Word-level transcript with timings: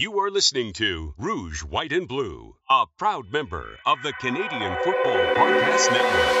You 0.00 0.18
are 0.20 0.30
listening 0.30 0.72
to 0.76 1.12
Rouge, 1.18 1.62
White, 1.62 1.92
and 1.92 2.08
Blue, 2.08 2.56
a 2.70 2.86
proud 2.96 3.30
member 3.30 3.78
of 3.84 4.00
the 4.02 4.14
Canadian 4.14 4.74
Football 4.82 5.12
Podcast 5.34 5.92
Network. 5.92 6.36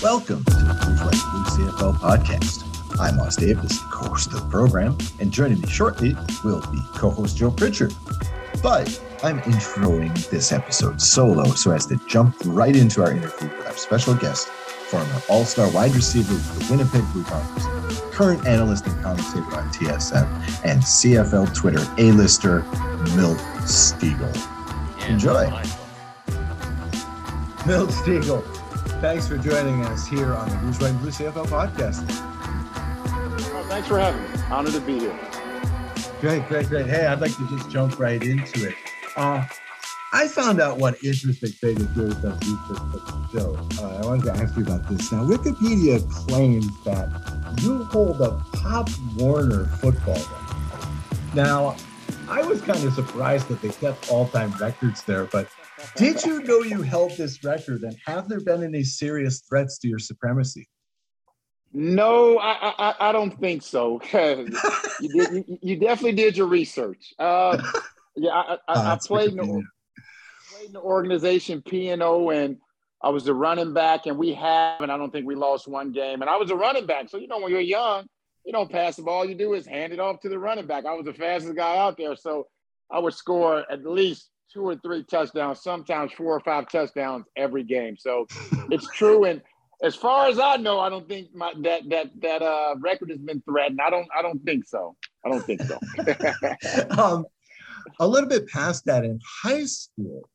Welcome 0.00 0.44
to 0.44 0.52
the 0.52 0.78
Rouge 0.86 1.02
White 1.02 1.24
and 1.24 1.44
Blue 1.44 1.66
CFL 1.66 1.94
podcast. 1.98 3.00
I'm 3.00 3.18
Os 3.18 3.34
Davis, 3.34 3.80
co-host 3.90 4.28
of 4.28 4.44
the 4.44 4.48
program, 4.48 4.96
and 5.18 5.32
joining 5.32 5.60
me 5.60 5.68
shortly 5.68 6.14
will 6.44 6.60
be 6.70 6.78
co-host 6.94 7.36
Joe 7.36 7.50
Pritchard. 7.50 7.92
But 8.62 8.86
I'm 9.24 9.40
introing 9.42 10.12
this 10.30 10.50
episode 10.50 11.00
solo 11.00 11.44
so 11.54 11.70
as 11.70 11.86
to 11.86 11.96
jump 12.08 12.34
right 12.44 12.74
into 12.74 13.02
our 13.02 13.12
interview 13.12 13.50
with 13.56 13.66
our 13.68 13.76
special 13.76 14.16
guest, 14.16 14.48
former 14.48 15.22
All-Star 15.28 15.70
wide 15.70 15.94
receiver 15.94 16.34
with 16.34 16.58
the 16.58 16.72
Winnipeg 16.72 17.04
Blue 17.12 17.22
Bombers, 17.22 17.64
current 18.10 18.44
analyst 18.48 18.84
and 18.88 19.00
commentator 19.00 19.44
on 19.56 19.70
TSN, 19.72 20.26
and 20.64 20.82
CFL 20.82 21.54
Twitter 21.54 21.86
A-lister 21.98 22.62
Milt 23.14 23.38
Stegall. 23.62 24.34
Enjoy. 25.08 25.44
Milt 27.64 27.90
Stegall, 27.90 28.42
thanks 29.00 29.28
for 29.28 29.38
joining 29.38 29.84
us 29.84 30.04
here 30.04 30.34
on 30.34 30.48
the 30.48 30.56
Rouge 30.56 30.80
White 30.80 30.98
Blue 30.98 31.10
CFL 31.10 31.46
podcast. 31.46 32.06
Oh, 33.54 33.64
thanks 33.68 33.86
for 33.86 34.00
having 34.00 34.20
me. 34.20 34.28
Honored 34.50 34.72
to 34.72 34.80
be 34.80 34.98
here. 34.98 35.16
Great, 36.20 36.48
great, 36.48 36.66
great. 36.68 36.86
Hey, 36.86 37.06
I'd 37.06 37.20
like 37.20 37.36
to 37.36 37.48
just 37.48 37.70
jump 37.70 38.00
right 38.00 38.20
into 38.20 38.68
it. 38.68 38.74
Uh, 39.16 39.44
I 40.14 40.28
found 40.28 40.60
out 40.60 40.78
one 40.78 40.94
interesting 41.02 41.52
thing 41.52 41.78
as 41.78 41.86
doing 41.88 42.12
some 42.12 42.32
research 42.38 42.66
for 42.68 42.98
the 42.98 43.28
show. 43.32 43.82
Uh, 43.82 43.98
I 44.02 44.06
wanted 44.06 44.24
to 44.26 44.32
ask 44.32 44.56
you 44.56 44.62
about 44.62 44.88
this. 44.88 45.10
Now, 45.10 45.24
Wikipedia 45.24 46.08
claims 46.10 46.66
that 46.84 47.08
you 47.62 47.84
hold 47.84 48.20
a 48.20 48.42
Pop 48.52 48.90
Warner 49.16 49.66
football 49.80 50.14
record. 50.14 51.34
Now, 51.34 51.76
I 52.28 52.42
was 52.42 52.60
kind 52.60 52.84
of 52.84 52.92
surprised 52.92 53.48
that 53.48 53.62
they 53.62 53.70
kept 53.70 54.10
all-time 54.10 54.52
records 54.60 55.02
there, 55.02 55.24
but 55.24 55.48
did 55.96 56.24
you 56.24 56.42
know 56.42 56.62
you 56.62 56.82
held 56.82 57.16
this 57.16 57.42
record, 57.42 57.82
and 57.82 57.96
have 58.06 58.28
there 58.28 58.40
been 58.40 58.62
any 58.62 58.84
serious 58.84 59.40
threats 59.40 59.78
to 59.78 59.88
your 59.88 59.98
supremacy? 59.98 60.68
No, 61.72 62.38
I, 62.38 62.74
I, 62.78 62.94
I 63.08 63.12
don't 63.12 63.38
think 63.40 63.62
so. 63.62 64.00
you, 64.12 65.08
did, 65.08 65.32
you, 65.32 65.58
you, 65.62 65.76
definitely 65.76 66.12
did 66.12 66.36
your 66.36 66.46
research. 66.46 67.14
Uh, 67.18 67.62
yeah, 68.16 68.30
I, 68.30 68.54
I, 68.54 68.56
Oh, 68.68 68.92
I 68.92 68.98
played 69.04 69.30
in, 69.30 69.36
the, 69.36 69.62
played 70.50 70.66
in 70.66 70.72
the 70.72 70.80
organization 70.80 71.62
P&O, 71.62 72.30
and 72.30 72.56
I 73.02 73.10
was 73.10 73.24
the 73.24 73.34
running 73.34 73.72
back, 73.72 74.06
and 74.06 74.16
we 74.16 74.32
have, 74.34 74.80
and 74.80 74.92
I 74.92 74.96
don't 74.96 75.10
think 75.10 75.26
we 75.26 75.34
lost 75.34 75.66
one 75.66 75.92
game. 75.92 76.22
And 76.22 76.30
I 76.30 76.36
was 76.36 76.50
a 76.50 76.56
running 76.56 76.86
back, 76.86 77.08
so 77.08 77.18
you 77.18 77.26
know 77.26 77.40
when 77.40 77.50
you're 77.50 77.60
young, 77.60 78.06
you 78.44 78.52
don't 78.52 78.70
pass 78.70 78.96
the 78.96 79.02
ball. 79.02 79.24
You 79.24 79.34
do 79.34 79.54
is 79.54 79.66
hand 79.66 79.92
it 79.92 80.00
off 80.00 80.20
to 80.20 80.28
the 80.28 80.38
running 80.38 80.66
back. 80.66 80.84
I 80.86 80.94
was 80.94 81.04
the 81.04 81.14
fastest 81.14 81.56
guy 81.56 81.76
out 81.76 81.96
there, 81.96 82.16
so 82.16 82.46
I 82.90 82.98
would 82.98 83.14
score 83.14 83.64
at 83.70 83.84
least 83.84 84.30
two 84.52 84.68
or 84.68 84.76
three 84.76 85.04
touchdowns, 85.04 85.62
sometimes 85.62 86.12
four 86.12 86.36
or 86.36 86.40
five 86.40 86.68
touchdowns 86.68 87.26
every 87.36 87.64
game. 87.64 87.96
So 87.96 88.26
it's 88.70 88.88
true. 88.90 89.24
And 89.24 89.42
as 89.82 89.94
far 89.94 90.28
as 90.28 90.38
I 90.38 90.56
know, 90.56 90.78
I 90.78 90.88
don't 90.88 91.08
think 91.08 91.34
my, 91.34 91.52
that 91.62 91.88
that 91.88 92.10
that 92.20 92.42
uh, 92.42 92.74
record 92.78 93.10
has 93.10 93.18
been 93.18 93.42
threatened. 93.42 93.80
I 93.84 93.90
don't 93.90 94.08
I 94.16 94.22
don't 94.22 94.42
think 94.44 94.66
so. 94.66 94.96
I 95.24 95.30
don't 95.30 95.44
think 95.44 95.62
so. 95.62 95.78
um, 97.02 97.26
a 98.00 98.06
little 98.06 98.28
bit 98.28 98.48
past 98.48 98.84
that 98.86 99.04
in 99.04 99.20
high 99.42 99.64
school, 99.64 100.28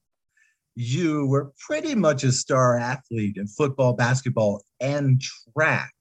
you 0.75 1.25
were 1.27 1.51
pretty 1.59 1.95
much 1.95 2.23
a 2.23 2.31
star 2.31 2.77
athlete 2.77 3.37
in 3.37 3.47
football, 3.47 3.93
basketball, 3.93 4.63
and 4.79 5.21
track. 5.53 5.93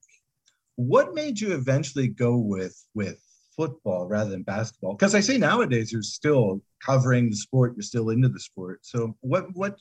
What 0.76 1.14
made 1.14 1.40
you 1.40 1.54
eventually 1.54 2.08
go 2.08 2.36
with 2.36 2.76
with 2.94 3.18
football 3.56 4.06
rather 4.06 4.30
than 4.30 4.42
basketball? 4.42 4.94
Because 4.94 5.14
I 5.14 5.20
see 5.20 5.38
nowadays 5.38 5.90
you're 5.90 6.02
still 6.02 6.60
covering 6.84 7.30
the 7.30 7.36
sport, 7.36 7.74
you're 7.74 7.82
still 7.82 8.10
into 8.10 8.28
the 8.28 8.40
sport. 8.40 8.80
So 8.82 9.16
what 9.20 9.46
what 9.54 9.78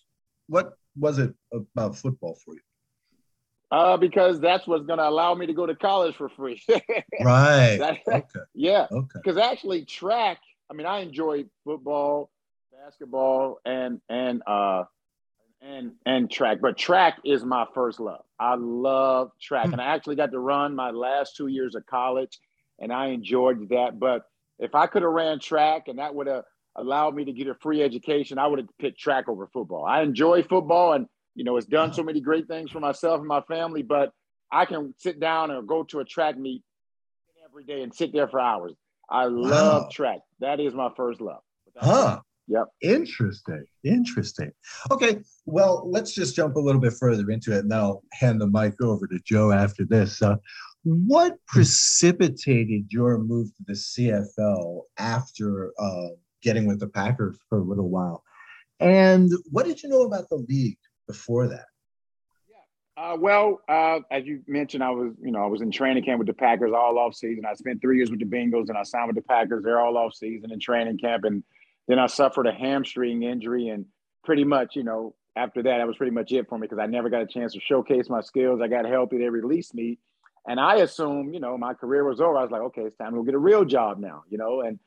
what 0.47 0.77
was 0.95 1.19
it 1.19 1.33
about 1.51 1.97
football 1.97 2.37
for 2.45 2.53
you? 2.53 2.61
Uh, 3.71 3.97
because 3.97 4.39
that's 4.39 4.67
what's 4.67 4.85
going 4.85 4.99
to 4.99 5.07
allow 5.07 5.33
me 5.33 5.45
to 5.47 5.53
go 5.53 5.65
to 5.65 5.75
college 5.75 6.15
for 6.15 6.29
free. 6.29 6.61
right. 7.21 7.77
That- 7.77 7.97
okay. 8.07 8.45
yeah. 8.53 8.87
Okay. 8.91 9.19
Because 9.21 9.37
actually, 9.37 9.83
track. 9.85 10.37
I 10.69 10.73
mean, 10.73 10.87
I 10.87 10.99
enjoy 10.99 11.45
football, 11.63 12.29
basketball, 12.71 13.59
and 13.65 14.01
and 14.09 14.41
uh 14.47 14.83
and 15.61 15.93
and 16.05 16.29
track. 16.29 16.59
But 16.61 16.77
track 16.77 17.19
is 17.23 17.43
my 17.43 17.65
first 17.73 17.99
love. 17.99 18.23
I 18.39 18.55
love 18.55 19.31
track, 19.41 19.71
and 19.71 19.81
I 19.81 19.85
actually 19.85 20.15
got 20.15 20.31
to 20.31 20.39
run 20.39 20.75
my 20.75 20.91
last 20.91 21.35
two 21.35 21.47
years 21.47 21.75
of 21.75 21.85
college, 21.85 22.39
and 22.79 22.91
I 22.91 23.07
enjoyed 23.07 23.69
that. 23.69 23.99
But 23.99 24.23
if 24.59 24.75
I 24.75 24.87
could 24.87 25.03
have 25.03 25.11
ran 25.11 25.39
track, 25.39 25.87
and 25.87 25.99
that 25.99 26.13
would 26.13 26.27
have 26.27 26.43
allowed 26.75 27.15
me 27.15 27.25
to 27.25 27.31
get 27.31 27.47
a 27.47 27.55
free 27.55 27.81
education, 27.81 28.37
I 28.37 28.47
would 28.47 28.59
have 28.59 28.67
picked 28.79 28.99
track 28.99 29.29
over 29.29 29.47
football. 29.47 29.85
I 29.85 30.01
enjoy 30.01 30.43
football, 30.43 30.93
and 30.93 31.07
you 31.35 31.43
know, 31.43 31.57
it's 31.57 31.67
done 31.67 31.93
so 31.93 32.03
many 32.03 32.21
great 32.21 32.47
things 32.47 32.71
for 32.71 32.79
myself 32.79 33.19
and 33.19 33.27
my 33.27 33.41
family. 33.41 33.83
But 33.83 34.13
I 34.51 34.65
can 34.65 34.93
sit 34.97 35.19
down 35.19 35.51
or 35.51 35.61
go 35.61 35.83
to 35.83 35.99
a 35.99 36.05
track 36.05 36.37
meet 36.37 36.63
every 37.45 37.63
day 37.63 37.81
and 37.83 37.93
sit 37.93 38.11
there 38.11 38.27
for 38.27 38.39
hours. 38.39 38.73
I 39.09 39.25
love 39.25 39.83
Wow. 39.83 39.89
track. 39.91 40.19
That 40.39 40.59
is 40.59 40.73
my 40.73 40.89
first 40.95 41.21
love. 41.21 41.41
Huh. 41.77 42.21
Yep. 42.47 42.65
Interesting. 42.81 43.65
Interesting. 43.83 44.51
Okay. 44.91 45.19
Well, 45.45 45.89
let's 45.89 46.13
just 46.13 46.35
jump 46.35 46.55
a 46.55 46.59
little 46.59 46.79
bit 46.81 46.93
further 46.93 47.29
into 47.31 47.53
it, 47.53 47.59
and 47.59 47.71
then 47.71 47.79
I'll 47.79 48.03
hand 48.13 48.39
the 48.39 48.47
mic 48.47 48.79
over 48.81 49.07
to 49.07 49.19
Joe 49.25 49.51
after 49.51 49.83
this. 49.83 50.21
Uh, 50.21 50.35
what 50.83 51.37
precipitated 51.47 52.85
your 52.89 53.17
move 53.17 53.47
to 53.55 53.63
the 53.65 53.73
CFL 53.73 54.81
after 54.97 55.71
uh, 55.79 56.09
getting 56.43 56.67
with 56.67 56.79
the 56.79 56.87
Packers 56.87 57.37
for 57.49 57.57
a 57.57 57.63
little 57.63 57.89
while? 57.89 58.23
And 58.79 59.31
what 59.51 59.65
did 59.65 59.81
you 59.81 59.89
know 59.89 60.03
about 60.03 60.29
the 60.29 60.45
league 60.47 60.77
before 61.07 61.47
that? 61.47 61.65
Uh, 62.97 63.17
well, 63.19 63.59
uh, 63.67 63.99
as 64.09 64.25
you 64.25 64.41
mentioned, 64.47 64.81
I 64.81 64.89
was, 64.91 65.13
you 65.21 65.31
know, 65.31 65.43
I 65.43 65.47
was 65.47 65.61
in 65.61 65.69
training 65.69 66.03
camp 66.05 66.17
with 66.17 66.27
the 66.27 66.33
Packers 66.33 66.71
all 66.73 66.97
off 66.97 67.13
season. 67.13 67.43
I 67.45 67.53
spent 67.53 67.81
three 67.81 67.97
years 67.97 68.09
with 68.09 68.19
the 68.19 68.25
Bengals, 68.25 68.69
and 68.69 68.77
I 68.77 68.83
signed 68.83 69.07
with 69.07 69.17
the 69.17 69.21
Packers. 69.21 69.63
They're 69.63 69.81
all 69.81 69.97
off 69.97 70.13
season 70.13 70.51
in 70.51 70.59
training 70.61 70.97
camp, 70.99 71.25
and 71.25 71.43
then 71.89 71.99
I 71.99 72.07
suffered 72.07 72.47
a 72.47 72.53
hamstring 72.53 73.23
injury, 73.23 73.67
and 73.67 73.85
pretty 74.23 74.45
much, 74.45 74.77
you 74.77 74.83
know, 74.83 75.13
after 75.35 75.61
that, 75.63 75.79
that 75.79 75.87
was 75.87 75.97
pretty 75.97 76.13
much 76.13 76.31
it 76.31 76.47
for 76.47 76.57
me 76.57 76.67
because 76.67 76.81
I 76.81 76.85
never 76.85 77.09
got 77.09 77.21
a 77.21 77.27
chance 77.27 77.51
to 77.53 77.59
showcase 77.59 78.09
my 78.09 78.21
skills. 78.21 78.61
I 78.63 78.69
got 78.69 78.85
healthy, 78.85 79.17
they 79.17 79.27
released 79.27 79.75
me, 79.75 79.97
and 80.47 80.57
I 80.57 80.75
assumed, 80.75 81.33
you 81.33 81.41
know, 81.41 81.57
my 81.57 81.73
career 81.73 82.07
was 82.07 82.21
over. 82.21 82.37
I 82.37 82.43
was 82.43 82.51
like, 82.51 82.61
okay, 82.61 82.83
it's 82.83 82.95
time 82.95 83.11
to 83.11 83.17
go 83.17 83.23
get 83.23 83.35
a 83.35 83.39
real 83.39 83.65
job 83.65 83.99
now, 83.99 84.23
you 84.29 84.37
know, 84.37 84.61
and 84.61 84.79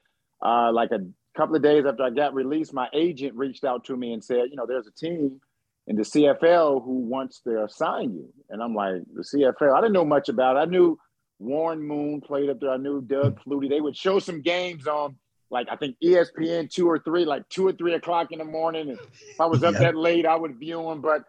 uh, 0.42 0.72
like 0.72 0.92
a 0.92 1.00
couple 1.36 1.56
of 1.56 1.62
days 1.62 1.84
after 1.84 2.04
I 2.04 2.10
got 2.10 2.32
released, 2.32 2.72
my 2.72 2.88
agent 2.94 3.36
reached 3.36 3.64
out 3.64 3.84
to 3.84 3.96
me 3.96 4.14
and 4.14 4.24
said, 4.24 4.46
you 4.50 4.56
know, 4.56 4.64
there's 4.66 4.86
a 4.86 4.92
team 4.92 5.42
in 5.88 5.96
the 5.96 6.02
CFL 6.02 6.84
who 6.84 6.98
wants 7.00 7.40
to 7.40 7.64
assign 7.64 8.12
you. 8.14 8.28
And 8.50 8.62
I'm 8.62 8.74
like, 8.74 9.02
the 9.14 9.22
CFL, 9.22 9.74
I 9.74 9.80
didn't 9.80 9.94
know 9.94 10.04
much 10.04 10.28
about 10.28 10.56
it. 10.56 10.60
I 10.60 10.64
knew 10.66 10.98
Warren 11.38 11.82
Moon 11.82 12.20
played 12.20 12.50
up 12.50 12.60
there. 12.60 12.70
I 12.70 12.76
knew 12.76 13.00
Doug 13.00 13.40
Flutie. 13.42 13.70
They 13.70 13.80
would 13.80 13.96
show 13.96 14.18
some 14.18 14.42
games 14.42 14.86
on 14.86 15.16
like 15.50 15.66
I 15.70 15.76
think 15.76 15.96
ESPN 16.04 16.70
two 16.70 16.86
or 16.88 16.98
three, 16.98 17.24
like 17.24 17.48
two 17.48 17.66
or 17.66 17.72
three 17.72 17.94
o'clock 17.94 18.32
in 18.32 18.38
the 18.38 18.44
morning. 18.44 18.82
And 18.90 18.98
if 18.98 19.40
I 19.40 19.46
was 19.46 19.62
up 19.64 19.72
Yeah. 19.74 19.80
that 19.80 19.96
late, 19.96 20.26
I 20.26 20.36
would 20.36 20.58
view 20.58 20.82
them, 20.82 21.00
but 21.00 21.22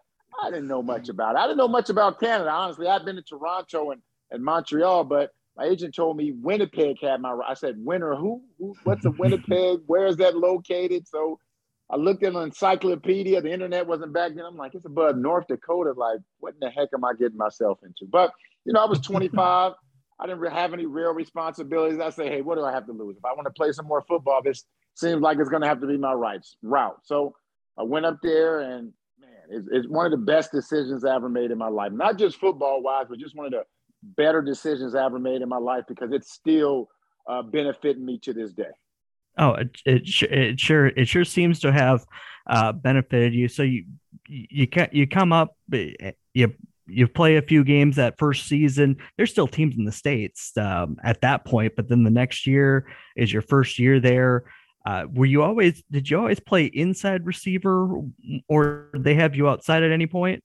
I 0.44 0.50
didn't 0.52 0.68
know 0.68 0.84
much 0.84 1.08
about 1.08 1.36
it. 1.36 1.40
I 1.40 1.44
didn't 1.44 1.58
know 1.58 1.68
much 1.70 1.90
about 1.90 2.20
Canada. 2.20 2.50
Honestly, 2.50 2.88
I've 2.88 3.06
been 3.06 3.16
to 3.16 3.22
Toronto 3.22 3.92
and, 3.92 4.02
and 4.30 4.44
Montreal, 4.44 5.06
but 5.06 5.32
my 5.56 5.66
agent 5.66 5.96
told 5.96 6.18
me 6.18 6.34
Winnipeg 6.34 7.02
had 7.02 7.22
my 7.22 7.38
I 7.48 7.54
said, 7.54 7.76
Winner, 7.78 8.16
who? 8.16 8.44
who 8.58 8.76
what's 8.84 9.06
a 9.06 9.12
Winnipeg? 9.12 9.80
Where 9.86 10.08
is 10.08 10.18
that 10.18 10.36
located? 10.38 11.08
So 11.08 11.40
I 11.92 11.96
looked 11.96 12.24
in 12.24 12.36
an 12.36 12.44
encyclopedia. 12.44 13.42
The 13.42 13.52
internet 13.52 13.88
wasn't 13.88 14.14
back 14.14 14.36
then. 14.36 14.46
I'm 14.46 14.58
like, 14.58 14.76
it's 14.76 14.86
above 14.86 15.18
North 15.18 15.48
Dakota. 15.48 15.94
Like, 15.98 16.20
what 16.40 16.54
in 16.54 16.60
the 16.62 16.70
heck 16.70 16.90
am 16.94 17.04
I 17.04 17.14
getting 17.14 17.38
myself 17.38 17.80
into? 17.84 18.06
But 18.10 18.32
you 18.66 18.74
know, 18.74 18.84
I 18.84 18.86
was 18.86 19.00
25. 19.00 19.74
I 20.20 20.28
didn't 20.28 20.52
have 20.52 20.74
any 20.74 20.86
real 20.86 21.14
responsibilities. 21.14 22.00
I 22.00 22.10
say, 22.10 22.28
hey, 22.28 22.42
what 22.42 22.56
do 22.56 22.66
I 22.66 22.72
have 22.74 22.86
to 22.88 22.92
lose? 22.92 23.18
If 23.18 23.26
I 23.26 23.34
want 23.34 23.46
to 23.46 23.52
play 23.52 23.72
some 23.72 23.88
more 23.88 24.04
football, 24.08 24.42
this 24.44 24.66
seems 24.96 25.22
like 25.22 25.40
it's 25.40 25.50
going 25.50 25.62
to 25.62 25.68
have 25.68 25.80
to 25.82 25.88
be 25.88 25.98
my 25.98 26.14
rights 26.14 26.58
route. 26.62 27.00
So 27.04 27.36
I 27.78 27.84
went 27.84 28.06
up 28.06 28.18
there, 28.22 28.60
and 28.60 28.92
man, 29.20 29.30
it's, 29.50 29.68
it's 29.72 29.88
one 29.88 30.06
of 30.06 30.12
the 30.12 30.18
best 30.18 30.52
decisions 30.52 31.06
I 31.06 31.16
ever 31.16 31.30
made 31.30 31.52
in 31.52 31.58
my 31.58 31.70
life. 31.70 31.94
Not 31.94 32.18
just 32.18 32.38
football 32.38 32.82
wise, 32.84 33.06
but 33.10 33.18
just 33.18 33.36
one 33.36 33.46
of 33.46 33.54
the 33.54 33.64
better 34.04 34.42
decisions 34.42 34.94
I 34.94 35.06
ever 35.06 35.20
made 35.20 35.42
in 35.42 35.50
my 35.50 35.58
life 35.58 35.86
because 35.88 36.12
it's 36.12 36.34
still 36.34 36.90
uh, 37.28 37.42
benefiting 37.42 38.06
me 38.06 38.20
to 38.24 38.34
this 38.34 38.52
day. 38.52 38.72
Oh, 39.40 39.54
it 39.54 39.82
it, 39.86 40.22
it 40.32 40.60
sure 40.60 40.88
it 40.88 41.08
sure 41.08 41.26
seems 41.26 41.62
to 41.62 41.72
have 41.72 42.06
uh, 42.46 42.74
benefited 42.74 43.34
you. 43.34 43.48
So 43.48 43.64
you 43.64 43.86
you 44.28 44.68
ca- 44.68 44.90
you 44.92 45.08
come 45.08 45.32
up 45.32 45.56
eh, 45.74 46.12
you 46.34 46.54
you 46.86 47.08
play 47.08 47.38
a 47.38 47.42
few 47.42 47.64
games 47.64 47.96
that 47.96 48.18
first 48.18 48.48
season. 48.48 48.98
There's 49.16 49.32
still 49.32 49.48
teams 49.48 49.76
in 49.78 49.86
the 49.86 49.92
states 49.92 50.52
um, 50.58 50.98
at 51.04 51.22
that 51.22 51.46
point, 51.46 51.74
but 51.76 51.88
then 51.88 52.04
the 52.04 52.10
next 52.10 52.46
year 52.46 52.86
is 53.16 53.32
your 53.32 53.44
first 53.44 53.80
year 53.80 54.00
there. 54.00 54.44
Uh, 54.86 55.06
were 55.14 55.26
you 55.26 55.44
always 55.44 55.84
did 55.92 56.10
you 56.10 56.18
always 56.18 56.40
play 56.40 56.66
inside 56.66 57.26
receiver, 57.26 58.02
or 58.48 58.90
they 58.94 59.14
have 59.14 59.36
you 59.36 59.48
outside 59.48 59.84
at 59.84 59.92
any 59.92 60.08
point? 60.08 60.44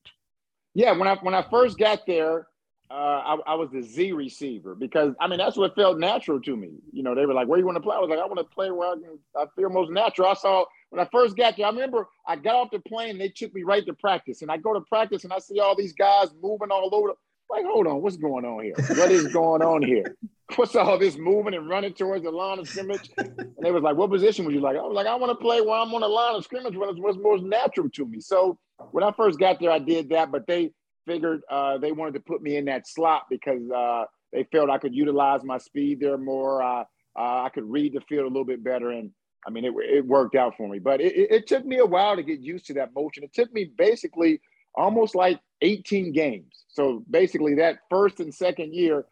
Yeah, 0.75 0.93
when 0.93 1.09
I 1.09 1.17
when 1.17 1.35
I 1.35 1.43
first 1.43 1.79
got 1.79 2.07
there, 2.07 2.47
uh, 2.95 3.37
I, 3.47 3.53
I, 3.53 3.55
was 3.57 3.71
the 3.73 3.83
Z 3.83 4.13
receiver 4.13 4.77
because 4.77 5.15
I 5.19 5.27
mean 5.27 5.39
that's 5.39 5.57
what 5.57 5.75
felt 5.75 5.99
natural 5.99 6.41
to 6.43 6.57
me. 6.57 6.71
You 6.93 7.03
know, 7.03 7.17
they 7.17 7.27
were 7.27 7.35
like, 7.35 7.49
"Where 7.49 7.59
you 7.59 7.67
want 7.67 7.75
to 7.75 7.83
play?" 7.83 7.97
I 7.97 7.99
was 7.99 8.09
like, 8.09 8.21
"I 8.21 8.27
want 8.27 8.39
to 8.39 8.55
play 8.55 8.71
where 8.71 8.91
I, 8.91 8.95
can, 8.95 9.19
I 9.37 9.47
feel 9.57 9.69
most 9.69 9.91
natural." 9.91 10.29
I 10.29 10.35
saw 10.35 10.65
when 10.91 11.05
I 11.05 11.09
first 11.11 11.37
got 11.37 11.57
there. 11.57 11.67
I 11.67 11.71
remember 11.71 12.07
I 12.25 12.37
got 12.37 12.55
off 12.55 12.71
the 12.71 12.79
plane. 12.79 13.19
They 13.19 13.31
took 13.31 13.53
me 13.53 13.65
right 13.65 13.85
to 13.85 13.95
practice, 13.95 14.43
and 14.43 14.51
I 14.51 14.59
go 14.59 14.75
to 14.75 14.81
practice 14.83 15.25
and 15.25 15.33
I 15.33 15.41
see 15.41 15.59
all 15.59 15.75
these 15.75 15.93
guys 15.93 16.29
moving 16.41 16.71
all 16.71 16.89
over. 16.95 17.15
Like, 17.51 17.65
hold 17.65 17.89
on, 17.89 18.01
what's 18.01 18.17
going 18.17 18.45
on 18.45 18.63
here? 18.63 18.75
What 18.97 19.11
is 19.11 19.27
going 19.33 19.63
on 19.63 19.83
here? 19.83 20.17
What's 20.57 20.77
all 20.77 20.99
this 20.99 21.17
moving 21.17 21.55
and 21.55 21.69
running 21.69 21.95
towards 21.95 22.23
the 22.23 22.31
line 22.31 22.59
of 22.59 22.69
scrimmage? 22.69 23.11
And 23.17 23.55
they 23.61 23.71
was 23.71 23.83
like, 23.83 23.97
what 23.97 24.11
position 24.11 24.45
would 24.45 24.55
you 24.55 24.61
like? 24.61 24.77
I 24.77 24.83
was 24.83 24.95
like, 24.95 25.07
I 25.07 25.15
want 25.15 25.31
to 25.31 25.43
play 25.43 25.61
where 25.61 25.79
I'm 25.79 25.93
on 25.95 26.03
the 26.03 26.09
line 26.09 26.35
of 26.35 26.45
scrimmage 26.45 26.77
when 26.77 26.91
it's 26.91 26.99
what's 26.99 27.19
most 27.19 27.43
natural 27.43 27.89
to 27.91 28.07
me. 28.07 28.21
So 28.21 28.59
when 28.93 29.03
I 29.03 29.11
first 29.13 29.39
got 29.39 29.59
there, 29.59 29.71
I 29.71 29.79
did 29.79 30.11
that, 30.11 30.31
but 30.31 30.47
they 30.47 30.73
figured 31.07 31.43
uh, 31.51 31.79
they 31.79 31.93
wanted 31.93 32.15
to 32.15 32.21
put 32.21 32.43
me 32.43 32.57
in 32.57 32.65
that 32.67 32.87
slot 32.87 33.25
because 33.31 33.71
uh, 33.71 34.05
they 34.33 34.45
felt 34.51 34.71
I 34.71 34.79
could 34.79 34.95
utilize 34.95 35.45
my 35.45 35.59
speed 35.59 36.01
there 36.01 36.19
more. 36.19 36.63
Uh, 36.63 36.85
uh 37.17 37.43
I 37.45 37.51
could 37.53 37.65
read 37.65 37.93
the 37.95 38.01
field 38.03 38.25
a 38.25 38.29
little 38.29 38.45
bit 38.45 38.65
better, 38.65 38.91
and 38.91 39.11
I 39.47 39.51
mean, 39.51 39.65
it, 39.65 39.73
it 39.79 40.07
worked 40.07 40.35
out 40.35 40.57
for 40.57 40.69
me. 40.69 40.79
But 40.79 41.01
it, 41.01 41.15
it, 41.15 41.47
took 41.47 41.65
me 41.65 41.79
a 41.79 41.87
while 41.87 42.17
to 42.17 42.23
get 42.23 42.41
used 42.41 42.67
to 42.67 42.75
that 42.75 42.95
motion. 42.95 43.25
It 43.25 43.35
took 43.35 43.53
me 43.53 43.71
basically 43.77 44.41
almost 44.75 45.15
like 45.15 45.41
18 45.61 46.13
games. 46.13 46.65
So 46.69 47.05
basically, 47.11 47.55
that 47.57 47.79
first 47.91 48.21
and 48.21 48.35
second 48.35 48.75
year, 48.75 49.05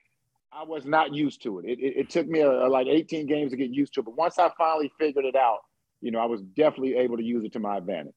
I 0.52 0.64
was 0.64 0.84
not 0.84 1.14
used 1.14 1.42
to 1.44 1.60
it. 1.60 1.66
It, 1.66 1.78
it, 1.80 1.96
it 1.96 2.10
took 2.10 2.26
me 2.26 2.40
a, 2.40 2.50
a, 2.50 2.68
like 2.68 2.86
18 2.86 3.26
games 3.26 3.52
to 3.52 3.56
get 3.56 3.70
used 3.70 3.94
to 3.94 4.00
it. 4.00 4.04
But 4.04 4.16
once 4.16 4.38
I 4.38 4.50
finally 4.58 4.92
figured 4.98 5.24
it 5.24 5.36
out, 5.36 5.60
you 6.00 6.10
know, 6.10 6.18
I 6.18 6.26
was 6.26 6.42
definitely 6.42 6.96
able 6.96 7.16
to 7.16 7.22
use 7.22 7.44
it 7.44 7.52
to 7.52 7.60
my 7.60 7.76
advantage. 7.76 8.14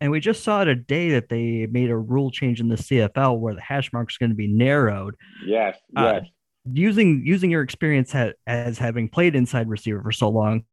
And 0.00 0.10
we 0.10 0.20
just 0.20 0.44
saw 0.44 0.64
today 0.64 1.10
that 1.10 1.28
they 1.28 1.66
made 1.70 1.90
a 1.90 1.96
rule 1.96 2.30
change 2.30 2.60
in 2.60 2.68
the 2.68 2.76
CFL 2.76 3.38
where 3.38 3.54
the 3.54 3.60
hash 3.60 3.92
mark 3.92 4.10
is 4.10 4.16
going 4.16 4.30
to 4.30 4.36
be 4.36 4.46
narrowed. 4.46 5.14
Yes, 5.44 5.76
uh, 5.96 6.02
yes. 6.02 6.22
Uh, 6.22 6.26
using 6.72 7.22
using 7.24 7.50
your 7.50 7.62
experience 7.62 8.12
ha- 8.12 8.32
as 8.46 8.78
having 8.78 9.08
played 9.08 9.34
inside 9.34 9.68
receiver 9.68 10.02
for 10.02 10.12
so 10.12 10.28
long, 10.28 10.64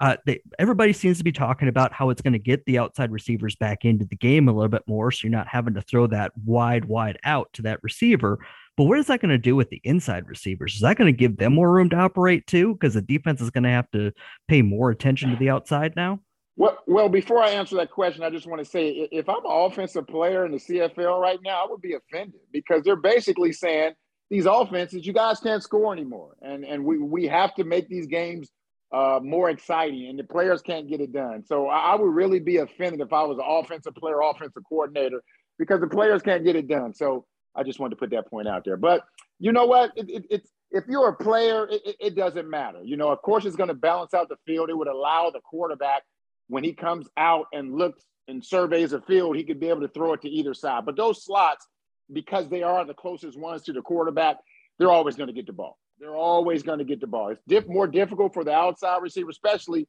uh, 0.00 0.16
they, 0.26 0.40
everybody 0.58 0.92
seems 0.92 1.18
to 1.18 1.24
be 1.24 1.32
talking 1.32 1.68
about 1.68 1.92
how 1.92 2.10
it's 2.10 2.22
going 2.22 2.32
to 2.32 2.38
get 2.38 2.64
the 2.66 2.78
outside 2.78 3.10
receivers 3.10 3.56
back 3.56 3.84
into 3.84 4.04
the 4.04 4.16
game 4.16 4.48
a 4.48 4.52
little 4.52 4.68
bit 4.68 4.82
more, 4.86 5.10
so 5.10 5.20
you're 5.26 5.36
not 5.36 5.48
having 5.48 5.74
to 5.74 5.82
throw 5.82 6.06
that 6.06 6.32
wide, 6.44 6.84
wide 6.84 7.18
out 7.24 7.48
to 7.54 7.62
that 7.62 7.82
receiver. 7.82 8.38
But 8.76 8.84
what 8.84 8.98
is 8.98 9.06
that 9.06 9.20
going 9.20 9.30
to 9.30 9.38
do 9.38 9.54
with 9.54 9.70
the 9.70 9.80
inside 9.84 10.26
receivers? 10.28 10.74
Is 10.74 10.80
that 10.80 10.96
going 10.96 11.12
to 11.12 11.16
give 11.16 11.36
them 11.36 11.54
more 11.54 11.72
room 11.72 11.88
to 11.90 11.96
operate 11.96 12.46
too? 12.46 12.74
Because 12.74 12.94
the 12.94 13.02
defense 13.02 13.40
is 13.40 13.50
going 13.50 13.64
to 13.64 13.70
have 13.70 13.90
to 13.92 14.12
pay 14.48 14.62
more 14.62 14.90
attention 14.90 15.30
to 15.30 15.36
the 15.36 15.50
outside 15.50 15.94
now. 15.94 16.20
Well, 16.56 16.78
well, 16.86 17.08
before 17.08 17.42
I 17.42 17.50
answer 17.50 17.76
that 17.76 17.90
question, 17.90 18.22
I 18.22 18.30
just 18.30 18.46
want 18.46 18.62
to 18.62 18.64
say 18.64 19.08
if 19.10 19.28
I'm 19.28 19.44
an 19.44 19.50
offensive 19.50 20.06
player 20.06 20.46
in 20.46 20.52
the 20.52 20.58
CFL 20.58 21.20
right 21.20 21.40
now, 21.42 21.64
I 21.64 21.66
would 21.68 21.82
be 21.82 21.94
offended 21.94 22.40
because 22.52 22.82
they're 22.84 22.94
basically 22.94 23.52
saying 23.52 23.94
these 24.30 24.46
offenses, 24.46 25.06
you 25.06 25.12
guys 25.12 25.40
can't 25.40 25.62
score 25.62 25.92
anymore, 25.92 26.36
and 26.42 26.64
and 26.64 26.84
we 26.84 26.98
we 26.98 27.26
have 27.26 27.54
to 27.56 27.64
make 27.64 27.88
these 27.88 28.06
games 28.06 28.50
uh, 28.92 29.18
more 29.22 29.50
exciting, 29.50 30.06
and 30.08 30.18
the 30.18 30.24
players 30.24 30.62
can't 30.62 30.88
get 30.88 31.00
it 31.00 31.12
done. 31.12 31.44
So 31.44 31.66
I, 31.66 31.96
would 31.96 32.14
really 32.14 32.38
be 32.38 32.58
offended 32.58 33.00
if 33.00 33.12
I 33.12 33.24
was 33.24 33.38
an 33.38 33.44
offensive 33.44 33.94
player, 33.96 34.20
offensive 34.20 34.62
coordinator, 34.68 35.20
because 35.58 35.80
the 35.80 35.88
players 35.88 36.22
can't 36.22 36.44
get 36.44 36.54
it 36.54 36.68
done. 36.68 36.94
So 36.94 37.26
I 37.56 37.64
just 37.64 37.80
wanted 37.80 37.96
to 37.96 37.96
put 37.96 38.10
that 38.10 38.28
point 38.28 38.46
out 38.46 38.64
there. 38.64 38.76
But 38.76 39.02
you 39.40 39.50
know 39.50 39.66
what? 39.66 39.90
It, 39.96 40.08
it, 40.08 40.26
it's 40.30 40.50
if 40.70 40.84
you're 40.88 41.08
a 41.08 41.16
player, 41.16 41.66
it, 41.68 41.96
it 41.98 42.14
doesn't 42.14 42.48
matter. 42.48 42.82
You 42.84 42.96
know, 42.96 43.08
of 43.08 43.20
course, 43.22 43.44
it's 43.44 43.56
going 43.56 43.68
to 43.68 43.74
balance 43.74 44.14
out 44.14 44.28
the 44.28 44.36
field. 44.46 44.70
It 44.70 44.78
would 44.78 44.88
allow 44.88 45.30
the 45.30 45.40
quarterback 45.40 46.02
when 46.48 46.64
he 46.64 46.72
comes 46.72 47.08
out 47.16 47.46
and 47.52 47.74
looks 47.74 48.04
and 48.28 48.44
surveys 48.44 48.92
a 48.92 49.00
field, 49.02 49.36
he 49.36 49.44
could 49.44 49.60
be 49.60 49.68
able 49.68 49.82
to 49.82 49.88
throw 49.88 50.12
it 50.12 50.22
to 50.22 50.28
either 50.28 50.54
side. 50.54 50.84
But 50.86 50.96
those 50.96 51.24
slots 51.24 51.66
because 52.12 52.48
they 52.48 52.62
are 52.62 52.84
the 52.84 52.94
closest 52.94 53.38
ones 53.38 53.62
to 53.62 53.72
the 53.72 53.82
quarterback, 53.82 54.36
they're 54.78 54.90
always 54.90 55.16
going 55.16 55.28
to 55.28 55.32
get 55.32 55.46
the 55.46 55.52
ball. 55.52 55.78
They're 55.98 56.16
always 56.16 56.62
going 56.62 56.78
to 56.78 56.84
get 56.84 57.00
the 57.00 57.06
ball. 57.06 57.28
It's 57.28 57.42
diff- 57.46 57.68
more 57.68 57.86
difficult 57.86 58.34
for 58.34 58.44
the 58.44 58.52
outside 58.52 59.00
receiver, 59.02 59.30
especially 59.30 59.86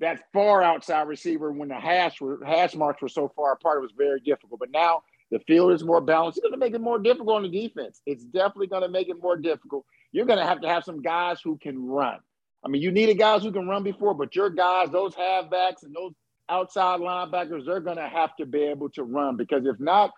that 0.00 0.24
far 0.32 0.62
outside 0.62 1.06
receiver 1.06 1.52
when 1.52 1.68
the 1.68 1.76
hash 1.76 2.20
were, 2.20 2.44
hash 2.44 2.74
marks 2.74 3.00
were 3.00 3.08
so 3.08 3.32
far 3.34 3.52
apart. 3.52 3.78
It 3.78 3.82
was 3.82 3.92
very 3.96 4.20
difficult. 4.20 4.60
But 4.60 4.72
now 4.72 5.02
the 5.30 5.38
field 5.40 5.72
is 5.72 5.84
more 5.84 6.00
balanced. 6.00 6.38
It's 6.38 6.42
going 6.42 6.52
to 6.52 6.58
make 6.58 6.74
it 6.74 6.80
more 6.80 6.98
difficult 6.98 7.36
on 7.36 7.42
the 7.44 7.48
defense. 7.48 8.02
It's 8.04 8.24
definitely 8.24 8.66
going 8.66 8.82
to 8.82 8.88
make 8.88 9.08
it 9.08 9.22
more 9.22 9.36
difficult. 9.36 9.86
You're 10.12 10.26
going 10.26 10.38
to 10.38 10.44
have 10.44 10.60
to 10.62 10.68
have 10.68 10.84
some 10.84 11.00
guys 11.00 11.40
who 11.42 11.56
can 11.56 11.86
run. 11.86 12.18
I 12.64 12.68
mean, 12.68 12.80
you 12.80 12.90
needed 12.90 13.18
guys 13.18 13.42
who 13.42 13.52
can 13.52 13.68
run 13.68 13.82
before, 13.82 14.14
but 14.14 14.34
your 14.34 14.50
guys, 14.50 14.88
those 14.90 15.14
halfbacks 15.14 15.82
and 15.82 15.94
those 15.94 16.12
outside 16.48 17.00
linebackers, 17.00 17.66
they're 17.66 17.80
going 17.80 17.98
to 17.98 18.08
have 18.08 18.34
to 18.36 18.46
be 18.46 18.62
able 18.62 18.88
to 18.90 19.04
run 19.04 19.36
because 19.36 19.66
if 19.66 19.78
not, 19.78 20.12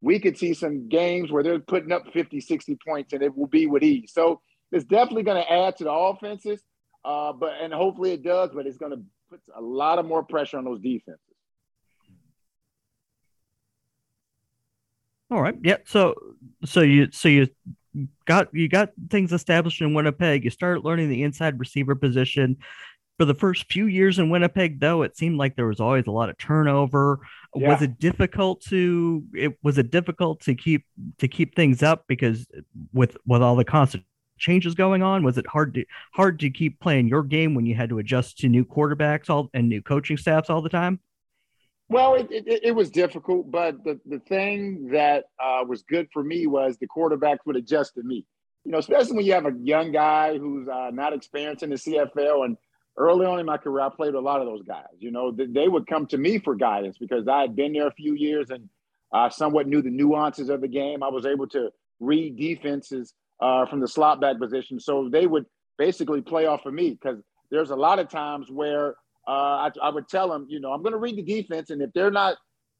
we 0.00 0.18
could 0.18 0.36
see 0.36 0.52
some 0.52 0.88
games 0.88 1.30
where 1.30 1.44
they're 1.44 1.60
putting 1.60 1.92
up 1.92 2.12
50, 2.12 2.40
60 2.40 2.78
points 2.86 3.12
and 3.12 3.22
it 3.22 3.36
will 3.36 3.46
be 3.46 3.66
with 3.66 3.84
ease. 3.84 4.10
So 4.12 4.40
it's 4.72 4.84
definitely 4.84 5.22
going 5.22 5.42
to 5.42 5.52
add 5.52 5.76
to 5.76 5.84
the 5.84 5.92
offenses, 5.92 6.60
uh, 7.04 7.32
but 7.32 7.52
and 7.60 7.72
hopefully 7.72 8.12
it 8.12 8.24
does, 8.24 8.50
but 8.52 8.66
it's 8.66 8.78
going 8.78 8.92
to 8.92 9.02
put 9.30 9.40
a 9.54 9.60
lot 9.60 9.98
of 9.98 10.06
more 10.06 10.24
pressure 10.24 10.58
on 10.58 10.64
those 10.64 10.80
defenses. 10.80 11.20
All 15.30 15.40
right. 15.40 15.54
Yeah. 15.62 15.76
So 15.86 16.14
so 16.64 16.80
you 16.80 17.10
so 17.12 17.28
you 17.28 17.48
got 18.26 18.48
you 18.52 18.68
got 18.68 18.90
things 19.10 19.32
established 19.32 19.80
in 19.80 19.94
Winnipeg. 19.94 20.44
You 20.44 20.50
started 20.50 20.84
learning 20.84 21.08
the 21.08 21.22
inside 21.22 21.58
receiver 21.58 21.94
position 21.94 22.56
for 23.18 23.26
the 23.26 23.34
first 23.34 23.70
few 23.70 23.86
years 23.86 24.18
in 24.18 24.30
Winnipeg, 24.30 24.80
though, 24.80 25.02
it 25.02 25.16
seemed 25.16 25.36
like 25.36 25.54
there 25.54 25.66
was 25.66 25.80
always 25.80 26.06
a 26.06 26.10
lot 26.10 26.30
of 26.30 26.38
turnover. 26.38 27.20
Yeah. 27.54 27.68
Was 27.68 27.82
it 27.82 27.98
difficult 27.98 28.62
to 28.62 29.22
it 29.34 29.56
was 29.62 29.78
it 29.78 29.90
difficult 29.90 30.40
to 30.40 30.54
keep 30.54 30.86
to 31.18 31.28
keep 31.28 31.54
things 31.54 31.82
up 31.82 32.04
because 32.08 32.46
with 32.92 33.16
with 33.26 33.42
all 33.42 33.56
the 33.56 33.64
constant 33.64 34.04
changes 34.38 34.74
going 34.74 35.02
on, 35.02 35.22
was 35.22 35.38
it 35.38 35.46
hard 35.46 35.74
to 35.74 35.84
hard 36.12 36.40
to 36.40 36.50
keep 36.50 36.80
playing 36.80 37.08
your 37.08 37.22
game 37.22 37.54
when 37.54 37.66
you 37.66 37.74
had 37.74 37.90
to 37.90 37.98
adjust 37.98 38.38
to 38.38 38.48
new 38.48 38.64
quarterbacks 38.64 39.28
all 39.28 39.50
and 39.52 39.68
new 39.68 39.82
coaching 39.82 40.16
staffs 40.16 40.48
all 40.48 40.62
the 40.62 40.68
time? 40.68 40.98
Well, 41.92 42.14
it, 42.14 42.28
it, 42.30 42.60
it 42.64 42.74
was 42.74 42.90
difficult, 42.90 43.50
but 43.50 43.84
the, 43.84 44.00
the 44.06 44.18
thing 44.20 44.88
that 44.92 45.24
uh, 45.38 45.62
was 45.68 45.82
good 45.82 46.08
for 46.10 46.24
me 46.24 46.46
was 46.46 46.78
the 46.78 46.88
quarterbacks 46.88 47.40
would 47.44 47.56
adjust 47.56 47.96
to 47.96 48.02
me. 48.02 48.24
You 48.64 48.72
know, 48.72 48.78
especially 48.78 49.16
when 49.16 49.26
you 49.26 49.34
have 49.34 49.44
a 49.44 49.52
young 49.62 49.92
guy 49.92 50.38
who's 50.38 50.66
uh, 50.68 50.90
not 50.90 51.12
experienced 51.12 51.62
in 51.62 51.68
the 51.68 51.76
CFL 51.76 52.46
and 52.46 52.56
early 52.96 53.26
on 53.26 53.40
in 53.40 53.44
my 53.44 53.58
career, 53.58 53.84
I 53.84 53.90
played 53.90 54.14
with 54.14 54.22
a 54.22 54.24
lot 54.24 54.40
of 54.40 54.46
those 54.46 54.62
guys. 54.62 54.86
You 55.00 55.10
know, 55.10 55.32
they 55.32 55.68
would 55.68 55.86
come 55.86 56.06
to 56.06 56.16
me 56.16 56.38
for 56.38 56.54
guidance 56.54 56.96
because 56.96 57.28
I 57.28 57.42
had 57.42 57.54
been 57.54 57.74
there 57.74 57.88
a 57.88 57.92
few 57.92 58.14
years 58.14 58.48
and 58.48 58.70
somewhat 59.30 59.68
knew 59.68 59.82
the 59.82 59.90
nuances 59.90 60.48
of 60.48 60.62
the 60.62 60.68
game. 60.68 61.02
I 61.02 61.08
was 61.08 61.26
able 61.26 61.46
to 61.48 61.70
read 62.00 62.38
defenses 62.38 63.12
uh, 63.42 63.66
from 63.66 63.80
the 63.80 63.88
slot 63.88 64.18
back 64.18 64.38
position. 64.38 64.80
So 64.80 65.10
they 65.10 65.26
would 65.26 65.44
basically 65.76 66.22
play 66.22 66.46
off 66.46 66.64
of 66.64 66.72
me 66.72 66.90
because 66.92 67.18
there's 67.50 67.70
a 67.70 67.76
lot 67.76 67.98
of 67.98 68.08
times 68.08 68.50
where 68.50 68.94
uh, 69.26 69.30
I, 69.30 69.70
I, 69.82 69.90
would 69.90 70.08
tell 70.08 70.28
them, 70.28 70.46
you 70.48 70.60
know, 70.60 70.72
I'm 70.72 70.82
going 70.82 70.92
to 70.92 70.98
read 70.98 71.16
the 71.16 71.22
defense. 71.22 71.70
And 71.70 71.80
if 71.80 71.92
they're 71.92 72.10
not, 72.10 72.36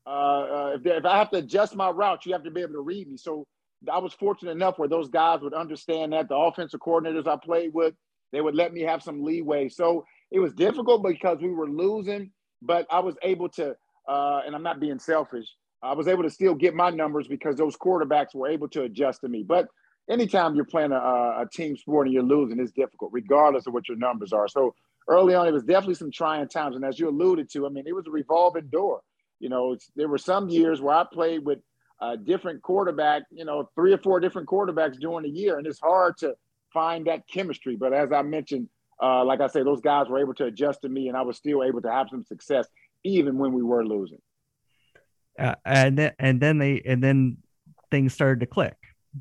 uh, 0.07 0.11
uh 0.11 0.73
if, 0.75 0.87
if 0.87 1.05
I 1.05 1.19
have 1.19 1.31
to 1.31 1.39
adjust 1.39 1.77
my 1.77 1.91
route, 1.91 2.27
you 2.27 2.33
have 2.33 2.45
to 2.45 2.51
be 2.51 2.63
able 2.63 2.75
to 2.75 2.81
read 2.81 3.09
me. 3.09 3.17
So 3.17 3.47
I 3.91 3.99
was 3.99 4.13
fortunate 4.13 4.53
enough 4.53 4.79
where 4.79 4.89
those 4.89 5.09
guys 5.09 5.41
would 5.43 5.55
understand 5.55 6.13
that. 6.13 6.29
The 6.29 6.37
offensive 6.37 6.81
coordinators 6.81 7.27
I 7.27 7.37
played 7.37 7.73
with, 7.73 7.95
they 8.33 8.41
would 8.41 8.55
let 8.55 8.73
me 8.73 8.83
have 8.83 9.03
some 9.03 9.23
leeway. 9.23 9.69
So 9.69 10.05
it 10.31 10.41
was 10.41 10.53
difficult 10.55 11.05
because 11.05 11.39
we 11.41 11.51
were 11.51 11.69
losing, 11.69 12.31
but 12.61 12.87
I 12.91 13.01
was 13.01 13.17
able 13.23 13.49
to, 13.51 13.77
uh, 14.09 14.41
and 14.47 14.55
I'm 14.55 14.63
not 14.63 14.81
being 14.81 14.99
selfish, 14.99 15.47
I 15.83 15.95
was 15.95 16.07
able 16.07 16.23
to 16.23 16.31
still 16.31 16.55
get 16.55 16.75
my 16.75 16.91
numbers 16.91 17.27
because 17.27 17.57
those 17.57 17.77
quarterbacks 17.77 18.35
were 18.35 18.49
able 18.49 18.69
to 18.69 18.83
adjust 18.83 19.21
to 19.23 19.29
me. 19.29 19.43
But 19.43 19.67
anytime 20.09 20.55
you're 20.55 20.65
playing 20.65 20.93
a, 20.93 20.97
a 20.97 21.49
team 21.53 21.77
sport 21.77 22.07
and 22.07 22.15
you're 22.15 22.23
losing, 22.23 22.61
it's 22.61 22.73
difficult, 22.73 23.11
regardless 23.13 23.67
of 23.67 23.75
what 23.75 23.89
your 23.89 23.99
numbers 23.99 24.33
are. 24.33 24.47
So 24.47 24.75
early 25.09 25.35
on, 25.35 25.47
it 25.47 25.53
was 25.53 25.65
definitely 25.65 25.95
some 25.95 26.11
trying 26.11 26.49
times. 26.49 26.77
And 26.77 26.85
as 26.85 26.99
you 26.99 27.09
alluded 27.09 27.51
to, 27.53 27.67
I 27.67 27.69
mean, 27.71 27.85
it 27.87 27.95
was 27.95 28.07
a 28.07 28.11
revolving 28.11 28.69
door. 28.69 29.03
You 29.41 29.49
know, 29.49 29.77
there 29.97 30.09
were 30.09 30.19
some 30.19 30.49
years 30.49 30.81
where 30.81 30.95
I 30.95 31.05
played 31.11 31.45
with 31.45 31.59
a 32.01 32.17
different 32.17 32.63
quarterback, 32.63 33.23
you 33.31 33.45
know, 33.45 33.69
three 33.75 33.93
or 33.93 33.99
four 33.99 34.21
different 34.21 34.49
quarterbacks 34.49 34.99
during 34.99 35.25
the 35.25 35.31
year. 35.31 35.59
And 35.59 35.67
it's 35.67 35.81
hard 35.81 36.17
to 36.19 36.35
find 36.73 37.07
that 37.07 37.29
chemistry. 37.29 37.77
But 37.77 37.93
as 37.93 38.13
I 38.13 38.23
mentioned, 38.23 38.69
uh, 39.03 39.25
like 39.25 39.41
I 39.41 39.49
say, 39.49 39.63
those 39.63 39.81
guys 39.81 40.09
were 40.09 40.21
able 40.21 40.35
to 40.35 40.45
adjust 40.45 40.83
to 40.83 40.89
me, 40.89 41.09
and 41.09 41.17
I 41.17 41.23
was 41.23 41.37
still 41.37 41.65
able 41.65 41.83
to 41.83 41.91
have 41.91 42.09
some 42.11 42.23
success 42.25 42.67
even 43.05 43.37
when 43.37 43.53
we 43.53 43.63
were 43.63 43.85
losing. 43.85 44.21
Uh, 45.39 45.55
and 45.65 45.99
then, 45.99 46.13
and 46.19 46.41
then 46.41 46.59
they 46.59 46.83
and 46.87 47.03
then 47.03 47.39
things 47.91 48.15
started 48.15 48.41
to 48.41 48.47
click 48.47 48.77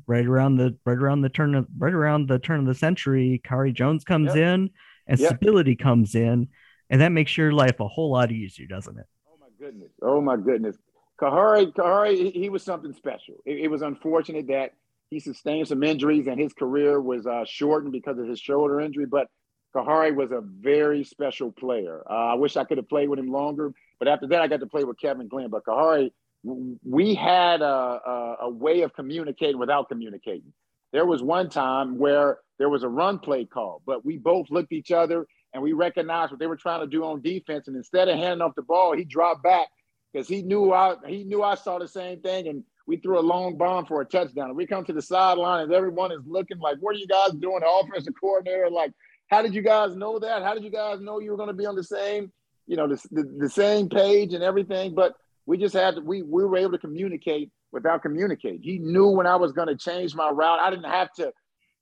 right 0.06 0.26
around 0.26 0.56
the 0.56 0.76
right 0.84 0.96
around 0.96 1.22
the 1.22 1.28
turn 1.28 1.54
of 1.54 1.66
right 1.78 1.92
around 1.92 2.28
the 2.28 2.38
turn 2.38 2.60
of 2.60 2.66
the 2.66 2.74
century. 2.74 3.40
Khari 3.44 3.74
Jones 3.74 4.04
comes 4.04 4.28
yep. 4.28 4.36
in, 4.36 4.70
and 5.06 5.18
yep. 5.18 5.36
stability 5.36 5.76
comes 5.76 6.14
in, 6.14 6.48
and 6.90 7.00
that 7.00 7.10
makes 7.10 7.36
your 7.36 7.52
life 7.52 7.80
a 7.80 7.88
whole 7.88 8.12
lot 8.12 8.30
easier, 8.32 8.66
doesn't 8.66 8.98
it? 8.98 9.06
Oh 9.28 9.36
my 9.40 9.48
goodness! 9.58 9.92
Oh 10.02 10.20
my 10.20 10.36
goodness! 10.36 10.76
Khari, 11.20 11.72
Khari, 11.72 12.32
he 12.32 12.48
was 12.48 12.62
something 12.62 12.92
special. 12.92 13.36
It, 13.44 13.60
it 13.60 13.68
was 13.68 13.82
unfortunate 13.82 14.48
that 14.48 14.72
he 15.10 15.20
sustained 15.20 15.68
some 15.68 15.82
injuries 15.82 16.26
and 16.26 16.40
his 16.40 16.52
career 16.52 17.00
was 17.00 17.26
uh, 17.26 17.44
shortened 17.44 17.92
because 17.92 18.18
of 18.18 18.26
his 18.26 18.40
shoulder 18.40 18.80
injury. 18.80 19.06
But 19.06 19.28
Khari 19.74 20.14
was 20.14 20.32
a 20.32 20.40
very 20.40 21.04
special 21.04 21.52
player. 21.52 22.02
Uh, 22.10 22.32
I 22.32 22.34
wish 22.34 22.56
I 22.56 22.64
could 22.64 22.78
have 22.78 22.88
played 22.88 23.08
with 23.08 23.18
him 23.18 23.30
longer, 23.30 23.72
but 23.98 24.08
after 24.08 24.26
that, 24.28 24.42
I 24.42 24.48
got 24.48 24.60
to 24.60 24.66
play 24.66 24.84
with 24.84 24.98
Kevin 24.98 25.28
Glenn. 25.28 25.50
But 25.50 25.64
Khari, 25.64 26.10
we 26.42 27.14
had 27.14 27.62
a, 27.62 27.66
a, 27.66 28.36
a 28.42 28.50
way 28.50 28.80
of 28.80 28.94
communicating 28.94 29.58
without 29.58 29.88
communicating. 29.88 30.52
There 30.92 31.06
was 31.06 31.22
one 31.22 31.48
time 31.48 31.98
where 31.98 32.38
there 32.58 32.68
was 32.68 32.82
a 32.82 32.88
run 32.88 33.18
play 33.18 33.44
call, 33.44 33.82
but 33.86 34.04
we 34.04 34.18
both 34.18 34.50
looked 34.50 34.72
at 34.72 34.76
each 34.76 34.92
other 34.92 35.26
and 35.54 35.62
we 35.62 35.72
recognized 35.72 36.32
what 36.32 36.40
they 36.40 36.46
were 36.46 36.56
trying 36.56 36.80
to 36.80 36.86
do 36.86 37.04
on 37.04 37.22
defense. 37.22 37.68
And 37.68 37.76
instead 37.76 38.08
of 38.08 38.18
handing 38.18 38.42
off 38.42 38.54
the 38.54 38.62
ball, 38.62 38.96
he 38.96 39.04
dropped 39.04 39.42
back 39.42 39.68
because 40.12 40.28
he 40.28 40.42
knew 40.42 40.72
I 40.72 40.94
he 41.06 41.24
knew 41.24 41.42
I 41.42 41.54
saw 41.54 41.78
the 41.78 41.88
same 41.88 42.20
thing, 42.20 42.48
and 42.48 42.64
we 42.86 42.96
threw 42.98 43.18
a 43.18 43.20
long 43.20 43.56
bomb 43.56 43.86
for 43.86 44.00
a 44.00 44.04
touchdown. 44.04 44.54
We 44.54 44.66
come 44.66 44.84
to 44.84 44.92
the 44.92 45.02
sideline, 45.02 45.64
and 45.64 45.72
everyone 45.72 46.12
is 46.12 46.20
looking 46.26 46.58
like, 46.58 46.76
"What 46.80 46.94
are 46.96 46.98
you 46.98 47.06
guys 47.06 47.32
doing?" 47.32 47.60
The 47.60 47.68
offensive 47.68 48.14
coordinator, 48.20 48.70
like, 48.70 48.92
"How 49.28 49.42
did 49.42 49.54
you 49.54 49.62
guys 49.62 49.96
know 49.96 50.18
that? 50.18 50.42
How 50.42 50.54
did 50.54 50.64
you 50.64 50.70
guys 50.70 51.00
know 51.00 51.20
you 51.20 51.30
were 51.30 51.36
going 51.36 51.48
to 51.48 51.54
be 51.54 51.66
on 51.66 51.76
the 51.76 51.84
same, 51.84 52.32
you 52.66 52.76
know, 52.76 52.88
the, 52.88 53.02
the, 53.10 53.22
the 53.38 53.50
same 53.50 53.88
page 53.88 54.34
and 54.34 54.42
everything?" 54.42 54.94
But 54.94 55.14
we 55.46 55.58
just 55.58 55.74
had 55.74 55.96
to, 55.96 56.00
we 56.00 56.22
we 56.22 56.44
were 56.44 56.56
able 56.56 56.72
to 56.72 56.78
communicate 56.78 57.50
without 57.72 58.02
communicating. 58.02 58.62
He 58.62 58.78
knew 58.78 59.08
when 59.08 59.26
I 59.26 59.36
was 59.36 59.52
going 59.52 59.68
to 59.68 59.76
change 59.76 60.14
my 60.14 60.30
route. 60.30 60.60
I 60.60 60.70
didn't 60.70 60.90
have 60.90 61.12
to, 61.14 61.32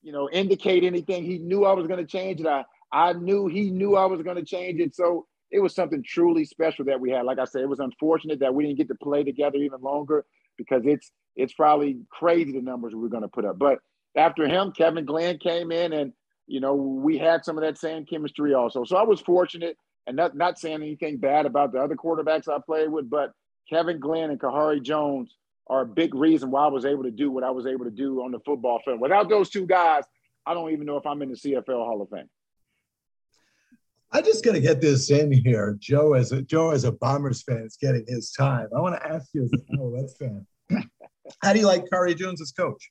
you 0.02 0.12
know, 0.12 0.30
indicate 0.30 0.84
anything. 0.84 1.24
He 1.24 1.38
knew 1.38 1.64
I 1.64 1.72
was 1.72 1.86
going 1.86 1.98
to 2.00 2.06
change 2.06 2.40
it. 2.40 2.46
I 2.46 2.64
I 2.92 3.12
knew 3.12 3.46
he 3.46 3.70
knew 3.70 3.96
I 3.96 4.06
was 4.06 4.22
going 4.22 4.36
to 4.36 4.44
change 4.44 4.80
it. 4.80 4.94
So 4.94 5.26
it 5.50 5.60
was 5.60 5.74
something 5.74 6.02
truly 6.06 6.44
special 6.44 6.84
that 6.86 7.00
we 7.00 7.10
had. 7.10 7.24
Like 7.24 7.38
I 7.38 7.44
said, 7.44 7.62
it 7.62 7.68
was 7.68 7.80
unfortunate 7.80 8.40
that 8.40 8.54
we 8.54 8.64
didn't 8.64 8.78
get 8.78 8.88
to 8.88 8.94
play 8.94 9.24
together 9.24 9.58
even 9.58 9.80
longer 9.80 10.24
because 10.56 10.82
it's 10.84 11.10
it's 11.36 11.52
probably 11.52 11.98
crazy 12.10 12.52
the 12.52 12.60
numbers 12.60 12.94
we 12.94 13.06
are 13.06 13.10
going 13.10 13.22
to 13.22 13.28
put 13.28 13.44
up. 13.44 13.58
But 13.58 13.78
after 14.16 14.46
him, 14.46 14.72
Kevin 14.72 15.04
Glenn 15.04 15.38
came 15.38 15.70
in, 15.72 15.92
and 15.92 16.12
you 16.46 16.60
know 16.60 16.74
we 16.74 17.18
had 17.18 17.44
some 17.44 17.56
of 17.56 17.62
that 17.62 17.78
same 17.78 18.06
chemistry 18.06 18.54
also. 18.54 18.84
So 18.84 18.96
I 18.96 19.02
was 19.02 19.20
fortunate, 19.20 19.76
and 20.06 20.16
not 20.16 20.36
not 20.36 20.58
saying 20.58 20.82
anything 20.82 21.18
bad 21.18 21.46
about 21.46 21.72
the 21.72 21.78
other 21.80 21.96
quarterbacks 21.96 22.48
I 22.48 22.58
played 22.64 22.90
with, 22.90 23.08
but 23.08 23.32
Kevin 23.68 24.00
Glenn 24.00 24.30
and 24.30 24.40
Khari 24.40 24.82
Jones 24.82 25.34
are 25.70 25.82
a 25.82 25.86
big 25.86 26.16
reason 26.16 26.50
why 26.50 26.64
I 26.64 26.68
was 26.68 26.84
able 26.84 27.04
to 27.04 27.12
do 27.12 27.30
what 27.30 27.44
I 27.44 27.50
was 27.50 27.64
able 27.64 27.84
to 27.84 27.92
do 27.92 28.22
on 28.24 28.32
the 28.32 28.40
football 28.40 28.80
field. 28.84 29.00
Without 29.00 29.28
those 29.28 29.48
two 29.48 29.66
guys, 29.66 30.02
I 30.44 30.52
don't 30.52 30.72
even 30.72 30.84
know 30.84 30.96
if 30.96 31.06
I'm 31.06 31.22
in 31.22 31.30
the 31.30 31.36
CFL 31.36 31.86
Hall 31.86 32.02
of 32.02 32.10
Fame. 32.10 32.28
I 34.12 34.20
just 34.20 34.44
got 34.44 34.52
to 34.52 34.60
get 34.60 34.80
this 34.80 35.10
in 35.10 35.30
here. 35.30 35.76
Joe, 35.78 36.14
as 36.14 36.32
a 36.32 36.42
Joe, 36.42 36.70
as 36.70 36.82
a 36.82 36.90
Bombers 36.90 37.42
fan, 37.42 37.58
is 37.58 37.78
getting 37.80 38.04
his 38.08 38.32
time. 38.32 38.66
I 38.76 38.80
want 38.80 39.00
to 39.00 39.08
ask 39.08 39.28
you, 39.32 39.44
as 39.44 39.52
an 39.52 39.78
Alouettes 39.78 40.18
fan, 40.18 40.46
how 41.42 41.52
do 41.52 41.60
you 41.60 41.66
like 41.66 41.84
Khari 41.88 42.16
Jones 42.16 42.42
as 42.42 42.50
coach? 42.50 42.90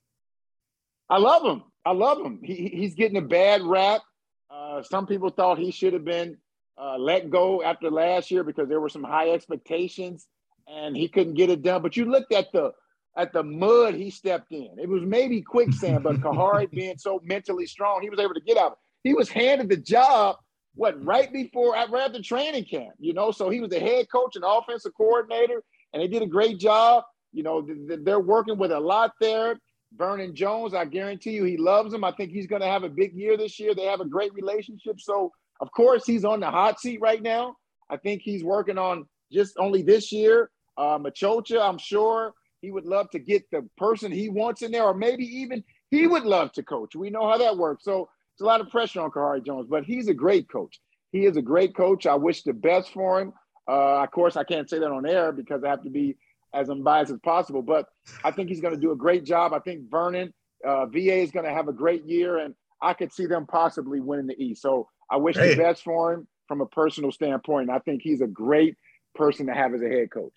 I 1.10 1.18
love 1.18 1.44
him. 1.44 1.64
I 1.86 1.92
love 1.92 2.20
him. 2.20 2.40
He, 2.42 2.70
he's 2.74 2.96
getting 2.96 3.18
a 3.18 3.22
bad 3.22 3.62
rap. 3.62 4.02
Uh, 4.50 4.82
some 4.84 5.06
people 5.06 5.30
thought 5.30 5.60
he 5.60 5.72
should 5.72 5.92
have 5.92 6.06
been 6.06 6.38
uh, 6.82 6.98
let 6.98 7.30
go 7.30 7.62
after 7.62 7.92
last 7.92 8.32
year 8.32 8.46
because 8.46 8.70
there 8.70 8.80
were 8.80 8.88
some 8.88 9.04
high 9.04 9.32
expectations 9.32 10.28
and 10.70 10.96
he 10.96 11.08
couldn't 11.08 11.34
get 11.34 11.50
it 11.50 11.62
done. 11.62 11.82
But 11.82 11.98
you 11.98 12.06
looked 12.06 12.34
at 12.34 12.52
the 12.52 12.72
at 13.18 13.34
the 13.34 13.44
mud 13.44 13.96
he 13.96 14.10
stepped 14.10 14.52
in. 14.52 14.70
It 14.78 14.88
was 14.88 15.04
maybe 15.04 15.42
quicksand, 15.42 16.04
but 16.04 16.18
Khari 16.18 16.70
being 16.72 16.98
so 16.98 17.20
mentally 17.24 17.66
strong, 17.66 18.02
he 18.02 18.10
was 18.10 18.20
able 18.20 18.34
to 18.34 18.42
get 18.42 18.58
out. 18.58 18.78
He 19.04 19.14
was 19.14 19.30
handed 19.30 19.70
the 19.70 19.78
job 19.78 20.38
what 20.76 21.04
right 21.04 21.32
before 21.34 21.74
right 21.74 21.94
after 21.94 22.22
training 22.22 22.66
camp, 22.66 22.94
you 23.00 23.14
know. 23.14 23.32
So 23.32 23.50
he 23.50 23.60
was 23.60 23.70
the 23.70 23.80
head 23.80 24.08
coach 24.12 24.36
and 24.36 24.46
offensive 24.48 24.94
coordinator, 24.96 25.64
and 25.94 26.02
they 26.02 26.08
did 26.08 26.22
a 26.22 26.28
great 26.28 26.60
job. 26.60 27.04
You 27.34 27.44
know, 27.44 27.68
they're 28.04 28.20
working 28.20 28.58
with 28.58 28.72
a 28.72 28.80
lot 28.80 29.12
there. 29.20 29.60
Vernon 29.96 30.36
Jones, 30.36 30.74
I 30.74 30.86
guarantee 30.86 31.32
you, 31.32 31.44
he 31.44 31.58
loves 31.58 31.94
him. 31.94 32.04
I 32.04 32.12
think 32.12 32.32
he's 32.32 32.48
going 32.48 32.62
to 32.62 32.68
have 32.68 32.84
a 32.84 32.90
big 32.90 33.14
year 33.14 33.38
this 33.38 33.60
year. 33.60 33.74
They 33.74 33.86
have 33.86 34.02
a 34.02 34.06
great 34.06 34.34
relationship. 34.34 35.00
So, 35.00 35.32
of 35.62 35.72
course, 35.72 36.06
he's 36.06 36.26
on 36.26 36.40
the 36.40 36.50
hot 36.50 36.80
seat 36.80 37.02
right 37.02 37.22
now. 37.22 37.56
I 37.90 37.98
think 37.98 38.22
he's 38.22 38.44
working 38.44 38.78
on 38.78 39.08
just 39.32 39.58
only 39.58 39.82
this 39.82 40.12
year. 40.12 40.52
Uh, 40.80 40.98
Maciocia, 40.98 41.62
I'm 41.62 41.78
sure 41.78 42.34
he 42.62 42.72
would 42.72 42.86
love 42.86 43.10
to 43.12 43.20
get 43.20 43.44
the 43.52 43.68
person 43.78 44.12
he 44.12 44.30
wants 44.30 44.62
in 44.62 44.72
there, 44.72 44.84
or 44.84 44.94
maybe 44.94 45.26
even 45.26 45.64
he 45.92 46.08
would 46.08 46.24
love 46.24 46.52
to 46.54 46.64
coach. 46.64 46.96
We 46.96 47.10
know 47.10 47.30
how 47.30 47.38
that 47.38 47.58
works. 47.58 47.84
So 47.84 48.10
it's 48.34 48.42
a 48.42 48.46
lot 48.46 48.62
of 48.62 48.70
pressure 48.70 49.02
on 49.02 49.12
Khari 49.12 49.46
Jones, 49.46 49.68
but 49.70 49.84
he's 49.84 50.08
a 50.08 50.14
great 50.14 50.50
coach. 50.50 50.80
He 51.12 51.26
is 51.26 51.38
a 51.38 51.42
great 51.42 51.76
coach. 51.76 52.06
I 52.06 52.16
wish 52.16 52.44
the 52.44 52.54
best 52.54 52.94
for 52.94 53.20
him. 53.20 53.34
Uh, 53.68 54.04
of 54.04 54.12
course, 54.12 54.38
I 54.38 54.44
can't 54.44 54.70
say 54.70 54.80
that 54.80 54.92
on 54.92 55.06
air 55.06 55.32
because 55.32 55.64
I 55.64 55.70
have 55.70 55.84
to 55.84 55.90
be 55.90 56.16
as 56.54 56.70
unbiased 56.70 57.12
as 57.12 57.20
possible, 57.20 57.62
but 57.62 57.86
I 58.24 58.32
think 58.32 58.50
he's 58.50 58.62
going 58.62 58.74
to 58.74 58.80
do 58.80 58.92
a 58.92 58.96
great 58.96 59.24
job. 59.24 59.54
I 59.54 59.60
think 59.60 59.90
Vernon, 59.92 60.34
uh, 60.66 60.86
VA 60.88 61.18
is 61.18 61.32
going 61.32 61.46
to 61.46 61.54
have 61.54 61.68
a 61.68 61.74
great 61.74 62.06
year, 62.06 62.38
and 62.38 62.56
I 62.82 62.94
could 62.94 63.14
see 63.14 63.26
them 63.26 63.46
possibly 63.46 64.00
winning 64.00 64.28
the 64.28 64.42
East. 64.42 64.62
So 64.62 64.88
I 65.12 65.18
wish 65.18 65.36
great. 65.36 65.58
the 65.58 65.62
best 65.62 65.84
for 65.84 66.14
him 66.14 66.28
from 66.48 66.62
a 66.62 66.66
personal 66.66 67.12
standpoint. 67.12 67.70
And 67.70 67.76
I 67.76 67.80
think 67.80 68.02
he's 68.02 68.22
a 68.22 68.28
great 68.28 68.76
person 69.16 69.48
to 69.48 69.54
have 69.54 69.74
as 69.74 69.82
a 69.82 69.90
head 69.90 70.12
coach. 70.12 70.34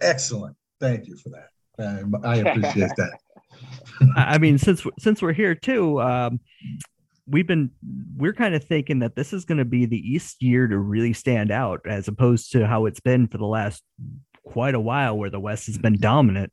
Excellent. 0.00 0.56
Thank 0.80 1.06
you 1.06 1.16
for 1.16 1.30
that. 1.30 1.48
I 2.24 2.36
appreciate 2.36 2.90
that. 2.96 3.18
I 4.16 4.38
mean, 4.38 4.58
since 4.58 4.84
since 4.98 5.22
we're 5.22 5.32
here 5.32 5.54
too, 5.54 6.00
um, 6.00 6.40
we've 7.26 7.46
been 7.46 7.70
we're 8.16 8.32
kind 8.32 8.54
of 8.54 8.64
thinking 8.64 9.00
that 9.00 9.14
this 9.14 9.32
is 9.32 9.44
going 9.44 9.58
to 9.58 9.64
be 9.64 9.86
the 9.86 9.98
East 9.98 10.42
year 10.42 10.66
to 10.66 10.78
really 10.78 11.12
stand 11.12 11.50
out, 11.50 11.80
as 11.86 12.08
opposed 12.08 12.52
to 12.52 12.66
how 12.66 12.86
it's 12.86 13.00
been 13.00 13.26
for 13.28 13.38
the 13.38 13.46
last 13.46 13.82
quite 14.44 14.74
a 14.74 14.80
while, 14.80 15.16
where 15.16 15.30
the 15.30 15.40
West 15.40 15.66
has 15.66 15.78
been 15.78 15.98
dominant. 15.98 16.52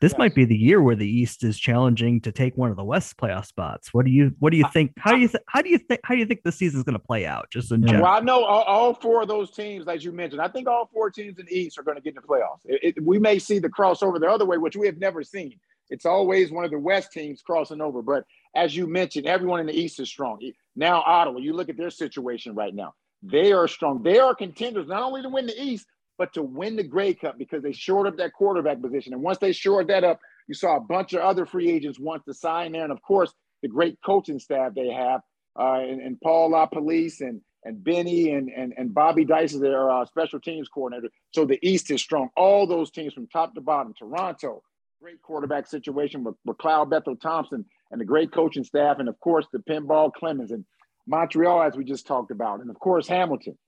This 0.00 0.12
yes. 0.12 0.18
might 0.18 0.34
be 0.34 0.44
the 0.44 0.56
year 0.56 0.80
where 0.80 0.94
the 0.94 1.08
East 1.08 1.42
is 1.42 1.58
challenging 1.58 2.20
to 2.20 2.30
take 2.30 2.56
one 2.56 2.70
of 2.70 2.76
the 2.76 2.84
West 2.84 3.16
playoff 3.16 3.46
spots. 3.46 3.92
What 3.92 4.04
do 4.04 4.12
you 4.12 4.32
What 4.38 4.50
do 4.50 4.56
you 4.56 4.64
think? 4.72 4.92
How 4.96 5.10
do 5.10 5.18
you 5.18 5.26
th- 5.26 5.42
How 5.48 5.60
do 5.60 5.68
you 5.68 5.78
think 5.78 6.00
How 6.04 6.14
do 6.14 6.20
you 6.20 6.26
think 6.26 6.42
the 6.44 6.52
season 6.52 6.78
is 6.78 6.84
going 6.84 6.98
to 6.98 7.04
play 7.04 7.26
out? 7.26 7.50
Just 7.50 7.72
in 7.72 7.84
general. 7.84 8.04
Well, 8.04 8.12
I 8.12 8.20
know 8.20 8.44
all, 8.44 8.62
all, 8.62 8.94
four 8.94 9.22
of 9.22 9.28
those 9.28 9.50
teams, 9.50 9.88
as 9.88 10.04
you 10.04 10.12
mentioned. 10.12 10.40
I 10.40 10.48
think 10.48 10.68
all 10.68 10.88
four 10.92 11.10
teams 11.10 11.38
in 11.38 11.46
the 11.46 11.58
East 11.58 11.78
are 11.78 11.82
going 11.82 11.96
to 11.96 12.02
get 12.02 12.10
in 12.10 12.22
the 12.22 12.28
playoffs. 12.28 12.60
It, 12.64 12.96
it, 12.96 13.02
we 13.02 13.18
may 13.18 13.40
see 13.40 13.58
the 13.58 13.68
crossover 13.68 14.20
the 14.20 14.28
other 14.28 14.46
way, 14.46 14.56
which 14.56 14.76
we 14.76 14.86
have 14.86 14.98
never 14.98 15.24
seen. 15.24 15.58
It's 15.90 16.06
always 16.06 16.52
one 16.52 16.64
of 16.64 16.70
the 16.70 16.78
West 16.78 17.12
teams 17.12 17.42
crossing 17.42 17.80
over. 17.80 18.00
But 18.00 18.24
as 18.54 18.76
you 18.76 18.86
mentioned, 18.86 19.26
everyone 19.26 19.58
in 19.58 19.66
the 19.66 19.78
East 19.78 19.98
is 19.98 20.08
strong. 20.08 20.38
Now, 20.76 21.02
Ottawa, 21.04 21.38
you 21.38 21.54
look 21.54 21.70
at 21.70 21.76
their 21.76 21.90
situation 21.90 22.54
right 22.54 22.74
now. 22.74 22.94
They 23.22 23.52
are 23.52 23.66
strong. 23.66 24.02
They 24.02 24.18
are 24.18 24.34
contenders 24.34 24.86
not 24.86 25.02
only 25.02 25.22
to 25.22 25.28
win 25.28 25.46
the 25.46 25.60
East, 25.60 25.86
but 26.18 26.34
to 26.34 26.42
win 26.42 26.76
the 26.76 26.82
Grey 26.82 27.14
Cup 27.14 27.38
because 27.38 27.62
they 27.62 27.72
shored 27.72 28.08
up 28.08 28.18
that 28.18 28.32
quarterback 28.32 28.82
position. 28.82 29.14
And 29.14 29.22
once 29.22 29.38
they 29.38 29.52
shored 29.52 29.86
that 29.88 30.04
up, 30.04 30.20
you 30.48 30.54
saw 30.54 30.76
a 30.76 30.80
bunch 30.80 31.14
of 31.14 31.20
other 31.20 31.46
free 31.46 31.70
agents 31.70 31.98
want 31.98 32.24
to 32.26 32.34
sign 32.34 32.72
there. 32.72 32.82
And 32.82 32.92
of 32.92 33.00
course, 33.00 33.32
the 33.62 33.68
great 33.68 33.98
coaching 34.04 34.38
staff 34.38 34.74
they 34.74 34.88
have, 34.88 35.20
uh, 35.58 35.80
and, 35.80 36.00
and, 36.00 36.20
Paul 36.20 36.50
LaPolice 36.50 37.20
and 37.20 37.40
and 37.64 37.82
Benny 37.82 38.30
and, 38.30 38.48
and, 38.48 38.72
and 38.76 38.94
Bobby 38.94 39.24
Dyce 39.24 39.52
is 39.52 39.60
their 39.60 39.90
uh, 39.90 40.04
special 40.06 40.38
teams 40.38 40.68
coordinator. 40.68 41.12
So 41.34 41.44
the 41.44 41.58
East 41.60 41.90
is 41.90 42.00
strong. 42.00 42.30
All 42.36 42.68
those 42.68 42.90
teams 42.92 43.14
from 43.14 43.26
top 43.26 43.54
to 43.54 43.60
bottom, 43.60 43.94
Toronto, 43.94 44.62
great 45.02 45.20
quarterback 45.22 45.66
situation 45.66 46.22
with, 46.22 46.36
with 46.44 46.56
McLeod 46.56 46.90
Bethel 46.90 47.16
Thompson 47.16 47.64
and 47.90 48.00
the 48.00 48.04
great 48.04 48.32
coaching 48.32 48.64
staff, 48.64 48.98
and 49.00 49.08
of 49.08 49.18
course 49.20 49.46
the 49.52 49.58
pinball 49.58 50.12
Clemons 50.12 50.50
and 50.50 50.64
Montreal, 51.06 51.62
as 51.62 51.76
we 51.76 51.84
just 51.84 52.06
talked 52.06 52.30
about, 52.30 52.60
and 52.60 52.70
of 52.70 52.78
course 52.78 53.08
Hamilton. 53.08 53.58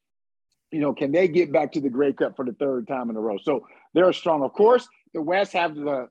You 0.70 0.80
know, 0.80 0.92
can 0.92 1.12
they 1.12 1.26
get 1.28 1.52
back 1.52 1.72
to 1.72 1.80
the 1.80 1.90
Grey 1.90 2.12
Cup 2.12 2.36
for 2.36 2.44
the 2.44 2.52
third 2.52 2.86
time 2.86 3.10
in 3.10 3.16
a 3.16 3.20
row? 3.20 3.38
So 3.42 3.66
they're 3.92 4.12
strong. 4.12 4.42
Of 4.42 4.52
course, 4.52 4.88
the 5.12 5.22
West 5.22 5.52
have 5.52 5.74
the 5.74 6.08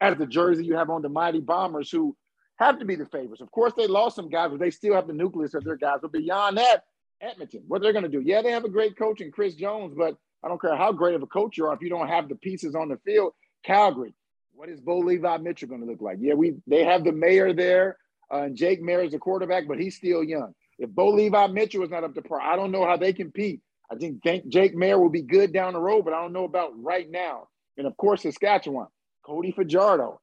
as 0.00 0.16
the 0.16 0.26
jersey 0.26 0.64
you 0.64 0.76
have 0.76 0.90
on 0.90 1.02
the 1.02 1.08
mighty 1.08 1.40
Bombers, 1.40 1.90
who 1.90 2.16
have 2.56 2.78
to 2.78 2.84
be 2.84 2.94
the 2.94 3.06
favorites. 3.06 3.40
Of 3.40 3.50
course, 3.50 3.72
they 3.76 3.86
lost 3.86 4.16
some 4.16 4.28
guys, 4.28 4.50
but 4.50 4.60
they 4.60 4.70
still 4.70 4.94
have 4.94 5.06
the 5.06 5.12
nucleus 5.12 5.54
of 5.54 5.64
their 5.64 5.76
guys. 5.76 5.98
But 6.00 6.12
beyond 6.12 6.58
that, 6.58 6.84
Edmonton, 7.20 7.62
what 7.66 7.82
they're 7.82 7.92
going 7.92 8.04
to 8.04 8.08
do? 8.08 8.20
Yeah, 8.20 8.42
they 8.42 8.52
have 8.52 8.64
a 8.64 8.68
great 8.68 8.96
coach 8.96 9.20
in 9.20 9.30
Chris 9.30 9.54
Jones, 9.54 9.94
but 9.96 10.16
I 10.44 10.48
don't 10.48 10.60
care 10.60 10.76
how 10.76 10.92
great 10.92 11.14
of 11.14 11.22
a 11.22 11.26
coach 11.26 11.56
you 11.56 11.66
are 11.66 11.74
if 11.74 11.82
you 11.82 11.88
don't 11.88 12.08
have 12.08 12.28
the 12.28 12.34
pieces 12.34 12.74
on 12.74 12.88
the 12.88 12.98
field. 13.04 13.32
Calgary, 13.64 14.14
what 14.54 14.68
is 14.68 14.80
Bo 14.80 14.98
Levi 14.98 15.36
Mitchell 15.38 15.68
going 15.68 15.80
to 15.80 15.86
look 15.86 16.00
like? 16.00 16.18
Yeah, 16.20 16.34
we 16.34 16.54
they 16.66 16.84
have 16.84 17.04
the 17.04 17.12
mayor 17.12 17.52
there, 17.52 17.96
uh, 18.32 18.42
and 18.42 18.56
Jake 18.56 18.82
Maier 18.82 19.06
is 19.06 19.12
the 19.12 19.18
quarterback, 19.18 19.68
but 19.68 19.78
he's 19.78 19.96
still 19.96 20.24
young. 20.24 20.54
If 20.78 20.90
Bo 20.90 21.10
Levi 21.10 21.46
Mitchell 21.48 21.84
is 21.84 21.90
not 21.90 22.04
up 22.04 22.14
to 22.14 22.22
par, 22.22 22.40
I 22.40 22.56
don't 22.56 22.72
know 22.72 22.84
how 22.84 22.96
they 22.96 23.12
compete. 23.12 23.60
I 23.92 23.96
think 23.96 24.22
Jake 24.22 24.74
Maier 24.74 24.98
will 24.98 25.10
be 25.10 25.22
good 25.22 25.52
down 25.52 25.74
the 25.74 25.80
road, 25.80 26.04
but 26.04 26.14
I 26.14 26.22
don't 26.22 26.32
know 26.32 26.44
about 26.44 26.70
right 26.82 27.10
now. 27.10 27.48
And 27.76 27.86
of 27.86 27.96
course, 27.96 28.22
Saskatchewan, 28.22 28.86
Cody 29.22 29.52
Fajardo. 29.52 30.20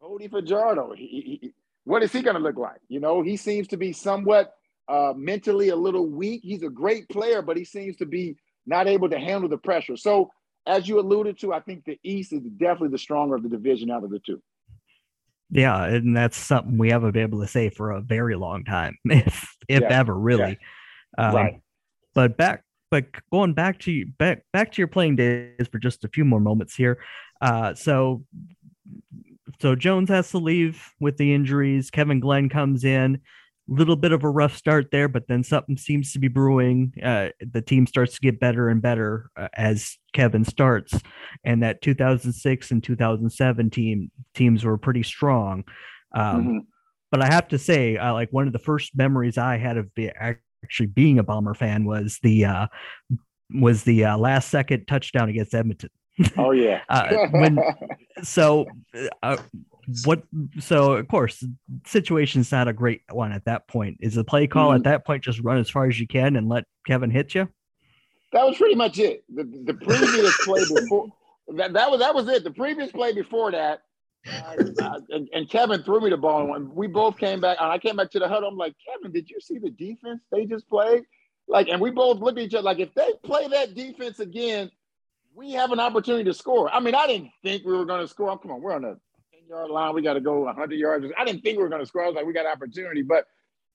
Cody 0.00 0.28
Fajardo, 0.28 0.92
he, 0.94 1.38
he, 1.40 1.52
what 1.84 2.02
is 2.02 2.12
he 2.12 2.22
going 2.22 2.36
to 2.36 2.42
look 2.42 2.56
like? 2.56 2.80
You 2.88 3.00
know, 3.00 3.22
he 3.22 3.36
seems 3.36 3.66
to 3.68 3.76
be 3.76 3.92
somewhat 3.92 4.54
uh, 4.88 5.14
mentally 5.16 5.70
a 5.70 5.76
little 5.76 6.06
weak. 6.06 6.42
He's 6.44 6.62
a 6.62 6.68
great 6.68 7.08
player, 7.08 7.40
but 7.40 7.56
he 7.56 7.64
seems 7.64 7.96
to 7.96 8.06
be 8.06 8.36
not 8.66 8.86
able 8.86 9.08
to 9.08 9.18
handle 9.18 9.48
the 9.48 9.56
pressure. 9.56 9.96
So 9.96 10.30
as 10.66 10.86
you 10.86 11.00
alluded 11.00 11.38
to, 11.40 11.54
I 11.54 11.60
think 11.60 11.84
the 11.84 11.98
East 12.04 12.32
is 12.32 12.42
definitely 12.42 12.90
the 12.90 12.98
stronger 12.98 13.36
of 13.36 13.42
the 13.42 13.48
division 13.48 13.90
out 13.90 14.04
of 14.04 14.10
the 14.10 14.20
two. 14.20 14.42
Yeah, 15.50 15.82
and 15.84 16.14
that's 16.14 16.36
something 16.36 16.76
we 16.76 16.90
haven't 16.90 17.12
been 17.12 17.22
able 17.22 17.40
to 17.40 17.48
say 17.48 17.70
for 17.70 17.90
a 17.90 18.02
very 18.02 18.36
long 18.36 18.64
time, 18.64 18.98
if 19.06 19.56
if 19.66 19.80
yeah. 19.80 19.88
ever, 19.88 20.14
really. 20.14 20.58
Yeah. 21.18 21.28
Um, 21.28 21.34
right. 21.34 21.60
But 22.14 22.36
back, 22.36 22.64
but 22.90 23.06
going 23.30 23.54
back 23.54 23.78
to 23.80 24.06
back 24.18 24.44
back 24.52 24.72
to 24.72 24.78
your 24.78 24.88
playing 24.88 25.16
days 25.16 25.68
for 25.70 25.78
just 25.78 26.04
a 26.04 26.08
few 26.08 26.24
more 26.24 26.40
moments 26.40 26.74
here. 26.74 26.98
Uh, 27.40 27.74
so, 27.74 28.24
so 29.60 29.74
Jones 29.74 30.08
has 30.08 30.30
to 30.30 30.38
leave 30.38 30.82
with 31.00 31.16
the 31.16 31.34
injuries. 31.34 31.90
Kevin 31.90 32.20
Glenn 32.20 32.48
comes 32.48 32.84
in. 32.84 33.20
little 33.68 33.96
bit 33.96 34.12
of 34.12 34.24
a 34.24 34.30
rough 34.30 34.56
start 34.56 34.88
there, 34.90 35.08
but 35.08 35.28
then 35.28 35.44
something 35.44 35.76
seems 35.76 36.12
to 36.12 36.18
be 36.18 36.28
brewing. 36.28 36.94
Uh, 37.02 37.28
the 37.40 37.60
team 37.60 37.86
starts 37.86 38.14
to 38.14 38.20
get 38.20 38.40
better 38.40 38.68
and 38.68 38.80
better 38.80 39.30
uh, 39.36 39.48
as 39.54 39.98
Kevin 40.14 40.44
starts, 40.44 40.94
and 41.44 41.62
that 41.62 41.82
2006 41.82 42.70
and 42.70 42.82
2007 42.82 43.70
team 43.70 44.10
teams 44.34 44.64
were 44.64 44.78
pretty 44.78 45.02
strong. 45.02 45.64
Um, 46.14 46.40
mm-hmm. 46.40 46.58
But 47.10 47.22
I 47.22 47.32
have 47.32 47.48
to 47.48 47.58
say, 47.58 47.96
uh, 47.96 48.12
like 48.12 48.30
one 48.32 48.46
of 48.46 48.52
the 48.52 48.58
first 48.58 48.96
memories 48.96 49.38
I 49.38 49.56
had 49.56 49.78
of 49.78 49.94
be, 49.94 50.10
actually 50.64 50.86
being 50.86 51.18
a 51.18 51.22
Bomber 51.22 51.54
fan 51.54 51.84
was 51.84 52.18
the 52.22 52.44
uh, 52.44 52.66
was 53.54 53.84
the 53.84 54.04
uh, 54.04 54.18
last 54.18 54.50
second 54.50 54.86
touchdown 54.86 55.28
against 55.28 55.54
Edmonton. 55.54 55.90
Oh 56.36 56.50
yeah. 56.50 56.80
uh, 56.88 57.28
when, 57.30 57.58
so, 58.22 58.66
uh, 59.22 59.36
what? 60.04 60.22
So 60.60 60.94
of 60.94 61.08
course, 61.08 61.44
situation's 61.86 62.52
not 62.52 62.68
a 62.68 62.72
great 62.72 63.02
one 63.10 63.32
at 63.32 63.44
that 63.44 63.68
point. 63.68 63.98
Is 64.00 64.14
the 64.14 64.24
play 64.24 64.46
call 64.46 64.68
mm-hmm. 64.68 64.76
at 64.76 64.84
that 64.84 65.06
point 65.06 65.24
just 65.24 65.40
run 65.40 65.58
as 65.58 65.70
far 65.70 65.86
as 65.86 65.98
you 65.98 66.06
can 66.06 66.36
and 66.36 66.48
let 66.48 66.64
Kevin 66.86 67.10
hit 67.10 67.34
you? 67.34 67.48
That 68.32 68.44
was 68.44 68.58
pretty 68.58 68.74
much 68.74 68.98
it. 68.98 69.24
The, 69.34 69.44
the 69.64 69.74
previous 69.74 70.36
play 70.44 70.60
before 70.60 71.08
that, 71.56 71.72
that 71.72 71.90
was 71.90 72.00
that 72.00 72.14
was 72.14 72.28
it. 72.28 72.44
The 72.44 72.50
previous 72.50 72.92
play 72.92 73.12
before 73.12 73.52
that, 73.52 73.82
and, 75.10 75.28
and, 75.32 75.50
Kevin 75.50 75.82
threw 75.82 76.00
me 76.00 76.10
the 76.10 76.16
ball, 76.16 76.54
and 76.54 76.72
we 76.74 76.86
both 76.86 77.18
came 77.18 77.40
back. 77.40 77.58
And 77.60 77.70
I 77.70 77.78
came 77.78 77.96
back 77.96 78.10
to 78.12 78.18
the 78.18 78.28
huddle. 78.28 78.48
I'm 78.48 78.56
like, 78.56 78.74
Kevin, 78.84 79.12
did 79.12 79.30
you 79.30 79.40
see 79.40 79.58
the 79.58 79.70
defense 79.70 80.20
they 80.30 80.44
just 80.44 80.68
played? 80.68 81.04
Like, 81.46 81.68
and 81.68 81.80
we 81.80 81.90
both 81.90 82.18
looked 82.18 82.38
at 82.38 82.44
each 82.44 82.54
other 82.54 82.62
like, 82.62 82.78
if 82.78 82.94
they 82.94 83.12
play 83.22 83.48
that 83.48 83.74
defense 83.74 84.20
again, 84.20 84.70
we 85.34 85.52
have 85.52 85.72
an 85.72 85.80
opportunity 85.80 86.24
to 86.24 86.34
score. 86.34 86.68
I 86.72 86.80
mean, 86.80 86.94
I 86.94 87.06
didn't 87.06 87.30
think 87.42 87.64
we 87.64 87.72
were 87.72 87.86
going 87.86 88.00
to 88.00 88.08
score. 88.08 88.36
Come 88.38 88.50
on, 88.50 88.60
we're 88.60 88.74
on 88.74 88.82
the 88.82 88.98
10 89.32 89.48
yard 89.48 89.70
line. 89.70 89.94
We 89.94 90.02
got 90.02 90.14
to 90.14 90.20
go 90.20 90.40
100 90.40 90.74
yards. 90.74 91.06
I 91.16 91.24
didn't 91.24 91.42
think 91.42 91.56
we 91.56 91.62
were 91.62 91.68
going 91.68 91.82
to 91.82 91.86
score. 91.86 92.04
I 92.04 92.06
was 92.08 92.16
like, 92.16 92.26
we 92.26 92.32
got 92.32 92.44
an 92.46 92.52
opportunity. 92.52 93.02
But 93.02 93.26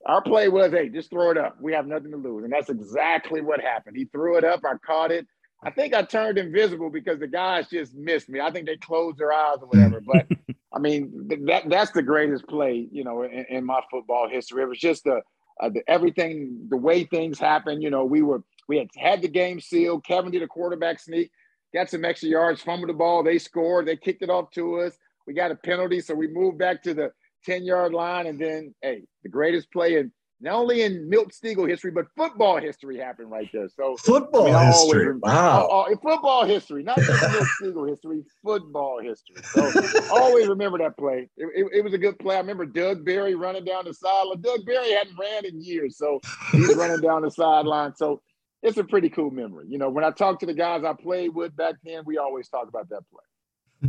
our 0.05 0.21
play 0.21 0.49
was, 0.49 0.71
hey, 0.71 0.89
just 0.89 1.09
throw 1.09 1.31
it 1.31 1.37
up. 1.37 1.59
We 1.61 1.73
have 1.73 1.87
nothing 1.87 2.11
to 2.11 2.17
lose. 2.17 2.43
And 2.43 2.51
that's 2.51 2.69
exactly 2.69 3.41
what 3.41 3.61
happened. 3.61 3.97
He 3.97 4.05
threw 4.05 4.37
it 4.37 4.43
up. 4.43 4.61
I 4.65 4.75
caught 4.85 5.11
it. 5.11 5.25
I 5.63 5.71
think 5.71 5.93
I 5.93 6.03
turned 6.03 6.37
invisible 6.37 6.89
because 6.89 7.19
the 7.19 7.27
guys 7.27 7.69
just 7.69 7.93
missed 7.95 8.29
me. 8.29 8.39
I 8.39 8.51
think 8.51 8.65
they 8.65 8.77
closed 8.77 9.17
their 9.17 9.33
eyes 9.33 9.57
or 9.61 9.67
whatever. 9.67 10.01
But 10.01 10.27
I 10.73 10.79
mean, 10.79 11.29
that 11.45 11.69
that's 11.69 11.91
the 11.91 12.03
greatest 12.03 12.47
play, 12.47 12.87
you 12.91 13.03
know, 13.03 13.23
in, 13.23 13.45
in 13.49 13.65
my 13.65 13.81
football 13.89 14.27
history. 14.29 14.63
It 14.63 14.69
was 14.69 14.79
just 14.79 15.03
the, 15.03 15.21
uh, 15.61 15.69
the 15.69 15.83
everything, 15.87 16.67
the 16.69 16.77
way 16.77 17.03
things 17.03 17.39
happened. 17.39 17.83
You 17.83 17.89
know, 17.89 18.05
we 18.05 18.21
were 18.21 18.43
we 18.67 18.77
had 18.77 18.89
had 18.97 19.21
the 19.21 19.27
game 19.27 19.59
sealed. 19.59 20.05
Kevin 20.05 20.31
did 20.31 20.43
a 20.43 20.47
quarterback 20.47 20.99
sneak 20.99 21.31
got 21.73 21.89
some 21.89 22.05
extra 22.05 22.29
yards, 22.29 22.61
fumbled 22.61 22.89
the 22.89 22.93
ball. 22.93 23.23
They 23.23 23.39
scored. 23.39 23.87
They 23.87 23.97
kicked 23.97 24.21
it 24.21 24.29
off 24.29 24.51
to 24.51 24.81
us. 24.81 24.97
We 25.25 25.33
got 25.33 25.51
a 25.51 25.55
penalty, 25.55 25.99
so 26.01 26.13
we 26.13 26.27
moved 26.27 26.57
back 26.57 26.83
to 26.83 26.93
the 26.93 27.11
10 27.45 27.63
yard 27.63 27.93
line. 27.93 28.27
And 28.27 28.39
then, 28.39 28.75
hey, 28.81 29.03
the 29.23 29.29
greatest 29.29 29.71
play 29.71 29.97
in 29.97 30.11
not 30.43 30.55
only 30.55 30.81
in 30.81 31.09
Milt 31.09 31.31
Stegall 31.31 31.69
history, 31.69 31.89
but 31.89 32.05
football 32.17 32.59
history 32.59 32.97
happened 32.97 33.31
right 33.31 33.49
there. 33.53 33.69
So 33.69 33.95
football 33.95 34.53
I 34.53 34.63
mean, 34.63 34.73
history, 34.73 35.17
wow, 35.19 35.67
uh, 35.71 35.91
uh, 35.91 35.95
football 36.01 36.43
history, 36.45 36.83
not 36.83 36.97
just 36.97 37.21
Milt 37.21 37.47
Stegall 37.61 37.89
history, 37.89 38.23
football 38.43 38.99
history. 39.01 39.37
So 39.43 39.71
always 40.11 40.47
remember 40.47 40.77
that 40.79 40.97
play. 40.97 41.29
It, 41.37 41.47
it, 41.55 41.67
it, 41.77 41.83
was 41.83 41.93
a 41.93 41.97
good 41.97 42.19
play. 42.19 42.35
I 42.35 42.39
remember 42.39 42.65
Doug 42.65 43.05
Berry 43.05 43.35
running 43.35 43.63
down 43.63 43.85
the 43.85 43.93
sideline. 43.93 44.41
Doug 44.41 44.65
Berry 44.65 44.91
hadn't 44.91 45.17
ran 45.17 45.45
in 45.45 45.61
years, 45.61 45.97
so 45.97 46.19
he's 46.51 46.75
running 46.75 46.99
down 46.99 47.21
the 47.21 47.31
sideline. 47.31 47.95
So 47.95 48.21
it's 48.61 48.77
a 48.77 48.83
pretty 48.83 49.09
cool 49.09 49.31
memory. 49.31 49.67
You 49.69 49.77
know, 49.77 49.89
when 49.89 50.03
I 50.03 50.11
talk 50.11 50.39
to 50.41 50.45
the 50.45 50.53
guys 50.53 50.83
I 50.83 50.93
played 50.93 51.33
with 51.33 51.55
back 51.55 51.75
then, 51.85 52.03
we 52.05 52.17
always 52.17 52.49
talk 52.49 52.67
about 52.67 52.89
that 52.89 53.09
play. 53.09 53.23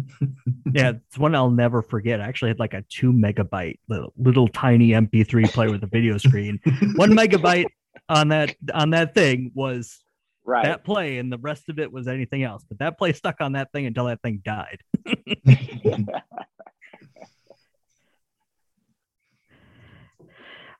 yeah, 0.72 0.90
it's 0.90 1.18
one 1.18 1.34
I'll 1.34 1.50
never 1.50 1.82
forget. 1.82 2.20
I 2.20 2.24
actually 2.24 2.48
had 2.48 2.58
like 2.58 2.74
a 2.74 2.82
two 2.88 3.12
megabyte 3.12 3.78
little, 3.88 4.12
little 4.16 4.48
tiny 4.48 4.90
MP3 4.90 5.48
player 5.52 5.70
with 5.70 5.82
a 5.82 5.86
video 5.86 6.18
screen. 6.18 6.60
one 6.96 7.10
megabyte 7.10 7.66
on 8.08 8.28
that 8.28 8.54
on 8.72 8.90
that 8.90 9.14
thing 9.14 9.50
was 9.54 10.04
right. 10.44 10.64
that 10.64 10.84
play, 10.84 11.18
and 11.18 11.32
the 11.32 11.38
rest 11.38 11.68
of 11.68 11.78
it 11.78 11.92
was 11.92 12.08
anything 12.08 12.42
else. 12.42 12.64
But 12.68 12.78
that 12.78 12.98
play 12.98 13.12
stuck 13.12 13.40
on 13.40 13.52
that 13.52 13.72
thing 13.72 13.86
until 13.86 14.06
that 14.06 14.20
thing 14.22 14.42
died. 14.44 14.80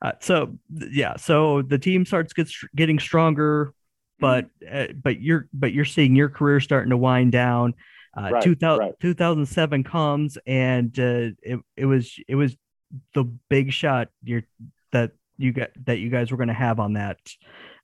uh, 0.03 0.13
so 0.21 0.59
yeah, 0.71 1.17
so 1.17 1.63
the 1.63 1.79
team 1.79 2.05
starts 2.05 2.33
gets 2.33 2.65
getting 2.75 2.99
stronger 2.99 3.73
but 4.21 4.47
uh, 4.71 4.87
but 5.03 5.21
you're 5.21 5.49
but 5.53 5.73
you're 5.73 5.85
seeing 5.85 6.17
your 6.17 6.29
career 6.29 6.61
starting 6.61 6.91
to 6.91 6.97
wind 6.97 7.33
down. 7.33 7.75
Uh, 8.17 8.31
right, 8.33 8.43
2000, 8.43 8.79
right. 8.79 8.95
2007 9.01 9.85
comes 9.85 10.39
and 10.47 10.99
uh, 10.99 11.31
it, 11.43 11.59
it 11.77 11.87
was 11.87 12.15
it 12.29 12.37
was 12.37 12.57
the 13.15 13.25
big 13.49 13.73
shot 13.73 14.09
you're, 14.23 14.45
that 14.93 15.13
you 15.37 15.53
got 15.53 15.71
that 15.85 15.99
you 15.99 16.11
guys 16.11 16.31
were 16.31 16.37
going 16.37 16.49
to 16.49 16.55
have 16.55 16.79
on 16.79 16.93
that 16.93 17.19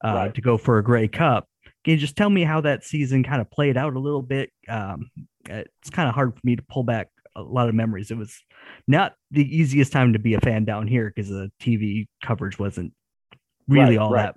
uh, 0.05 0.14
right. 0.14 0.35
to 0.35 0.40
go 0.40 0.57
for 0.57 0.79
a 0.79 0.85
Grey 0.85 1.09
Cup. 1.09 1.49
Can 1.85 1.93
you 1.93 1.97
just 1.97 2.16
tell 2.16 2.31
me 2.31 2.45
how 2.45 2.61
that 2.61 2.85
season 2.85 3.25
kind 3.25 3.40
of 3.40 3.51
played 3.51 3.77
out 3.77 3.95
a 3.95 3.99
little 3.99 4.23
bit? 4.23 4.51
Um, 4.69 5.11
it's 5.49 5.90
kind 5.90 6.09
of 6.09 6.14
hard 6.14 6.35
for 6.35 6.40
me 6.45 6.55
to 6.57 6.62
pull 6.62 6.85
back 6.85 7.09
a 7.35 7.43
lot 7.43 7.69
of 7.69 7.75
memories. 7.75 8.11
It 8.11 8.16
was 8.16 8.38
not 8.87 9.14
the 9.31 9.45
easiest 9.57 9.93
time 9.93 10.12
to 10.12 10.19
be 10.19 10.35
a 10.35 10.40
fan 10.40 10.64
down 10.64 10.87
here 10.87 11.12
because 11.14 11.31
the 11.31 11.51
TV 11.61 12.07
coverage 12.23 12.59
wasn't 12.59 12.93
really 13.69 13.97
all 13.97 14.12
that 14.12 14.35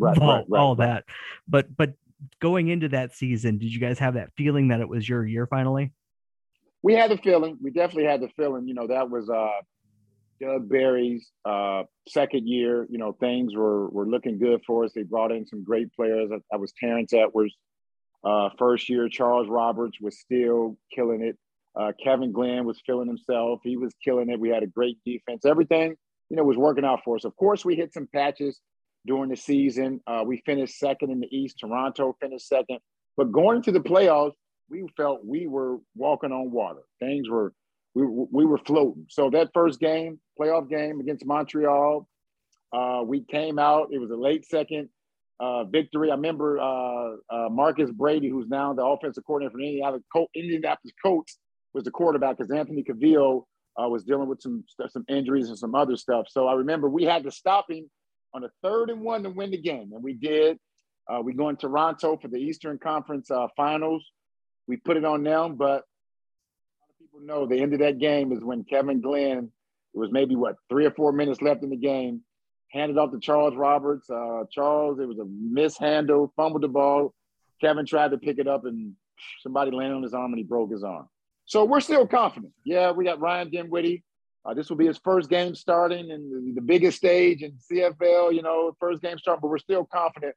all 0.51 0.75
that 0.75 1.03
but 1.47 1.75
but 1.75 1.93
going 2.39 2.67
into 2.67 2.89
that 2.89 3.13
season 3.15 3.57
did 3.57 3.73
you 3.73 3.79
guys 3.79 3.99
have 3.99 4.15
that 4.15 4.29
feeling 4.37 4.69
that 4.69 4.79
it 4.79 4.87
was 4.87 5.07
your 5.07 5.25
year 5.25 5.47
finally 5.47 5.91
we 6.81 6.93
had 6.93 7.11
the 7.11 7.17
feeling 7.17 7.57
we 7.61 7.71
definitely 7.71 8.05
had 8.05 8.21
the 8.21 8.29
feeling 8.35 8.67
you 8.67 8.73
know 8.73 8.87
that 8.87 9.09
was 9.09 9.29
uh 9.29 9.61
doug 10.41 10.67
berry's 10.67 11.29
uh 11.45 11.83
second 12.07 12.47
year 12.47 12.87
you 12.89 12.97
know 12.97 13.13
things 13.19 13.55
were 13.55 13.89
were 13.89 14.07
looking 14.07 14.37
good 14.39 14.61
for 14.65 14.83
us 14.83 14.91
they 14.93 15.03
brought 15.03 15.31
in 15.31 15.45
some 15.45 15.63
great 15.63 15.91
players 15.93 16.29
i, 16.51 16.55
was 16.57 16.73
terrence 16.79 17.13
edwards 17.13 17.53
uh 18.23 18.49
first 18.57 18.89
year 18.89 19.07
charles 19.09 19.47
roberts 19.49 19.97
was 20.01 20.19
still 20.19 20.77
killing 20.93 21.21
it 21.23 21.37
uh, 21.75 21.91
Kevin 22.03 22.31
Glenn 22.31 22.65
was 22.65 22.81
feeling 22.85 23.07
himself. 23.07 23.61
He 23.63 23.77
was 23.77 23.93
killing 24.03 24.29
it. 24.29 24.39
We 24.39 24.49
had 24.49 24.63
a 24.63 24.67
great 24.67 24.97
defense. 25.05 25.45
Everything, 25.45 25.95
you 26.29 26.37
know, 26.37 26.43
was 26.43 26.57
working 26.57 26.85
out 26.85 26.99
for 27.03 27.15
us. 27.15 27.25
Of 27.25 27.35
course, 27.35 27.65
we 27.65 27.75
hit 27.75 27.93
some 27.93 28.07
patches 28.13 28.59
during 29.05 29.29
the 29.29 29.35
season. 29.35 30.01
Uh, 30.07 30.23
we 30.25 30.41
finished 30.45 30.77
second 30.77 31.11
in 31.11 31.19
the 31.19 31.35
East. 31.35 31.59
Toronto 31.59 32.15
finished 32.21 32.47
second. 32.47 32.79
But 33.17 33.31
going 33.31 33.61
to 33.63 33.71
the 33.71 33.79
playoffs, 33.79 34.33
we 34.69 34.85
felt 34.97 35.25
we 35.25 35.47
were 35.47 35.77
walking 35.95 36.31
on 36.31 36.51
water. 36.51 36.81
Things 36.99 37.29
were 37.29 37.53
we 37.93 38.05
we 38.05 38.45
were 38.45 38.57
floating. 38.57 39.05
So 39.09 39.29
that 39.31 39.49
first 39.53 39.79
game, 39.79 40.19
playoff 40.39 40.69
game 40.69 40.99
against 40.99 41.25
Montreal, 41.25 42.07
uh, 42.71 43.03
we 43.05 43.23
came 43.23 43.59
out. 43.59 43.89
It 43.91 43.99
was 43.99 44.09
a 44.09 44.15
late 44.15 44.45
second 44.47 44.89
uh, 45.39 45.65
victory. 45.65 46.09
I 46.09 46.15
remember 46.15 46.59
uh, 46.59 47.15
uh, 47.29 47.49
Marcus 47.49 47.91
Brady, 47.91 48.29
who's 48.29 48.47
now 48.47 48.73
the 48.73 48.83
offensive 48.83 49.23
coordinator 49.25 49.51
for 49.51 49.59
Indianapolis, 49.59 50.03
Indianapolis 50.35 50.93
Colts, 51.03 51.37
was 51.73 51.83
the 51.83 51.91
quarterback 51.91 52.37
because 52.37 52.51
Anthony 52.51 52.83
Calvillo 52.83 53.43
uh, 53.81 53.87
was 53.87 54.03
dealing 54.03 54.27
with 54.27 54.41
some 54.41 54.63
some 54.89 55.05
injuries 55.07 55.49
and 55.49 55.57
some 55.57 55.75
other 55.75 55.95
stuff. 55.95 56.25
So 56.29 56.47
I 56.47 56.53
remember 56.53 56.89
we 56.89 57.03
had 57.03 57.23
to 57.23 57.31
stop 57.31 57.69
him 57.69 57.89
on 58.33 58.43
a 58.43 58.49
third 58.61 58.89
and 58.89 59.01
one 59.01 59.23
to 59.23 59.29
win 59.29 59.51
the 59.51 59.61
game, 59.61 59.91
and 59.93 60.03
we 60.03 60.13
did. 60.13 60.57
Uh, 61.07 61.21
we 61.21 61.33
go 61.33 61.49
in 61.49 61.57
Toronto 61.57 62.17
for 62.17 62.27
the 62.27 62.37
Eastern 62.37 62.77
Conference 62.79 63.29
uh, 63.29 63.47
Finals. 63.55 64.03
We 64.67 64.77
put 64.77 64.97
it 64.97 65.05
on 65.05 65.23
them, 65.23 65.55
but 65.55 65.65
a 65.65 66.79
lot 66.79 66.89
of 66.89 66.99
people 66.99 67.19
know 67.21 67.45
the 67.45 67.61
end 67.61 67.73
of 67.73 67.79
that 67.79 67.99
game 67.99 68.31
is 68.31 68.43
when 68.43 68.63
Kevin 68.63 69.01
Glenn. 69.01 69.51
It 69.93 69.99
was 69.99 70.11
maybe 70.11 70.35
what 70.35 70.55
three 70.69 70.85
or 70.85 70.91
four 70.91 71.11
minutes 71.11 71.41
left 71.41 71.63
in 71.63 71.69
the 71.69 71.77
game. 71.77 72.21
Handed 72.71 72.97
off 72.97 73.11
to 73.11 73.19
Charles 73.19 73.55
Roberts. 73.55 74.09
Uh, 74.09 74.45
Charles, 74.51 74.99
it 74.99 75.07
was 75.07 75.19
a 75.19 75.25
mishandle, 75.25 76.33
fumbled 76.35 76.63
the 76.63 76.67
ball. 76.67 77.13
Kevin 77.61 77.85
tried 77.85 78.11
to 78.11 78.17
pick 78.17 78.39
it 78.39 78.47
up, 78.47 78.65
and 78.65 78.93
somebody 79.41 79.69
landed 79.69 79.95
on 79.95 80.03
his 80.03 80.15
arm, 80.15 80.31
and 80.31 80.39
he 80.39 80.43
broke 80.43 80.71
his 80.71 80.83
arm. 80.83 81.07
So 81.45 81.65
we're 81.65 81.81
still 81.81 82.07
confident. 82.07 82.53
Yeah, 82.65 82.91
we 82.91 83.03
got 83.03 83.19
Ryan 83.19 83.51
Dinwiddie. 83.51 84.03
Uh, 84.45 84.53
this 84.53 84.69
will 84.69 84.77
be 84.77 84.87
his 84.87 84.97
first 84.97 85.29
game 85.29 85.55
starting 85.55 86.09
in 86.09 86.53
the, 86.53 86.61
biggest 86.61 86.97
stage 86.97 87.41
in 87.43 87.53
CFL, 87.53 88.33
you 88.33 88.41
know, 88.41 88.75
first 88.79 89.01
game 89.01 89.17
start, 89.17 89.39
but 89.41 89.47
we're 89.47 89.57
still 89.57 89.85
confident 89.85 90.35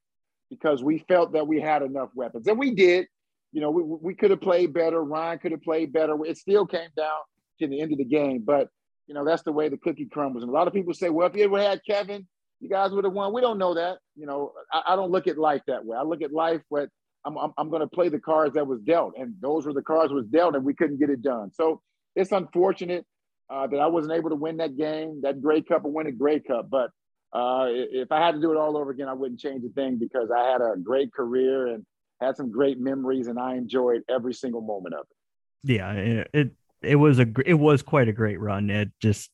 because 0.48 0.82
we 0.82 0.98
felt 1.08 1.32
that 1.32 1.46
we 1.46 1.60
had 1.60 1.82
enough 1.82 2.10
weapons. 2.14 2.46
And 2.46 2.58
we 2.58 2.74
did. 2.74 3.06
You 3.52 3.60
know, 3.60 3.70
we, 3.70 3.82
we 3.82 4.14
could 4.14 4.30
have 4.30 4.40
played 4.40 4.72
better. 4.72 5.02
Ryan 5.02 5.38
could 5.38 5.52
have 5.52 5.62
played 5.62 5.92
better. 5.92 6.16
It 6.24 6.36
still 6.36 6.66
came 6.66 6.90
down 6.96 7.18
to 7.58 7.66
the 7.66 7.80
end 7.80 7.92
of 7.92 7.98
the 7.98 8.04
game. 8.04 8.42
But, 8.44 8.68
you 9.08 9.14
know, 9.14 9.24
that's 9.24 9.42
the 9.42 9.52
way 9.52 9.68
the 9.68 9.78
cookie 9.78 10.06
crumbles. 10.06 10.42
And 10.42 10.50
a 10.50 10.54
lot 10.54 10.68
of 10.68 10.74
people 10.74 10.94
say, 10.94 11.08
well, 11.08 11.26
if 11.26 11.34
you 11.34 11.44
ever 11.44 11.60
had 11.60 11.80
Kevin, 11.84 12.26
you 12.60 12.68
guys 12.68 12.92
would 12.92 13.04
have 13.04 13.12
won. 13.12 13.32
We 13.32 13.40
don't 13.40 13.58
know 13.58 13.74
that. 13.74 13.98
You 14.14 14.26
know, 14.26 14.52
I, 14.72 14.82
I 14.88 14.96
don't 14.96 15.10
look 15.10 15.26
at 15.26 15.38
life 15.38 15.62
that 15.66 15.84
way. 15.84 15.96
I 15.96 16.02
look 16.02 16.22
at 16.22 16.32
life, 16.32 16.60
but 16.70 16.90
I'm, 17.24 17.36
I'm, 17.36 17.52
I'm 17.58 17.70
going 17.70 17.82
to 17.82 17.88
play 17.88 18.08
the 18.08 18.20
cards 18.20 18.54
that 18.54 18.66
was 18.66 18.80
dealt. 18.82 19.14
And 19.18 19.34
those 19.40 19.66
were 19.66 19.72
the 19.72 19.82
cards 19.82 20.12
was 20.12 20.26
dealt, 20.26 20.54
and 20.54 20.64
we 20.64 20.74
couldn't 20.74 20.98
get 20.98 21.10
it 21.10 21.22
done. 21.22 21.50
So 21.52 21.80
it's 22.14 22.32
unfortunate 22.32 23.04
uh, 23.50 23.66
that 23.66 23.78
I 23.78 23.86
wasn't 23.86 24.14
able 24.14 24.30
to 24.30 24.36
win 24.36 24.58
that 24.58 24.76
game, 24.76 25.20
that 25.22 25.40
Grey 25.40 25.62
Cup, 25.62 25.84
or 25.84 25.92
win 25.92 26.06
a 26.06 26.12
Grey 26.12 26.40
Cup. 26.40 26.68
But 26.70 26.90
uh, 27.32 27.66
if 27.68 28.10
I 28.10 28.24
had 28.24 28.34
to 28.36 28.40
do 28.40 28.52
it 28.52 28.56
all 28.56 28.76
over 28.76 28.90
again, 28.90 29.08
I 29.08 29.12
wouldn't 29.14 29.40
change 29.40 29.64
a 29.64 29.68
thing 29.68 29.98
because 29.98 30.30
I 30.36 30.50
had 30.50 30.60
a 30.60 30.74
great 30.82 31.12
career 31.12 31.68
and 31.68 31.84
had 32.20 32.36
some 32.36 32.50
great 32.50 32.78
memories, 32.78 33.26
and 33.26 33.38
I 33.38 33.56
enjoyed 33.56 34.02
every 34.08 34.34
single 34.34 34.62
moment 34.62 34.94
of 34.94 35.06
it. 35.10 35.72
Yeah, 35.72 35.92
it 35.92 36.30
it, 36.32 36.50
it 36.82 36.96
was 36.96 37.18
a 37.18 37.26
it 37.44 37.54
was 37.54 37.82
quite 37.82 38.08
a 38.08 38.12
great 38.12 38.40
run. 38.40 38.70
It 38.70 38.90
just 39.00 39.30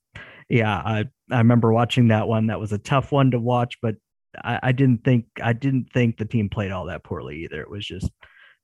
yeah, 0.48 0.74
I 0.74 1.04
I 1.30 1.38
remember 1.38 1.72
watching 1.72 2.08
that 2.08 2.28
one. 2.28 2.48
That 2.48 2.60
was 2.60 2.72
a 2.72 2.78
tough 2.78 3.12
one 3.12 3.30
to 3.32 3.40
watch, 3.40 3.78
but 3.80 3.96
I, 4.42 4.58
I 4.62 4.72
didn't 4.72 5.04
think 5.04 5.26
I 5.42 5.52
didn't 5.52 5.92
think 5.92 6.16
the 6.16 6.24
team 6.24 6.48
played 6.48 6.72
all 6.72 6.86
that 6.86 7.04
poorly 7.04 7.44
either. 7.44 7.60
It 7.60 7.70
was 7.70 7.86
just 7.86 8.10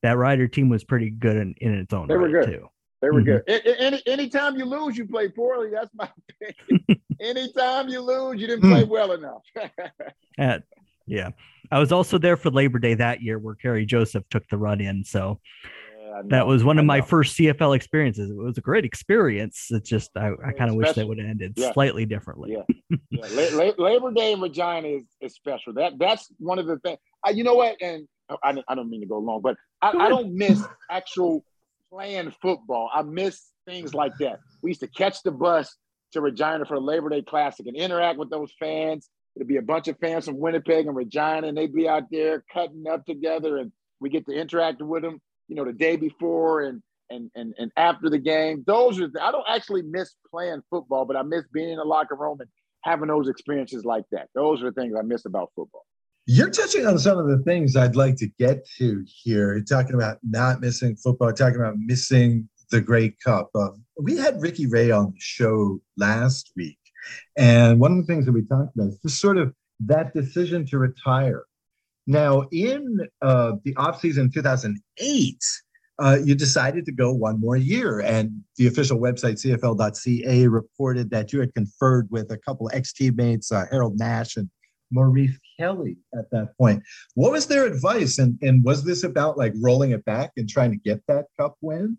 that 0.02 0.16
Rider 0.16 0.48
team 0.48 0.68
was 0.68 0.84
pretty 0.84 1.10
good 1.10 1.36
in, 1.36 1.54
in 1.58 1.74
its 1.74 1.92
own 1.92 2.08
they 2.08 2.14
right 2.14 2.30
were 2.30 2.42
good. 2.42 2.52
too. 2.52 2.68
They 3.00 3.10
were 3.10 3.22
Mhm. 3.22 3.46
good. 3.46 3.78
Any 3.78 4.02
anytime 4.06 4.56
you 4.56 4.64
lose, 4.64 4.96
you 4.98 5.06
play 5.06 5.28
poorly. 5.28 5.70
That's 5.70 5.90
my 5.94 6.08
opinion. 6.40 7.00
anytime 7.20 7.88
you 7.88 8.00
lose, 8.00 8.40
you 8.40 8.46
didn't 8.46 8.68
play 8.68 8.84
well 8.84 9.12
enough. 9.12 9.42
Uh, 10.38 10.60
yeah, 11.06 11.30
I 11.72 11.80
was 11.80 11.90
also 11.90 12.16
there 12.16 12.36
for 12.36 12.48
Labor 12.50 12.78
Day 12.78 12.94
that 12.94 13.20
year 13.20 13.40
where 13.40 13.56
Kerry 13.56 13.84
Joseph 13.84 14.22
took 14.30 14.48
the 14.50 14.56
run 14.56 14.80
in, 14.80 15.02
so 15.02 15.40
Yeah, 16.00 16.22
that 16.26 16.46
was 16.46 16.62
one 16.62 16.78
of 16.78 16.84
my 16.84 17.00
first 17.00 17.36
CFL 17.36 17.74
experiences. 17.74 18.30
It 18.30 18.36
was 18.36 18.56
a 18.56 18.60
great 18.60 18.84
experience. 18.84 19.66
It's 19.70 19.88
just 19.88 20.16
I, 20.16 20.30
I 20.46 20.52
kind 20.52 20.70
of 20.70 20.76
wish 20.76 20.92
that 20.92 21.08
would 21.08 21.18
have 21.18 21.26
ended 21.28 21.54
Yeah. 21.56 21.72
slightly 21.72 22.06
differently. 22.06 22.52
Yeah. 22.56 22.96
Yeah, 23.10 23.26
La- 23.32 23.64
La- 23.64 23.84
Labor 23.84 24.12
Day 24.12 24.32
in 24.32 24.40
Regina 24.40 24.86
is, 24.86 25.04
is 25.20 25.34
special. 25.34 25.72
That 25.72 25.94
that's 25.98 26.30
one 26.38 26.60
of 26.60 26.66
the 26.66 26.78
things. 26.78 26.98
You 27.34 27.42
know 27.42 27.54
what? 27.56 27.74
And 27.82 28.06
I, 28.44 28.52
don't- 28.52 28.64
I 28.68 28.76
don't 28.76 28.88
mean 28.88 29.00
to 29.00 29.06
go 29.08 29.18
long, 29.18 29.40
but 29.42 29.56
I, 29.82 29.90
I 29.90 30.08
don't 30.08 30.34
miss 30.34 30.62
actual 30.88 31.44
playing 31.92 32.32
football. 32.42 32.90
I 32.92 33.02
miss 33.02 33.50
things 33.66 33.94
like 33.94 34.12
that. 34.18 34.40
We 34.62 34.70
used 34.70 34.80
to 34.80 34.88
catch 34.88 35.22
the 35.22 35.30
bus 35.30 35.74
to 36.12 36.20
Regina 36.20 36.64
for 36.64 36.80
Labor 36.80 37.10
Day 37.10 37.22
Classic 37.22 37.66
and 37.66 37.76
interact 37.76 38.18
with 38.18 38.30
those 38.30 38.52
fans. 38.58 39.08
It'd 39.36 39.48
be 39.48 39.56
a 39.56 39.62
bunch 39.62 39.88
of 39.88 39.98
fans 39.98 40.24
from 40.24 40.38
Winnipeg 40.38 40.86
and 40.86 40.96
Regina, 40.96 41.46
and 41.46 41.56
they'd 41.56 41.74
be 41.74 41.88
out 41.88 42.04
there 42.10 42.44
cutting 42.52 42.86
up 42.90 43.04
together, 43.04 43.58
and 43.58 43.72
we 44.00 44.10
get 44.10 44.26
to 44.26 44.32
interact 44.32 44.82
with 44.82 45.02
them. 45.02 45.20
You 45.48 45.56
know, 45.56 45.64
the 45.64 45.72
day 45.72 45.96
before 45.96 46.62
and 46.62 46.82
and 47.10 47.30
and 47.34 47.54
and 47.58 47.72
after 47.76 48.10
the 48.10 48.18
game. 48.18 48.64
Those 48.66 49.00
are. 49.00 49.08
The, 49.08 49.22
I 49.22 49.32
don't 49.32 49.46
actually 49.48 49.82
miss 49.82 50.14
playing 50.30 50.62
football, 50.70 51.04
but 51.04 51.16
I 51.16 51.22
miss 51.22 51.44
being 51.52 51.70
in 51.70 51.76
the 51.76 51.84
locker 51.84 52.16
room 52.16 52.40
and 52.40 52.48
having 52.82 53.08
those 53.08 53.28
experiences 53.28 53.84
like 53.84 54.04
that. 54.12 54.28
Those 54.34 54.62
are 54.62 54.66
the 54.66 54.72
things 54.72 54.94
I 54.98 55.02
miss 55.02 55.24
about 55.24 55.50
football. 55.54 55.84
You're 56.30 56.50
touching 56.50 56.86
on 56.86 56.98
some 56.98 57.16
of 57.16 57.26
the 57.26 57.38
things 57.38 57.74
I'd 57.74 57.96
like 57.96 58.16
to 58.16 58.28
get 58.38 58.68
to 58.76 59.02
here. 59.06 59.54
You're 59.54 59.64
talking 59.64 59.94
about 59.94 60.18
not 60.22 60.60
missing 60.60 60.94
football, 60.94 61.32
talking 61.32 61.58
about 61.58 61.76
missing 61.78 62.50
the 62.70 62.82
Grey 62.82 63.16
Cup. 63.24 63.48
Um, 63.54 63.82
we 63.98 64.18
had 64.18 64.38
Ricky 64.38 64.66
Ray 64.66 64.90
on 64.90 65.06
the 65.06 65.16
show 65.18 65.80
last 65.96 66.52
week. 66.54 66.76
And 67.38 67.80
one 67.80 67.92
of 67.92 67.96
the 67.96 68.04
things 68.04 68.26
that 68.26 68.32
we 68.32 68.42
talked 68.42 68.76
about 68.76 68.88
is 68.88 68.98
just 69.00 69.18
sort 69.18 69.38
of 69.38 69.54
that 69.80 70.12
decision 70.12 70.66
to 70.66 70.76
retire. 70.76 71.46
Now, 72.06 72.42
in 72.52 73.08
uh, 73.22 73.52
the 73.64 73.74
offseason 73.76 74.30
2008, 74.30 75.44
uh, 75.98 76.18
you 76.22 76.34
decided 76.34 76.84
to 76.84 76.92
go 76.92 77.10
one 77.10 77.40
more 77.40 77.56
year. 77.56 78.00
And 78.00 78.42
the 78.58 78.66
official 78.66 78.98
website, 78.98 79.42
CFL.ca, 79.42 80.46
reported 80.48 81.08
that 81.08 81.32
you 81.32 81.40
had 81.40 81.54
conferred 81.54 82.08
with 82.10 82.30
a 82.30 82.36
couple 82.36 82.70
ex 82.74 82.92
teammates, 82.92 83.50
uh, 83.50 83.64
Harold 83.70 83.98
Nash 83.98 84.36
and 84.36 84.50
Maurice 84.90 85.38
Kelly 85.58 85.96
at 86.16 86.30
that 86.30 86.56
point. 86.56 86.82
What 87.14 87.32
was 87.32 87.46
their 87.46 87.66
advice? 87.66 88.18
And, 88.18 88.38
and 88.42 88.64
was 88.64 88.84
this 88.84 89.04
about 89.04 89.36
like 89.38 89.52
rolling 89.60 89.90
it 89.92 90.04
back 90.04 90.32
and 90.36 90.48
trying 90.48 90.70
to 90.70 90.76
get 90.78 91.00
that 91.08 91.26
cup 91.38 91.56
win? 91.60 91.98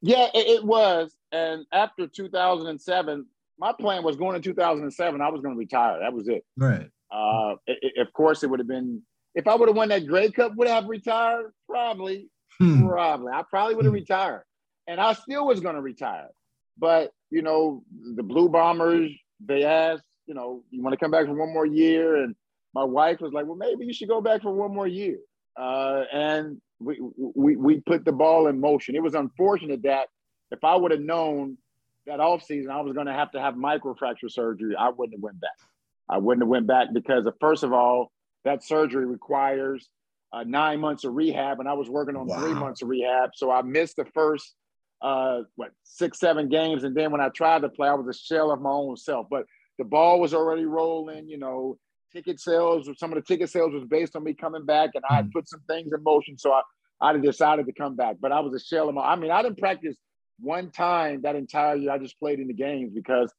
Yeah, 0.00 0.26
it, 0.34 0.46
it 0.46 0.64
was. 0.64 1.14
And 1.30 1.64
after 1.72 2.06
2007, 2.06 3.26
my 3.58 3.72
plan 3.72 4.02
was 4.02 4.16
going 4.16 4.36
in 4.36 4.42
2007. 4.42 5.20
I 5.20 5.28
was 5.28 5.40
going 5.40 5.54
to 5.54 5.58
retire. 5.58 6.00
That 6.00 6.12
was 6.12 6.28
it. 6.28 6.44
Right. 6.56 6.88
Uh, 7.10 7.56
it, 7.66 7.78
it- 7.96 8.00
of 8.06 8.12
course, 8.12 8.42
it 8.42 8.50
would 8.50 8.58
have 8.60 8.68
been 8.68 9.02
if 9.34 9.46
I 9.46 9.54
would 9.54 9.68
have 9.68 9.76
won 9.76 9.88
that 9.90 10.06
Grey 10.06 10.30
Cup. 10.30 10.54
Would 10.56 10.68
I 10.68 10.74
have 10.74 10.86
retired? 10.88 11.52
Probably. 11.68 12.28
Hmm. 12.58 12.86
Probably. 12.86 13.32
I 13.32 13.42
probably 13.48 13.76
would 13.76 13.84
have 13.84 13.92
Hmm. 13.92 14.00
retired. 14.00 14.44
And 14.88 15.00
I 15.00 15.12
still 15.14 15.46
was 15.46 15.60
going 15.60 15.76
to 15.76 15.80
retire. 15.80 16.28
But, 16.76 17.12
you 17.30 17.42
know, 17.42 17.84
the 18.16 18.22
Blue 18.22 18.48
Bombers, 18.48 19.10
they 19.44 19.62
asked, 19.64 20.02
you 20.26 20.34
know, 20.34 20.62
you 20.70 20.82
want 20.82 20.92
to 20.92 20.98
come 20.98 21.10
back 21.10 21.26
for 21.26 21.34
one 21.34 21.52
more 21.52 21.66
year? 21.66 22.16
And 22.16 22.34
my 22.74 22.84
wife 22.84 23.20
was 23.20 23.32
like, 23.32 23.46
well, 23.46 23.56
maybe 23.56 23.86
you 23.86 23.92
should 23.92 24.08
go 24.08 24.20
back 24.20 24.42
for 24.42 24.52
one 24.52 24.74
more 24.74 24.86
year. 24.86 25.18
Uh, 25.58 26.04
and 26.12 26.60
we, 26.80 26.98
we, 27.16 27.56
we 27.56 27.80
put 27.80 28.04
the 28.04 28.12
ball 28.12 28.46
in 28.46 28.60
motion. 28.60 28.96
It 28.96 29.02
was 29.02 29.14
unfortunate 29.14 29.82
that 29.82 30.08
if 30.50 30.64
I 30.64 30.76
would 30.76 30.90
have 30.90 31.00
known 31.00 31.58
that 32.06 32.18
offseason 32.18 32.68
I 32.70 32.80
was 32.80 32.94
going 32.94 33.06
to 33.06 33.12
have 33.12 33.30
to 33.32 33.40
have 33.40 33.54
microfracture 33.54 34.30
surgery, 34.30 34.74
I 34.76 34.88
wouldn't 34.90 35.16
have 35.16 35.22
went 35.22 35.40
back. 35.40 35.50
I 36.08 36.18
wouldn't 36.18 36.42
have 36.42 36.48
went 36.48 36.66
back 36.66 36.88
because, 36.92 37.26
of, 37.26 37.34
first 37.40 37.62
of 37.62 37.72
all, 37.72 38.10
that 38.44 38.64
surgery 38.64 39.06
requires 39.06 39.88
uh, 40.32 40.44
nine 40.44 40.80
months 40.80 41.04
of 41.04 41.14
rehab, 41.14 41.60
and 41.60 41.68
I 41.68 41.74
was 41.74 41.88
working 41.88 42.16
on 42.16 42.26
three 42.28 42.54
months 42.54 42.82
of 42.82 42.88
rehab. 42.88 43.30
So 43.34 43.50
I 43.50 43.62
missed 43.62 43.96
the 43.96 44.06
first 44.14 44.54
uh, 45.00 45.42
what 45.56 45.70
six, 45.84 46.18
seven 46.18 46.48
games, 46.48 46.84
and 46.84 46.96
then 46.96 47.12
when 47.12 47.20
I 47.20 47.28
tried 47.28 47.62
to 47.62 47.68
play, 47.68 47.88
I 47.88 47.94
was 47.94 48.08
a 48.08 48.18
shell 48.18 48.50
of 48.50 48.60
my 48.60 48.70
own 48.70 48.96
self. 48.96 49.26
But 49.30 49.44
the 49.78 49.84
ball 49.84 50.20
was 50.20 50.34
already 50.34 50.64
rolling. 50.64 51.28
You 51.28 51.38
know, 51.38 51.78
ticket 52.12 52.40
sales. 52.40 52.88
Some 52.96 53.12
of 53.12 53.16
the 53.16 53.22
ticket 53.22 53.50
sales 53.50 53.72
was 53.72 53.84
based 53.84 54.16
on 54.16 54.24
me 54.24 54.34
coming 54.34 54.64
back, 54.64 54.90
and 54.94 55.04
I 55.08 55.16
had 55.16 55.24
mm-hmm. 55.26 55.38
put 55.38 55.48
some 55.48 55.62
things 55.68 55.92
in 55.92 56.02
motion. 56.02 56.38
So 56.38 56.52
I, 56.52 56.62
I 57.00 57.16
decided 57.16 57.66
to 57.66 57.72
come 57.72 57.96
back. 57.96 58.16
But 58.20 58.32
I 58.32 58.40
was 58.40 58.54
a 58.54 58.60
shell 58.60 58.88
of 58.88 58.94
my. 58.94 59.02
I 59.02 59.16
mean, 59.16 59.30
I 59.30 59.42
didn't 59.42 59.58
practice 59.58 59.96
one 60.40 60.70
time 60.70 61.22
that 61.22 61.36
entire 61.36 61.76
year. 61.76 61.90
I 61.90 61.98
just 61.98 62.18
played 62.18 62.40
in 62.40 62.48
the 62.48 62.54
games 62.54 62.92
because, 62.94 63.32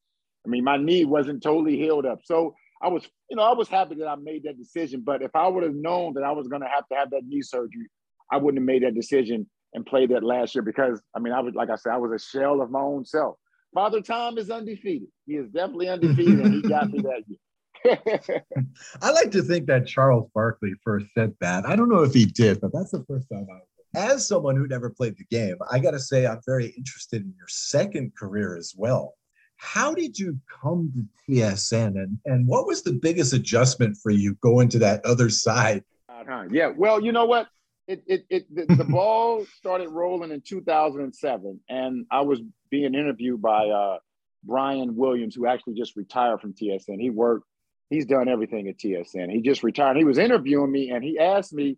I 0.45 0.49
mean, 0.49 0.63
my 0.63 0.77
knee 0.77 1.05
wasn't 1.05 1.43
totally 1.43 1.77
healed 1.77 2.05
up. 2.05 2.19
So 2.23 2.55
I 2.81 2.87
was, 2.89 3.03
you 3.29 3.37
know, 3.37 3.43
I 3.43 3.53
was 3.53 3.67
happy 3.69 3.95
that 3.95 4.07
I 4.07 4.15
made 4.15 4.43
that 4.43 4.57
decision. 4.57 5.01
But 5.05 5.21
if 5.21 5.35
I 5.35 5.47
would 5.47 5.63
have 5.63 5.75
known 5.75 6.13
that 6.15 6.23
I 6.23 6.31
was 6.31 6.47
going 6.47 6.61
to 6.61 6.67
have 6.67 6.87
to 6.89 6.95
have 6.95 7.09
that 7.11 7.25
knee 7.25 7.41
surgery, 7.41 7.87
I 8.31 8.37
wouldn't 8.37 8.61
have 8.61 8.65
made 8.65 8.83
that 8.83 8.95
decision 8.95 9.49
and 9.73 9.85
played 9.85 10.09
that 10.11 10.23
last 10.23 10.55
year 10.55 10.61
because, 10.61 11.01
I 11.15 11.19
mean, 11.19 11.33
I 11.33 11.39
was, 11.39 11.53
like 11.55 11.69
I 11.69 11.75
said, 11.75 11.93
I 11.93 11.97
was 11.97 12.11
a 12.11 12.23
shell 12.23 12.61
of 12.61 12.71
my 12.71 12.79
own 12.79 13.05
self. 13.05 13.37
Father 13.73 14.01
Tom 14.01 14.37
is 14.37 14.49
undefeated. 14.49 15.07
He 15.25 15.33
is 15.33 15.49
definitely 15.49 15.89
undefeated, 15.89 16.39
and 16.39 16.53
he 16.53 16.61
got 16.61 16.91
me 16.91 17.01
that 17.01 17.23
year. 17.27 17.39
I 19.01 19.11
like 19.11 19.31
to 19.31 19.41
think 19.41 19.67
that 19.67 19.87
Charles 19.87 20.29
Barkley 20.33 20.73
first 20.83 21.07
said 21.13 21.33
that. 21.41 21.65
I 21.65 21.75
don't 21.75 21.89
know 21.89 22.03
if 22.03 22.13
he 22.13 22.25
did, 22.25 22.61
but 22.61 22.71
that's 22.71 22.91
the 22.91 23.03
first 23.07 23.27
time 23.31 23.47
I. 23.51 23.59
As 23.95 24.27
someone 24.27 24.55
who 24.55 24.67
never 24.67 24.89
played 24.89 25.15
the 25.17 25.25
game, 25.25 25.55
I 25.69 25.77
got 25.77 25.91
to 25.91 25.99
say 25.99 26.25
I'm 26.25 26.41
very 26.47 26.67
interested 26.77 27.21
in 27.21 27.33
your 27.37 27.47
second 27.47 28.15
career 28.15 28.55
as 28.57 28.73
well. 28.75 29.13
How 29.57 29.93
did 29.93 30.17
you 30.17 30.39
come 30.49 30.91
to 30.95 31.31
TSN, 31.31 32.01
and 32.01 32.17
and 32.25 32.47
what 32.47 32.65
was 32.65 32.81
the 32.81 32.93
biggest 32.93 33.33
adjustment 33.33 33.97
for 34.01 34.09
you 34.09 34.35
going 34.41 34.69
to 34.69 34.79
that 34.79 35.05
other 35.05 35.29
side? 35.29 35.83
Uh-huh. 36.09 36.45
Yeah. 36.49 36.71
Well, 36.75 37.01
you 37.01 37.11
know 37.11 37.25
what? 37.25 37.49
It 37.87 38.03
it, 38.07 38.25
it 38.29 38.55
the, 38.55 38.75
the 38.75 38.83
ball 38.89 39.45
started 39.57 39.89
rolling 39.89 40.31
in 40.31 40.41
2007, 40.41 41.59
and 41.69 42.05
I 42.09 42.21
was 42.21 42.39
being 42.69 42.93
interviewed 42.95 43.41
by 43.41 43.67
uh, 43.67 43.97
Brian 44.43 44.95
Williams, 44.95 45.35
who 45.35 45.47
actually 45.47 45.73
just 45.75 45.95
retired 45.95 46.41
from 46.41 46.53
TSN. 46.53 46.99
He 46.99 47.09
worked. 47.09 47.45
He's 47.89 48.05
done 48.05 48.27
everything 48.27 48.67
at 48.69 48.77
TSN. 48.77 49.31
He 49.31 49.41
just 49.41 49.63
retired. 49.63 49.97
He 49.97 50.05
was 50.05 50.17
interviewing 50.17 50.71
me, 50.71 50.89
and 50.91 51.03
he 51.03 51.19
asked 51.19 51.53
me, 51.53 51.77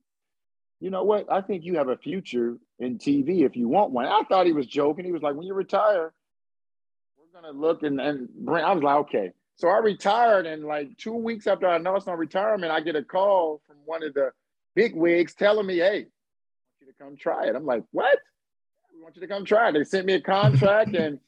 "You 0.80 0.92
know 0.92 1.04
what? 1.04 1.32
I 1.32 1.42
think 1.42 1.64
you 1.64 1.78
have 1.78 1.90
a 1.90 1.98
future 1.98 2.58
in 2.80 3.00
TV 3.00 3.42
if 3.42 3.56
you 3.56 3.68
want 3.68 3.92
one." 3.92 4.06
I 4.06 4.22
thought 4.30 4.46
he 4.46 4.54
was 4.54 4.68
joking. 4.68 5.06
He 5.06 5.12
was 5.12 5.24
like, 5.24 5.36
"When 5.36 5.48
you 5.48 5.56
retire, 5.56 6.14
we're 7.18 7.42
gonna 7.42 7.58
look 7.58 7.84
and 7.84 8.00
and 8.00 8.30
bring." 8.30 8.64
I 8.64 8.74
was 8.74 8.84
like, 8.84 8.98
"Okay." 8.98 9.32
So 9.58 9.70
I 9.70 9.80
retired, 9.80 10.46
and 10.46 10.66
like 10.66 10.98
two 10.98 11.14
weeks 11.14 11.48
after 11.48 11.68
I 11.68 11.78
announced 11.78 12.08
my 12.08 12.14
retirement, 12.14 12.72
I 12.72 12.82
get 12.82 12.96
a 12.96 13.04
call 13.04 13.62
from 13.66 13.78
one 13.86 14.04
of 14.04 14.14
the 14.14 14.32
big 14.76 14.96
wigs 14.96 15.34
telling 15.34 15.66
me, 15.66 15.78
"Hey, 15.78 15.84
I 15.84 15.92
want 15.92 16.82
you 16.82 16.88
to 16.88 16.94
come 17.00 17.16
try 17.18 17.48
it." 17.48 17.56
I'm 17.56 17.66
like, 17.66 17.84
"What? 17.92 18.20
We 18.94 19.02
want 19.02 19.16
you 19.16 19.22
to 19.22 19.28
come 19.28 19.46
try 19.46 19.70
it." 19.70 19.72
They 19.74 19.84
sent 19.84 20.06
me 20.06 20.14
a 20.14 20.22
contract, 20.22 20.96
and 20.96 21.20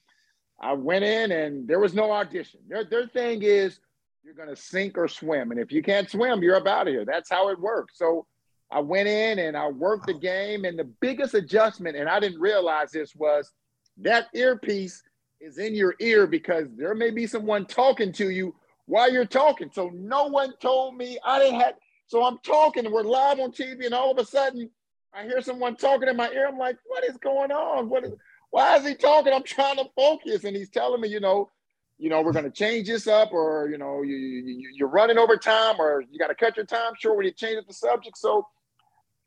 I 0.60 0.74
went 0.74 1.06
in, 1.06 1.32
and 1.32 1.68
there 1.68 1.80
was 1.80 1.94
no 1.94 2.12
audition. 2.12 2.60
Their 2.68 2.84
their 2.84 3.08
thing 3.08 3.44
is 3.44 3.80
you're 4.24 4.34
gonna 4.34 4.56
sink 4.56 4.98
or 4.98 5.08
swim, 5.08 5.52
and 5.52 5.60
if 5.60 5.72
you 5.72 5.82
can't 5.82 6.10
swim, 6.10 6.44
you're 6.44 6.56
up 6.56 6.68
out 6.68 6.88
of 6.88 6.94
here. 6.94 7.06
That's 7.06 7.30
how 7.30 7.50
it 7.50 7.60
works. 7.60 7.98
So 7.98 8.28
I 8.70 8.82
went 8.82 9.08
in 9.08 9.40
and 9.40 9.56
I 9.56 9.70
worked 9.70 10.08
the 10.08 10.14
game, 10.14 10.66
and 10.66 10.78
the 10.78 10.84
biggest 10.84 11.34
adjustment, 11.34 11.96
and 11.96 12.10
I 12.10 12.20
didn't 12.20 12.40
realize 12.40 12.92
this 12.92 13.16
was 13.16 13.52
that 13.98 14.28
earpiece 14.34 15.02
is 15.40 15.58
in 15.58 15.76
your 15.76 15.96
ear 16.00 16.28
because 16.28 16.68
there 16.76 16.96
may 16.96 17.12
be 17.12 17.28
someone 17.28 17.66
talking 17.66 18.12
to 18.14 18.30
you 18.30 18.56
while 18.86 19.12
you're 19.12 19.26
talking. 19.26 19.70
So 19.74 19.90
no 19.94 20.28
one 20.28 20.54
told 20.60 20.96
me 20.96 21.18
I 21.24 21.40
didn't 21.40 21.60
have. 21.60 21.74
So 22.08 22.24
I'm 22.24 22.38
talking, 22.40 22.90
we're 22.90 23.04
live 23.04 23.40
on 23.40 23.52
TV, 23.52 23.86
and 23.86 23.94
all 23.94 24.12
of 24.12 24.18
a 24.18 24.26
sudden 24.26 24.70
I 25.14 25.24
hear 25.24 25.42
someone 25.42 25.76
talking 25.76 26.08
in 26.08 26.16
my 26.16 26.30
ear. 26.30 26.48
I'm 26.48 26.58
like, 26.58 26.78
what 26.86 27.04
is 27.04 27.18
going 27.18 27.52
on? 27.52 27.90
What 27.90 28.06
is? 28.06 28.14
Why 28.50 28.78
is 28.78 28.88
he 28.88 28.96
talking? 28.96 29.34
I'm 29.34 29.44
trying 29.44 29.76
to 29.76 29.90
focus, 29.94 30.46
and 30.46 30.56
he's 30.56 30.70
telling 30.70 31.02
me, 31.02 31.10
you 31.10 31.20
know, 31.20 31.50
you 31.98 32.10
know, 32.10 32.22
we're 32.22 32.32
going 32.32 32.46
to 32.46 32.52
change 32.52 32.88
this 32.88 33.08
up, 33.08 33.34
or 33.34 33.68
you 33.70 33.78
know, 33.78 34.04
you, 34.04 34.16
you 34.16 34.70
you're 34.74 34.88
running 34.88 35.18
over 35.18 35.36
time, 35.36 35.76
or 35.80 36.02
you 36.10 36.18
got 36.18 36.28
to 36.28 36.36
cut 36.36 36.56
your 36.56 36.66
time 36.66 36.94
short 36.98 37.18
when 37.18 37.26
you 37.26 37.34
change 37.34 37.58
up 37.58 37.68
the 37.68 37.74
subject. 37.74 38.18
So 38.18 38.48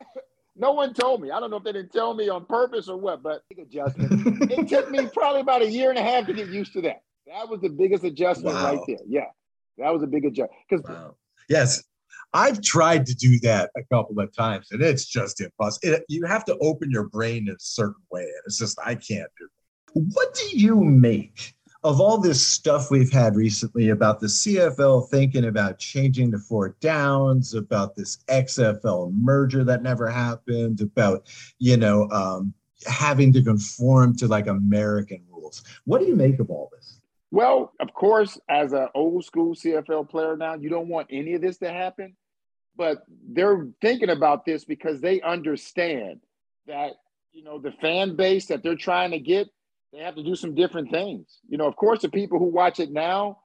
no 0.57 0.73
one 0.73 0.95
told 0.95 1.21
me. 1.21 1.31
I 1.31 1.39
don't 1.39 1.51
know 1.51 1.59
if 1.59 1.65
they 1.65 1.73
didn't 1.73 1.93
tell 1.93 2.15
me 2.15 2.31
on 2.31 2.47
purpose 2.47 2.89
or 2.89 2.97
what, 2.97 3.23
but 3.23 3.43
big 3.51 3.59
adjustment. 3.59 4.11
it 4.51 4.69
took 4.69 4.91
me 4.91 5.07
probably 5.13 5.43
about 5.43 5.61
a 5.61 5.71
year 5.71 5.91
and 5.91 5.99
a 5.99 6.03
half 6.03 6.27
to 6.29 6.33
get 6.33 6.49
used 6.49 6.73
to 6.73 6.81
that. 6.83 7.03
That 7.27 7.47
was 7.47 7.61
the 7.61 7.69
biggest 7.69 8.05
adjustment 8.05 8.57
Wow. 8.57 8.65
right 8.65 8.81
there. 8.87 9.05
Yeah, 9.07 9.27
that 9.77 9.93
was 9.93 10.03
a 10.03 10.07
big 10.07 10.25
adjustment 10.25 10.63
because 10.67 10.89
Wow. 10.89 11.17
Yes, 11.51 11.83
I've 12.33 12.63
tried 12.63 13.07
to 13.07 13.15
do 13.15 13.39
that 13.41 13.71
a 13.77 13.83
couple 13.93 14.21
of 14.21 14.35
times, 14.35 14.69
and 14.71 14.83
it's 14.83 15.05
just 15.05 15.41
impossible. 15.41 15.95
It, 15.95 16.05
you 16.09 16.25
have 16.27 16.45
to 16.47 16.57
open 16.59 16.91
your 16.91 17.09
brain 17.09 17.49
in 17.49 17.55
a 17.55 17.59
certain 17.59 18.03
way, 18.11 18.23
and 18.23 18.43
it's 18.47 18.59
just 18.59 18.79
I 18.85 18.95
can't 18.95 19.31
do. 19.39 19.49
It. 19.97 20.05
What 20.15 20.35
do 20.35 20.57
you 20.57 20.77
make 20.77 21.55
of 21.83 22.01
all 22.01 22.19
this 22.19 22.47
stuff 22.47 22.91
we've 22.91 23.13
had 23.13 23.37
recently 23.37 23.89
about 23.89 24.21
the 24.21 24.27
CFL 24.27 25.09
thinking 25.09 25.47
about 25.47 25.79
changing 25.79 26.31
to 26.33 26.39
four 26.39 26.77
downs, 26.81 27.55
about 27.55 27.97
this 27.97 28.19
XFL 28.29 29.13
merger 29.15 29.65
that 29.65 29.83
never 29.83 30.09
happened, 30.09 30.81
about 30.81 31.27
you 31.59 31.77
know 31.77 32.09
um, 32.11 32.55
having 32.87 33.33
to 33.33 33.43
conform 33.43 34.17
to 34.17 34.29
like 34.29 34.47
American 34.47 35.23
rules. 35.31 35.63
What 35.85 36.01
do 36.01 36.07
you 36.07 36.17
make 36.17 36.39
of 36.39 36.51
all 36.51 36.71
this? 36.73 37.00
Well, 37.31 37.73
of 37.79 37.95
course, 37.95 38.39
as 38.49 38.73
an 38.73 38.89
old 38.95 39.25
school 39.25 39.55
CFL 39.55 40.09
player 40.09 40.37
now, 40.37 40.55
you 40.55 40.69
don't 40.69 40.89
want 40.89 41.09
any 41.11 41.35
of 41.35 41.41
this 41.41 41.59
to 41.59 41.71
happen, 41.71 42.17
but 42.77 43.05
they're 43.29 43.69
thinking 43.81 44.11
about 44.11 44.45
this 44.45 44.65
because 44.65 45.01
they 45.01 45.21
understand 45.21 46.21
that 46.67 46.93
you 47.33 47.45
know 47.45 47.59
the 47.59 47.73
fan 47.73 48.17
base 48.17 48.47
that 48.47 48.63
they're 48.63 48.75
trying 48.75 49.13
to 49.13 49.21
get 49.21 49.49
they 49.93 49.99
have 49.99 50.15
to 50.15 50.23
do 50.23 50.37
some 50.37 50.55
different 50.55 50.91
things. 50.91 51.39
You 51.49 51.59
know, 51.59 51.67
of 51.67 51.77
course, 51.77 52.03
the 52.03 52.09
people 52.09 52.39
who 52.39 52.47
watch 52.47 52.79
it 52.79 52.93
now, 52.93 53.39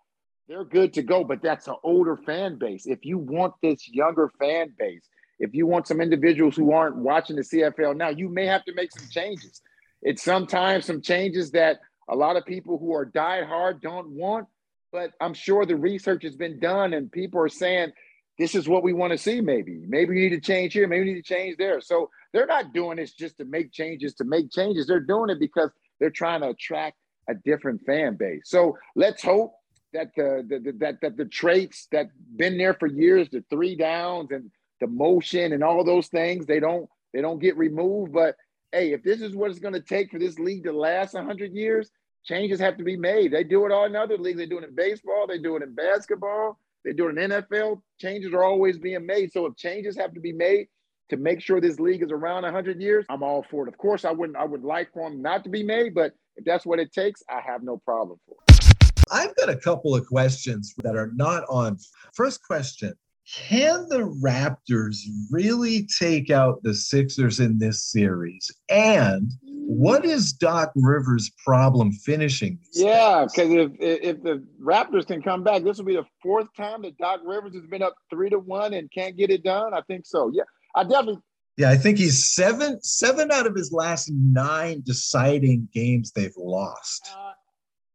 they're 0.47 0.63
good 0.63 0.93
to 0.93 1.01
go, 1.01 1.23
but 1.23 1.41
that's 1.41 1.67
an 1.67 1.75
older 1.83 2.17
fan 2.17 2.57
base. 2.57 2.85
If 2.85 3.03
you 3.03 3.17
want 3.17 3.55
this 3.63 3.87
younger 3.89 4.31
fan 4.39 4.73
base, 4.77 5.07
if 5.39 5.55
you 5.55 5.65
want 5.65 5.87
some 5.87 6.01
individuals 6.01 6.55
who 6.55 6.71
aren't 6.71 6.97
watching 6.97 7.35
the 7.35 7.41
CFL 7.41 7.97
now, 7.97 8.09
you 8.09 8.29
may 8.29 8.45
have 8.45 8.63
to 8.65 8.73
make 8.75 8.91
some 8.91 9.09
changes. 9.09 9.61
It's 10.03 10.21
sometimes 10.21 10.85
some 10.85 11.01
changes 11.01 11.51
that 11.51 11.79
a 12.09 12.15
lot 12.15 12.35
of 12.35 12.45
people 12.45 12.77
who 12.77 12.93
are 12.93 13.05
died 13.05 13.45
hard 13.45 13.81
don't 13.81 14.09
want, 14.09 14.47
but 14.91 15.11
I'm 15.19 15.33
sure 15.33 15.65
the 15.65 15.75
research 15.75 16.23
has 16.23 16.35
been 16.35 16.59
done 16.59 16.93
and 16.93 17.11
people 17.11 17.41
are 17.41 17.49
saying, 17.49 17.91
this 18.37 18.53
is 18.53 18.67
what 18.67 18.83
we 18.83 18.93
want 18.93 19.11
to 19.11 19.17
see, 19.17 19.39
maybe. 19.41 19.83
Maybe 19.87 20.15
we 20.15 20.21
need 20.21 20.41
to 20.41 20.41
change 20.41 20.73
here, 20.73 20.87
maybe 20.87 21.05
we 21.05 21.13
need 21.13 21.25
to 21.25 21.33
change 21.33 21.57
there. 21.57 21.79
So 21.81 22.09
they're 22.33 22.45
not 22.45 22.73
doing 22.73 22.97
this 22.97 23.13
just 23.13 23.37
to 23.37 23.45
make 23.45 23.71
changes 23.71 24.13
to 24.15 24.25
make 24.25 24.51
changes. 24.51 24.87
They're 24.87 24.99
doing 24.99 25.29
it 25.29 25.39
because 25.39 25.71
they're 25.99 26.09
trying 26.09 26.41
to 26.41 26.49
attract 26.49 26.97
a 27.29 27.33
different 27.33 27.81
fan 27.85 28.15
base. 28.17 28.43
So 28.45 28.77
let's 28.95 29.23
hope 29.23 29.53
that 29.93 30.09
the, 30.15 30.45
the, 30.47 30.59
the 30.59 30.77
that 30.79 31.01
that 31.01 31.17
the 31.17 31.25
traits 31.25 31.87
that 31.91 32.07
been 32.35 32.57
there 32.57 32.73
for 32.73 32.87
years, 32.87 33.29
the 33.29 33.43
three 33.49 33.75
downs 33.75 34.29
and 34.31 34.51
the 34.81 34.87
motion 34.87 35.53
and 35.53 35.63
all 35.63 35.83
those 35.83 36.07
things, 36.07 36.45
they 36.45 36.59
don't 36.59 36.89
they 37.13 37.21
don't 37.21 37.39
get 37.39 37.57
removed. 37.57 38.11
But 38.11 38.35
hey, 38.71 38.93
if 38.93 39.03
this 39.03 39.21
is 39.21 39.35
what 39.35 39.51
it's 39.51 39.59
going 39.59 39.73
to 39.73 39.81
take 39.81 40.11
for 40.11 40.19
this 40.19 40.39
league 40.39 40.63
to 40.63 40.73
last 40.73 41.13
100 41.13 41.53
years, 41.53 41.89
changes 42.23 42.59
have 42.59 42.77
to 42.77 42.83
be 42.83 42.97
made. 42.97 43.31
They 43.31 43.43
do 43.43 43.65
it 43.65 43.71
all 43.71 43.85
in 43.85 43.95
other 43.95 44.17
leagues. 44.17 44.37
They 44.37 44.45
do 44.45 44.57
it 44.57 44.63
in 44.63 44.75
baseball. 44.75 45.27
They 45.27 45.37
do 45.37 45.55
it 45.55 45.63
in 45.63 45.73
basketball. 45.73 46.59
They 46.83 46.93
do 46.93 47.07
it 47.07 47.17
in 47.17 47.31
NFL. 47.31 47.81
Changes 47.99 48.33
are 48.33 48.43
always 48.43 48.77
being 48.77 49.05
made. 49.05 49.31
So 49.31 49.45
if 49.45 49.55
changes 49.55 49.97
have 49.97 50.13
to 50.13 50.19
be 50.19 50.33
made, 50.33 50.67
to 51.09 51.17
make 51.17 51.39
sure 51.39 51.61
this 51.61 51.79
league 51.79 52.01
is 52.01 52.11
around 52.11 52.43
100 52.43 52.81
years, 52.81 53.05
I'm 53.09 53.23
all 53.23 53.45
for 53.49 53.67
it. 53.67 53.69
Of 53.69 53.77
course, 53.77 54.05
I 54.05 54.11
wouldn't. 54.11 54.37
I 54.37 54.45
would 54.45 54.63
like 54.63 54.91
for 54.91 55.09
them 55.09 55.21
not 55.21 55.43
to 55.43 55.49
be 55.49 55.63
made, 55.63 55.93
but 55.93 56.13
if 56.35 56.45
that's 56.45 56.65
what 56.65 56.79
it 56.79 56.91
takes, 56.91 57.21
I 57.29 57.41
have 57.45 57.63
no 57.63 57.77
problem 57.77 58.19
for 58.25 58.35
it. 58.49 58.95
I've 59.11 59.35
got 59.35 59.49
a 59.49 59.55
couple 59.55 59.95
of 59.95 60.07
questions 60.07 60.73
that 60.77 60.95
are 60.95 61.11
not 61.15 61.43
on. 61.47 61.77
First 62.13 62.43
question 62.43 62.95
Can 63.33 63.89
the 63.89 64.03
Raptors 64.23 64.99
really 65.31 65.87
take 65.99 66.29
out 66.29 66.61
the 66.61 66.75
Sixers 66.75 67.39
in 67.39 67.57
this 67.57 67.83
series? 67.83 68.51
And 68.69 69.31
what 69.41 70.05
is 70.05 70.31
Doc 70.31 70.71
Rivers' 70.75 71.31
problem 71.43 71.91
finishing? 71.91 72.59
Yeah, 72.71 73.25
because 73.25 73.51
if 73.51 73.71
if 73.79 74.21
the 74.21 74.45
Raptors 74.61 75.07
can 75.07 75.23
come 75.23 75.43
back, 75.43 75.63
this 75.63 75.77
will 75.77 75.85
be 75.85 75.95
the 75.95 76.05
fourth 76.21 76.47
time 76.55 76.83
that 76.83 76.97
Doc 76.99 77.21
Rivers 77.25 77.55
has 77.55 77.65
been 77.65 77.81
up 77.81 77.95
three 78.11 78.29
to 78.29 78.37
one 78.37 78.75
and 78.75 78.91
can't 78.91 79.17
get 79.17 79.31
it 79.31 79.43
done. 79.43 79.73
I 79.73 79.81
think 79.81 80.05
so. 80.05 80.29
Yeah, 80.31 80.43
I 80.75 80.83
definitely. 80.83 81.21
Yeah, 81.57 81.71
I 81.71 81.77
think 81.77 81.97
he's 81.97 82.33
seven 82.35 82.79
seven 82.83 83.31
out 83.31 83.47
of 83.47 83.55
his 83.55 83.71
last 83.71 84.11
nine 84.11 84.83
deciding 84.85 85.67
games 85.73 86.11
they've 86.11 86.35
lost. 86.37 87.09
Uh, 87.17 87.31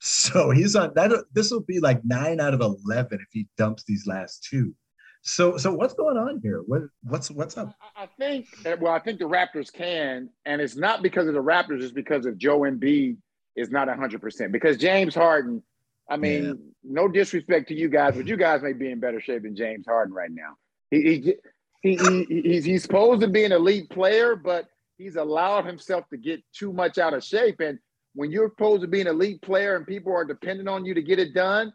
so 0.01 0.51
he's 0.51 0.75
on 0.75 0.93
that. 0.97 1.12
This 1.35 1.53
will 1.53 1.61
be 1.61 1.79
like 1.79 2.05
nine 2.05 2.40
out 2.40 2.55
of 2.55 2.62
eleven 2.62 3.21
if 3.21 3.29
he 3.31 3.47
dumps 3.57 3.85
these 3.87 4.09
last 4.09 4.45
two. 4.51 4.75
So 5.22 5.59
so 5.59 5.72
what's 5.74 5.94
going 5.94 6.16
on 6.16 6.40
here? 6.42 6.62
What 6.66 6.83
what's 7.02 7.30
what's 7.30 7.59
up? 7.59 7.74
I 7.96 8.09
think 8.18 8.46
uh, 8.64 8.76
well, 8.80 8.92
I 8.92 8.98
think 9.00 9.18
the 9.18 9.26
Raptors 9.26 9.72
can, 9.72 10.30
and 10.46 10.61
it's 10.61 10.76
not 10.76 11.02
because 11.02 11.26
of 11.26 11.35
the 11.35 11.42
Raptors, 11.42 11.83
it's 11.83 11.92
because 11.92 12.24
of 12.24 12.38
Joel 12.38 12.70
Embiid 12.70 13.18
is 13.54 13.70
not 13.70 13.88
hundred 13.88 14.22
percent. 14.22 14.50
Because 14.50 14.78
James 14.78 15.14
Harden, 15.14 15.62
I 16.09 16.16
mean, 16.16 16.44
yeah. 16.44 16.52
no 16.83 17.09
disrespect 17.09 17.68
to 17.68 17.74
you 17.74 17.88
guys, 17.90 18.16
but 18.16 18.26
you 18.26 18.37
guys 18.37 18.62
may 18.62 18.72
be 18.72 18.90
in 18.90 18.98
better 18.98 19.20
shape 19.20 19.42
than 19.42 19.54
James 19.54 19.85
Harden 19.87 20.14
right 20.14 20.30
now. 20.30 20.56
He, 20.90 21.02
he 21.02 21.35
he, 21.83 21.96
he 21.96 22.42
he's 22.42 22.64
he's 22.64 22.83
supposed 22.83 23.20
to 23.20 23.28
be 23.28 23.44
an 23.44 23.52
elite 23.52 23.90
player, 23.90 24.37
but 24.37 24.68
he's 24.96 25.16
allowed 25.16 25.66
himself 25.66 26.09
to 26.11 26.16
get 26.16 26.42
too 26.54 26.72
much 26.72 26.96
out 26.96 27.12
of 27.12 27.22
shape. 27.22 27.61
And 27.61 27.78
when 28.14 28.30
you're 28.30 28.50
supposed 28.50 28.83
to 28.83 28.88
be 28.88 29.02
an 29.02 29.06
elite 29.06 29.42
player 29.42 29.76
and 29.76 29.87
people 29.87 30.14
are 30.14 30.24
dependent 30.24 30.68
on 30.68 30.87
you 30.87 30.94
to 30.94 31.02
get 31.02 31.18
it 31.18 31.35
done, 31.35 31.72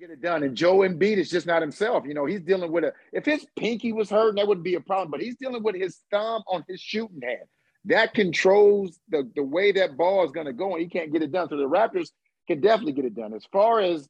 get 0.00 0.10
it 0.10 0.22
done. 0.22 0.42
And 0.42 0.56
Joel 0.56 0.88
Embiid 0.88 1.18
is 1.18 1.30
just 1.30 1.46
not 1.46 1.60
himself. 1.60 2.04
You 2.06 2.14
know, 2.14 2.24
he's 2.24 2.40
dealing 2.40 2.72
with 2.72 2.84
a 2.84 2.92
if 3.12 3.24
his 3.24 3.46
pinky 3.56 3.92
was 3.92 4.08
hurt, 4.08 4.36
that 4.36 4.48
wouldn't 4.48 4.64
be 4.64 4.74
a 4.74 4.80
problem. 4.80 5.10
But 5.10 5.20
he's 5.20 5.36
dealing 5.36 5.62
with 5.62 5.76
his 5.76 5.98
thumb 6.10 6.42
on 6.48 6.64
his 6.68 6.80
shooting 6.80 7.20
hand. 7.22 7.46
That 7.84 8.14
controls 8.14 8.98
the, 9.08 9.30
the 9.36 9.42
way 9.42 9.72
that 9.72 9.96
ball 9.96 10.24
is 10.24 10.32
going 10.32 10.46
to 10.46 10.52
go, 10.52 10.72
and 10.72 10.82
he 10.82 10.88
can't 10.88 11.12
get 11.12 11.22
it 11.22 11.32
done. 11.32 11.48
So 11.48 11.56
the 11.56 11.68
Raptors 11.68 12.08
can 12.46 12.60
definitely 12.60 12.92
get 12.92 13.04
it 13.04 13.14
done. 13.14 13.32
As 13.34 13.44
far 13.52 13.80
as 13.80 14.08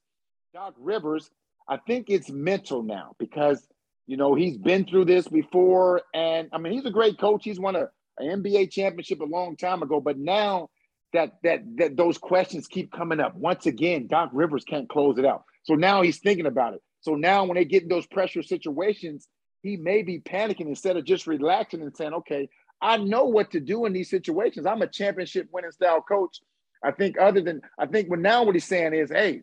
Doc 0.55 0.75
Rivers, 0.79 1.31
I 1.69 1.77
think 1.77 2.07
it's 2.09 2.31
mental 2.31 2.83
now 2.83 3.15
because 3.19 3.67
you 4.07 4.17
know, 4.17 4.35
he's 4.35 4.57
been 4.57 4.85
through 4.85 5.05
this 5.05 5.29
before. 5.29 6.03
And 6.13 6.49
I 6.53 6.59
mean, 6.59 6.73
he's 6.73 6.85
a 6.85 6.91
great 6.91 7.17
coach. 7.19 7.45
He's 7.45 7.61
won 7.61 7.77
a, 7.77 7.89
an 8.19 8.43
NBA 8.43 8.73
championship 8.73 9.21
a 9.21 9.25
long 9.25 9.57
time 9.57 9.85
ago. 9.85 10.01
But 10.01 10.19
now 10.19 10.69
that 11.13 11.39
that 11.43 11.63
that 11.77 11.97
those 11.97 12.19
questions 12.19 12.67
keep 12.67 12.91
coming 12.93 13.21
up. 13.21 13.37
Once 13.37 13.67
again, 13.67 14.09
Doc 14.09 14.31
Rivers 14.33 14.65
can't 14.65 14.89
close 14.89 15.19
it 15.19 15.25
out. 15.25 15.45
So 15.71 15.77
now 15.77 16.03
he's 16.03 16.19
thinking 16.19 16.47
about 16.47 16.75
it. 16.75 16.83
So 17.01 17.15
now 17.15 17.45
when 17.45 17.55
they 17.55 17.65
get 17.65 17.85
in 17.85 17.89
those 17.89 18.05
pressure 18.05 18.43
situations, 18.43 19.29
he 19.63 19.77
may 19.77 20.03
be 20.03 20.19
panicking 20.19 20.67
instead 20.67 20.97
of 20.97 21.05
just 21.05 21.29
relaxing 21.29 21.81
and 21.81 21.97
saying, 21.97 22.13
okay, 22.13 22.49
I 22.83 22.97
know 22.97 23.27
what 23.27 23.53
to 23.53 23.61
do 23.61 23.87
in 23.87 23.93
these 23.93 24.11
situations. 24.11 24.67
I'm 24.67 24.83
a 24.83 24.89
championship 24.89 25.49
winning 25.53 25.71
style 25.71 26.03
coach. 26.03 26.41
I 26.83 26.91
think 26.91 27.21
other 27.21 27.41
than 27.41 27.61
I 27.79 27.87
think 27.87 28.11
when 28.11 28.21
now 28.21 28.43
what 28.43 28.57
he's 28.57 28.65
saying 28.65 28.95
is, 28.95 29.11
hey, 29.11 29.43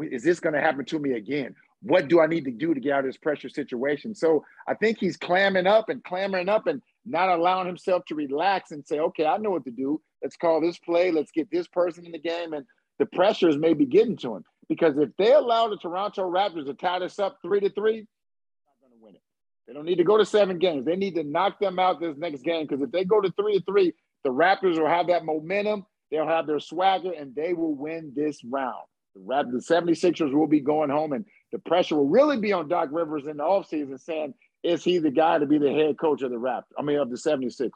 is 0.00 0.24
this 0.24 0.40
going 0.40 0.54
to 0.54 0.60
happen 0.60 0.84
to 0.86 0.98
me 0.98 1.12
again? 1.12 1.54
what 1.84 2.06
do 2.06 2.20
I 2.20 2.26
need 2.26 2.44
to 2.44 2.50
do 2.52 2.74
to 2.74 2.80
get 2.80 2.92
out 2.92 3.00
of 3.00 3.06
this 3.06 3.16
pressure 3.16 3.48
situation? 3.48 4.14
So 4.14 4.44
I 4.68 4.74
think 4.74 4.98
he's 4.98 5.16
clamming 5.16 5.66
up 5.66 5.88
and 5.88 6.02
clamoring 6.04 6.48
up 6.48 6.68
and 6.68 6.80
not 7.04 7.28
allowing 7.28 7.66
himself 7.66 8.04
to 8.06 8.14
relax 8.14 8.70
and 8.70 8.86
say, 8.86 9.00
okay, 9.00 9.26
I 9.26 9.36
know 9.38 9.50
what 9.50 9.64
to 9.64 9.72
do. 9.72 10.00
Let's 10.22 10.36
call 10.36 10.60
this 10.60 10.78
play. 10.78 11.10
Let's 11.10 11.32
get 11.32 11.50
this 11.50 11.66
person 11.66 12.06
in 12.06 12.12
the 12.12 12.20
game. 12.20 12.52
And 12.52 12.64
the 13.00 13.06
pressures 13.06 13.56
may 13.56 13.74
be 13.74 13.84
getting 13.84 14.16
to 14.18 14.36
him 14.36 14.44
because 14.68 14.96
if 14.98 15.10
they 15.18 15.32
allow 15.32 15.68
the 15.68 15.76
Toronto 15.76 16.30
Raptors 16.30 16.66
to 16.66 16.74
tie 16.74 16.98
this 16.98 17.18
up 17.18 17.38
three 17.42 17.60
to 17.60 17.70
three, 17.70 18.06
they're 18.06 18.66
not 18.66 18.80
going 18.80 18.92
to 18.92 19.04
win 19.04 19.14
it. 19.14 19.22
They 19.66 19.72
don't 19.72 19.84
need 19.84 19.98
to 19.98 20.04
go 20.04 20.16
to 20.16 20.24
seven 20.24 20.58
games. 20.58 20.84
They 20.84 20.96
need 20.96 21.14
to 21.16 21.24
knock 21.24 21.58
them 21.60 21.78
out 21.78 22.00
this 22.00 22.16
next 22.16 22.42
game 22.42 22.66
because 22.66 22.82
if 22.82 22.90
they 22.90 23.04
go 23.04 23.20
to 23.20 23.30
three 23.32 23.58
to 23.58 23.64
three, 23.64 23.92
the 24.24 24.30
Raptors 24.30 24.78
will 24.78 24.88
have 24.88 25.08
that 25.08 25.24
momentum. 25.24 25.86
They'll 26.10 26.26
have 26.26 26.46
their 26.46 26.60
swagger 26.60 27.12
and 27.12 27.34
they 27.34 27.54
will 27.54 27.74
win 27.74 28.12
this 28.14 28.44
round. 28.44 28.84
The, 29.14 29.20
Raptors, 29.20 29.66
the 29.66 29.74
76ers 29.74 30.32
will 30.32 30.46
be 30.46 30.60
going 30.60 30.90
home 30.90 31.12
and 31.12 31.24
the 31.52 31.58
pressure 31.58 31.96
will 31.96 32.08
really 32.08 32.38
be 32.38 32.52
on 32.52 32.68
Doc 32.68 32.88
Rivers 32.92 33.26
in 33.26 33.38
the 33.38 33.44
offseason 33.44 34.00
saying, 34.00 34.34
is 34.62 34.84
he 34.84 34.98
the 34.98 35.10
guy 35.10 35.38
to 35.38 35.46
be 35.46 35.58
the 35.58 35.72
head 35.72 35.98
coach 35.98 36.22
of 36.22 36.30
the 36.30 36.36
Raptors? 36.36 36.72
I 36.78 36.82
mean, 36.82 36.98
of 36.98 37.10
the 37.10 37.16
76ers. 37.16 37.70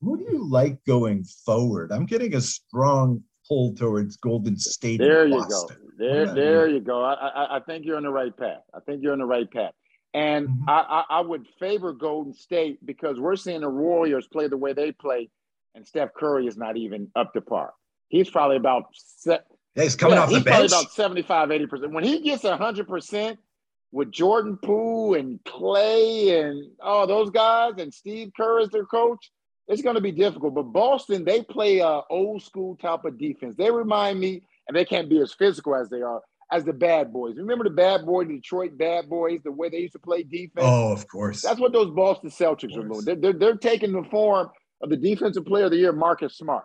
Who 0.00 0.18
do 0.18 0.24
you 0.24 0.44
like 0.50 0.84
going 0.84 1.24
forward? 1.24 1.92
I'm 1.92 2.04
getting 2.04 2.34
a 2.34 2.40
strong 2.40 3.22
pull 3.48 3.74
towards 3.74 4.16
Golden 4.16 4.58
State. 4.58 4.98
There 4.98 5.26
you 5.26 5.36
Boston. 5.36 5.76
go. 5.80 5.84
There, 5.96 6.34
there 6.34 6.68
you 6.68 6.80
go. 6.80 7.02
I, 7.02 7.12
I, 7.14 7.56
I, 7.56 7.60
think 7.60 7.84
you're 7.84 7.96
on 7.96 8.02
the 8.02 8.10
right 8.10 8.36
path. 8.36 8.62
I 8.74 8.80
think 8.80 9.02
you're 9.02 9.12
on 9.12 9.20
the 9.20 9.26
right 9.26 9.50
path. 9.50 9.72
And 10.12 10.48
mm-hmm. 10.48 10.68
I, 10.68 11.04
I, 11.08 11.18
I 11.18 11.20
would 11.20 11.46
favor 11.58 11.92
Golden 11.92 12.34
State 12.34 12.84
because 12.84 13.18
we're 13.18 13.36
seeing 13.36 13.60
the 13.60 13.70
Warriors 13.70 14.26
play 14.26 14.48
the 14.48 14.56
way 14.56 14.72
they 14.72 14.92
play, 14.92 15.28
and 15.74 15.86
Steph 15.86 16.14
Curry 16.14 16.46
is 16.46 16.56
not 16.56 16.76
even 16.76 17.10
up 17.14 17.32
to 17.34 17.40
par. 17.40 17.74
He's 18.08 18.30
probably 18.30 18.56
about 18.56 18.84
set, 18.92 19.46
yeah, 19.74 19.82
he's 19.82 19.96
coming 19.96 20.16
yeah, 20.16 20.22
off 20.22 20.30
the 20.30 20.40
bench. 20.40 20.70
about 20.70 20.92
75, 20.92 21.48
80%. 21.48 21.92
When 21.92 22.04
he 22.04 22.20
gets 22.20 22.44
100% 22.44 23.38
with 23.90 24.12
Jordan 24.12 24.56
Poole 24.62 25.14
and 25.14 25.42
Klay 25.44 26.44
and 26.44 26.70
all 26.80 27.06
those 27.06 27.30
guys 27.30 27.74
and 27.78 27.92
Steve 27.92 28.30
Kerr 28.36 28.60
as 28.60 28.68
their 28.70 28.84
coach, 28.84 29.30
it's 29.68 29.82
going 29.82 29.94
to 29.96 30.00
be 30.00 30.12
difficult. 30.12 30.54
But 30.54 30.64
Boston, 30.64 31.24
they 31.24 31.42
play 31.42 31.78
a 31.78 32.00
old 32.10 32.42
school 32.42 32.76
type 32.76 33.04
of 33.04 33.18
defense. 33.18 33.56
They 33.56 33.70
remind 33.70 34.20
me, 34.20 34.42
and 34.68 34.76
they 34.76 34.84
can't 34.84 35.08
be 35.08 35.20
as 35.20 35.32
physical 35.32 35.74
as 35.74 35.88
they 35.88 36.02
are, 36.02 36.20
as 36.52 36.64
the 36.64 36.72
bad 36.72 37.12
boys. 37.12 37.36
Remember 37.36 37.64
the 37.64 37.70
bad 37.70 38.04
boy, 38.04 38.24
Detroit 38.24 38.76
bad 38.76 39.08
boys, 39.08 39.40
the 39.42 39.52
way 39.52 39.68
they 39.68 39.78
used 39.78 39.94
to 39.94 39.98
play 39.98 40.22
defense? 40.22 40.66
Oh, 40.66 40.92
of 40.92 41.08
course. 41.08 41.42
That's 41.42 41.60
what 41.60 41.72
those 41.72 41.90
Boston 41.90 42.30
Celtics 42.30 42.76
are 42.76 42.86
doing. 42.86 43.04
They're, 43.04 43.16
they're, 43.16 43.32
they're 43.32 43.56
taking 43.56 43.92
the 43.92 44.04
form 44.10 44.50
of 44.82 44.90
the 44.90 44.96
defensive 44.96 45.46
player 45.46 45.64
of 45.64 45.70
the 45.70 45.78
year, 45.78 45.92
Marcus 45.92 46.36
Smart. 46.36 46.64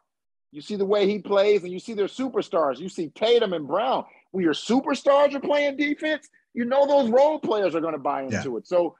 You 0.52 0.62
see 0.62 0.76
the 0.76 0.86
way 0.86 1.08
he 1.08 1.20
plays, 1.20 1.64
and 1.64 1.72
you 1.72 1.80
see 1.80 1.94
their 1.94 2.08
superstars. 2.08 2.80
You 2.80 2.90
see 2.90 3.10
Tatum 3.10 3.54
and 3.54 3.68
Brown. 3.68 4.06
When 4.32 4.44
your 4.44 4.54
superstars 4.54 5.34
are 5.34 5.40
playing 5.40 5.78
defense, 5.78 6.28
you 6.54 6.66
know 6.66 6.88
those 6.88 7.10
role 7.10 7.40
players 7.40 7.76
are 7.76 7.82
going 7.82 7.94
to 7.94 8.00
buy 8.00 8.24
into 8.24 8.52
yeah. 8.52 8.58
it. 8.58 8.68
So 8.68 8.96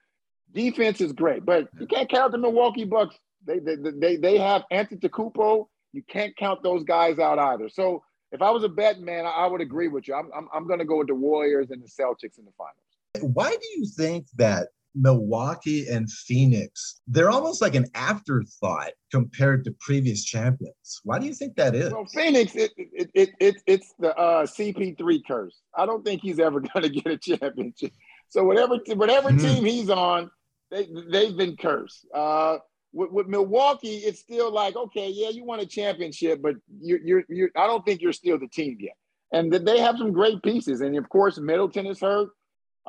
defense 0.54 1.02
is 1.02 1.12
great, 1.12 1.46
but 1.46 1.68
you 1.80 1.88
can't 1.88 2.10
count 2.10 2.32
the 2.32 2.38
Milwaukee 2.38 2.86
Bucks. 2.86 3.18
They 3.46 3.60
they 3.60 3.76
they, 3.76 4.16
they 4.18 4.38
have 4.38 4.64
Antetokounmpo. 4.72 5.68
You 5.94 6.04
can't 6.08 6.36
count 6.38 6.62
those 6.64 6.84
guys 6.84 7.20
out 7.20 7.40
either. 7.40 7.70
So 7.70 8.04
if 8.32 8.42
I 8.42 8.52
was 8.52 8.64
a 8.64 8.70
bet 8.70 9.00
man, 9.00 9.26
I, 9.26 9.30
I 9.30 9.48
would 9.48 9.62
agree 9.62 9.88
with 9.88 10.08
you. 10.08 10.14
I'm, 10.14 10.30
I'm, 10.36 10.48
I'm 10.54 10.68
going 10.68 10.80
to 10.80 10.86
go 10.86 10.98
with 11.00 11.08
the 11.08 11.16
Warriors 11.16 11.72
and 11.72 11.82
the 11.82 11.88
Celtics 11.88 12.38
in 12.38 12.46
the 12.46 12.52
finals. 12.58 13.34
Why 13.34 13.50
do 13.50 13.68
you 13.76 13.88
think 13.98 14.28
that 14.38 14.68
Milwaukee 14.96 15.88
and 15.88 16.12
Phoenix, 16.12 17.02
they're 17.08 17.30
almost 17.30 17.62
like 17.62 17.76
an 17.76 17.86
afterthought 17.96 18.92
compared 19.12 19.64
to 19.66 19.72
previous 19.80 20.24
champions. 20.24 21.02
Why 21.04 21.20
do 21.20 21.26
you 21.26 21.34
think 21.34 21.56
that 21.56 21.76
is? 21.76 21.92
Well, 21.92 22.06
Phoenix, 22.06 22.56
it, 22.56 22.72
it, 22.78 23.10
it, 23.14 23.30
it 23.40 23.56
it's 23.68 23.94
the 24.00 24.16
uh, 24.18 24.46
CP3 24.46 25.22
curse. 25.28 25.62
I 25.76 25.86
don't 25.86 26.04
think 26.04 26.22
he's 26.22 26.40
ever 26.40 26.60
going 26.74 26.84
to 26.84 26.90
get 26.90 27.08
a 27.08 27.18
championship. 27.18 27.92
So 28.30 28.44
whatever 28.44 28.78
whatever 28.96 29.30
mm-hmm. 29.30 29.46
team 29.46 29.66
he's 29.66 29.90
on, 29.90 30.30
they 30.72 30.88
they've 31.12 31.36
been 31.36 31.56
cursed. 31.58 32.06
Uh, 32.14 32.58
with, 32.92 33.12
with, 33.12 33.28
Milwaukee, 33.28 33.98
it's 33.98 34.20
still 34.20 34.52
like, 34.52 34.76
okay, 34.76 35.10
yeah, 35.10 35.30
you 35.30 35.44
won 35.44 35.60
a 35.60 35.66
championship, 35.66 36.42
but 36.42 36.56
you're, 36.82 37.00
you're, 37.00 37.24
you're 37.30 37.50
I 37.56 37.68
don't 37.68 37.86
think 37.86 38.02
you're 38.02 38.14
still 38.14 38.40
the 38.40 38.48
team 38.48 38.78
yet. 38.80 38.96
And 39.32 39.54
they 39.54 39.80
have 39.80 39.98
some 39.98 40.12
great 40.12 40.42
pieces. 40.42 40.82
And 40.82 40.98
of 40.98 41.08
course, 41.10 41.38
Middleton 41.38 41.86
is 41.86 42.00
hurt. 42.00 42.30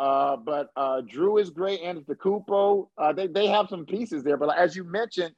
Uh, 0.01 0.37
but 0.37 0.71
uh, 0.77 1.03
Jrue 1.03 1.41
is 1.41 1.51
great, 1.51 1.81
and 1.83 2.03
the 2.07 2.15
Cupo. 2.15 2.91
Uh, 2.97 3.13
they 3.13 3.27
they 3.27 3.49
have 3.49 3.69
some 3.69 3.85
pieces 3.85 4.23
there. 4.23 4.39
But 4.39 4.57
as 4.57 4.75
you 4.75 4.83
mentioned, 4.83 5.35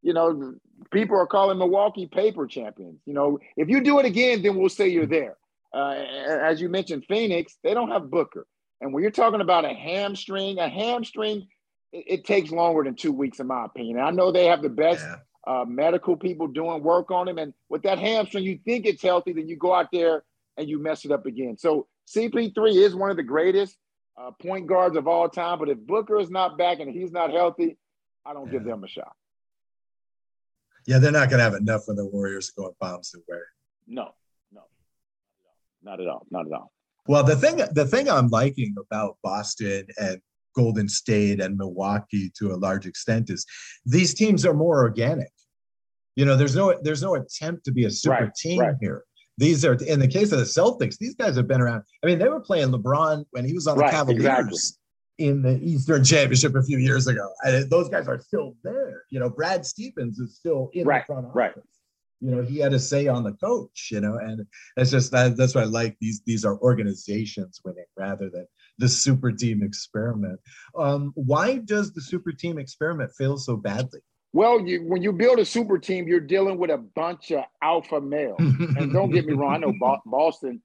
you 0.00 0.12
know, 0.12 0.54
people 0.92 1.18
are 1.18 1.26
calling 1.26 1.58
Milwaukee 1.58 2.06
paper 2.06 2.46
champions. 2.46 3.00
You 3.04 3.14
know, 3.14 3.40
if 3.56 3.68
you 3.68 3.80
do 3.80 3.98
it 3.98 4.06
again, 4.06 4.42
then 4.42 4.56
we'll 4.56 4.68
say 4.68 4.86
you're 4.86 5.06
there. 5.06 5.36
Uh, 5.74 5.94
as 6.40 6.60
you 6.60 6.68
mentioned, 6.68 7.04
Phoenix, 7.08 7.56
they 7.64 7.74
don't 7.74 7.90
have 7.90 8.08
Booker, 8.08 8.46
and 8.80 8.92
when 8.92 9.02
you're 9.02 9.10
talking 9.10 9.40
about 9.40 9.64
a 9.64 9.74
hamstring, 9.74 10.58
a 10.58 10.68
hamstring, 10.68 11.48
it, 11.96 12.04
it 12.06 12.24
takes 12.24 12.50
longer 12.50 12.84
than 12.84 12.94
two 12.94 13.12
weeks, 13.12 13.40
in 13.40 13.46
my 13.46 13.64
opinion. 13.64 13.98
And 13.98 14.06
I 14.06 14.10
know 14.10 14.30
they 14.30 14.46
have 14.46 14.62
the 14.62 14.68
best. 14.68 15.04
Yeah. 15.04 15.16
Uh, 15.46 15.64
medical 15.64 16.16
people 16.16 16.48
doing 16.48 16.82
work 16.82 17.12
on 17.12 17.28
him, 17.28 17.38
and 17.38 17.54
with 17.68 17.80
that 17.84 18.00
hamstring, 18.00 18.42
you 18.42 18.58
think 18.64 18.84
it's 18.84 19.00
healthy, 19.00 19.32
then 19.32 19.46
you 19.46 19.56
go 19.56 19.72
out 19.72 19.86
there 19.92 20.24
and 20.56 20.68
you 20.68 20.82
mess 20.82 21.04
it 21.04 21.12
up 21.12 21.24
again. 21.24 21.56
So 21.56 21.86
CP3 22.08 22.74
is 22.74 22.96
one 22.96 23.10
of 23.10 23.16
the 23.16 23.22
greatest 23.22 23.76
uh, 24.20 24.32
point 24.42 24.66
guards 24.66 24.96
of 24.96 25.06
all 25.06 25.28
time. 25.28 25.60
But 25.60 25.68
if 25.68 25.78
Booker 25.78 26.18
is 26.18 26.30
not 26.30 26.58
back 26.58 26.80
and 26.80 26.90
he's 26.90 27.12
not 27.12 27.30
healthy, 27.30 27.78
I 28.24 28.32
don't 28.32 28.46
yeah. 28.46 28.54
give 28.54 28.64
them 28.64 28.82
a 28.82 28.88
shot. 28.88 29.12
Yeah, 30.86 30.98
they're 30.98 31.12
not 31.12 31.30
going 31.30 31.38
to 31.38 31.44
have 31.44 31.54
enough 31.54 31.82
when 31.86 31.96
the 31.96 32.06
Warriors 32.06 32.50
go 32.50 32.74
bombs 32.80 33.10
to 33.10 33.18
wear. 33.28 33.44
No, 33.86 34.14
no, 34.52 34.62
not 35.82 36.00
at 36.00 36.08
all, 36.08 36.26
not 36.30 36.46
at 36.46 36.52
all. 36.52 36.72
Well, 37.08 37.22
the 37.22 37.36
thing 37.36 37.60
the 37.72 37.86
thing 37.86 38.08
I'm 38.08 38.28
liking 38.28 38.74
about 38.78 39.16
Boston 39.22 39.86
and 39.96 40.20
Golden 40.56 40.88
State 40.88 41.40
and 41.40 41.56
Milwaukee 41.56 42.32
to 42.38 42.52
a 42.52 42.56
large 42.56 42.86
extent 42.86 43.30
is 43.30 43.46
these 43.84 44.14
teams 44.14 44.46
are 44.46 44.54
more 44.54 44.78
organic. 44.82 45.30
You 46.16 46.24
know, 46.24 46.34
there's 46.34 46.56
no 46.56 46.74
there's 46.82 47.02
no 47.02 47.14
attempt 47.14 47.64
to 47.66 47.72
be 47.72 47.84
a 47.84 47.90
super 47.90 48.24
right, 48.24 48.34
team 48.34 48.60
right. 48.60 48.74
here. 48.80 49.04
These 49.38 49.66
are 49.66 49.74
in 49.74 50.00
the 50.00 50.08
case 50.08 50.32
of 50.32 50.38
the 50.38 50.44
Celtics. 50.44 50.96
These 50.96 51.14
guys 51.14 51.36
have 51.36 51.46
been 51.46 51.60
around. 51.60 51.82
I 52.02 52.06
mean, 52.06 52.18
they 52.18 52.28
were 52.28 52.40
playing 52.40 52.70
LeBron 52.70 53.26
when 53.32 53.44
he 53.44 53.52
was 53.52 53.66
on 53.66 53.76
the 53.76 53.84
Cavaliers 53.84 54.24
exactly. 54.24 55.26
in 55.26 55.42
the 55.42 55.60
Eastern 55.62 56.02
Championship 56.02 56.54
a 56.54 56.62
few 56.62 56.78
years 56.78 57.06
ago. 57.06 57.28
And 57.44 57.68
those 57.68 57.90
guys 57.90 58.08
are 58.08 58.18
still 58.18 58.56
there. 58.64 59.02
You 59.10 59.20
know, 59.20 59.28
Brad 59.28 59.66
Stevens 59.66 60.18
is 60.18 60.36
still 60.36 60.70
in 60.72 60.86
right, 60.86 61.02
the 61.02 61.12
front 61.12 61.26
office. 61.26 61.36
Right. 61.36 61.52
You 62.22 62.30
know, 62.30 62.42
he 62.42 62.56
had 62.56 62.72
a 62.72 62.78
say 62.78 63.08
on 63.08 63.24
the 63.24 63.32
coach. 63.32 63.90
You 63.92 64.00
know, 64.00 64.16
and 64.16 64.46
it's 64.78 64.90
just 64.90 65.12
that 65.12 65.36
that's 65.36 65.54
why 65.54 65.62
I 65.62 65.66
like 65.66 65.98
these. 66.00 66.22
These 66.24 66.46
are 66.46 66.58
organizations 66.60 67.60
winning 67.62 67.84
rather 67.94 68.30
than 68.30 68.46
the 68.78 68.88
super 68.88 69.32
team 69.32 69.62
experiment. 69.62 70.38
Um, 70.76 71.12
why 71.14 71.58
does 71.58 71.92
the 71.92 72.00
super 72.00 72.32
team 72.32 72.58
experiment 72.58 73.12
fail 73.16 73.36
so 73.38 73.56
badly? 73.56 74.00
Well, 74.32 74.60
you, 74.60 74.84
when 74.84 75.02
you 75.02 75.12
build 75.12 75.38
a 75.38 75.44
super 75.44 75.78
team, 75.78 76.06
you're 76.06 76.20
dealing 76.20 76.58
with 76.58 76.70
a 76.70 76.76
bunch 76.76 77.30
of 77.30 77.44
alpha 77.62 78.00
males. 78.00 78.36
and 78.38 78.92
don't 78.92 79.10
get 79.10 79.26
me 79.26 79.32
wrong, 79.32 79.54
I 79.54 79.58
know 79.58 79.74
Boston, 80.06 80.60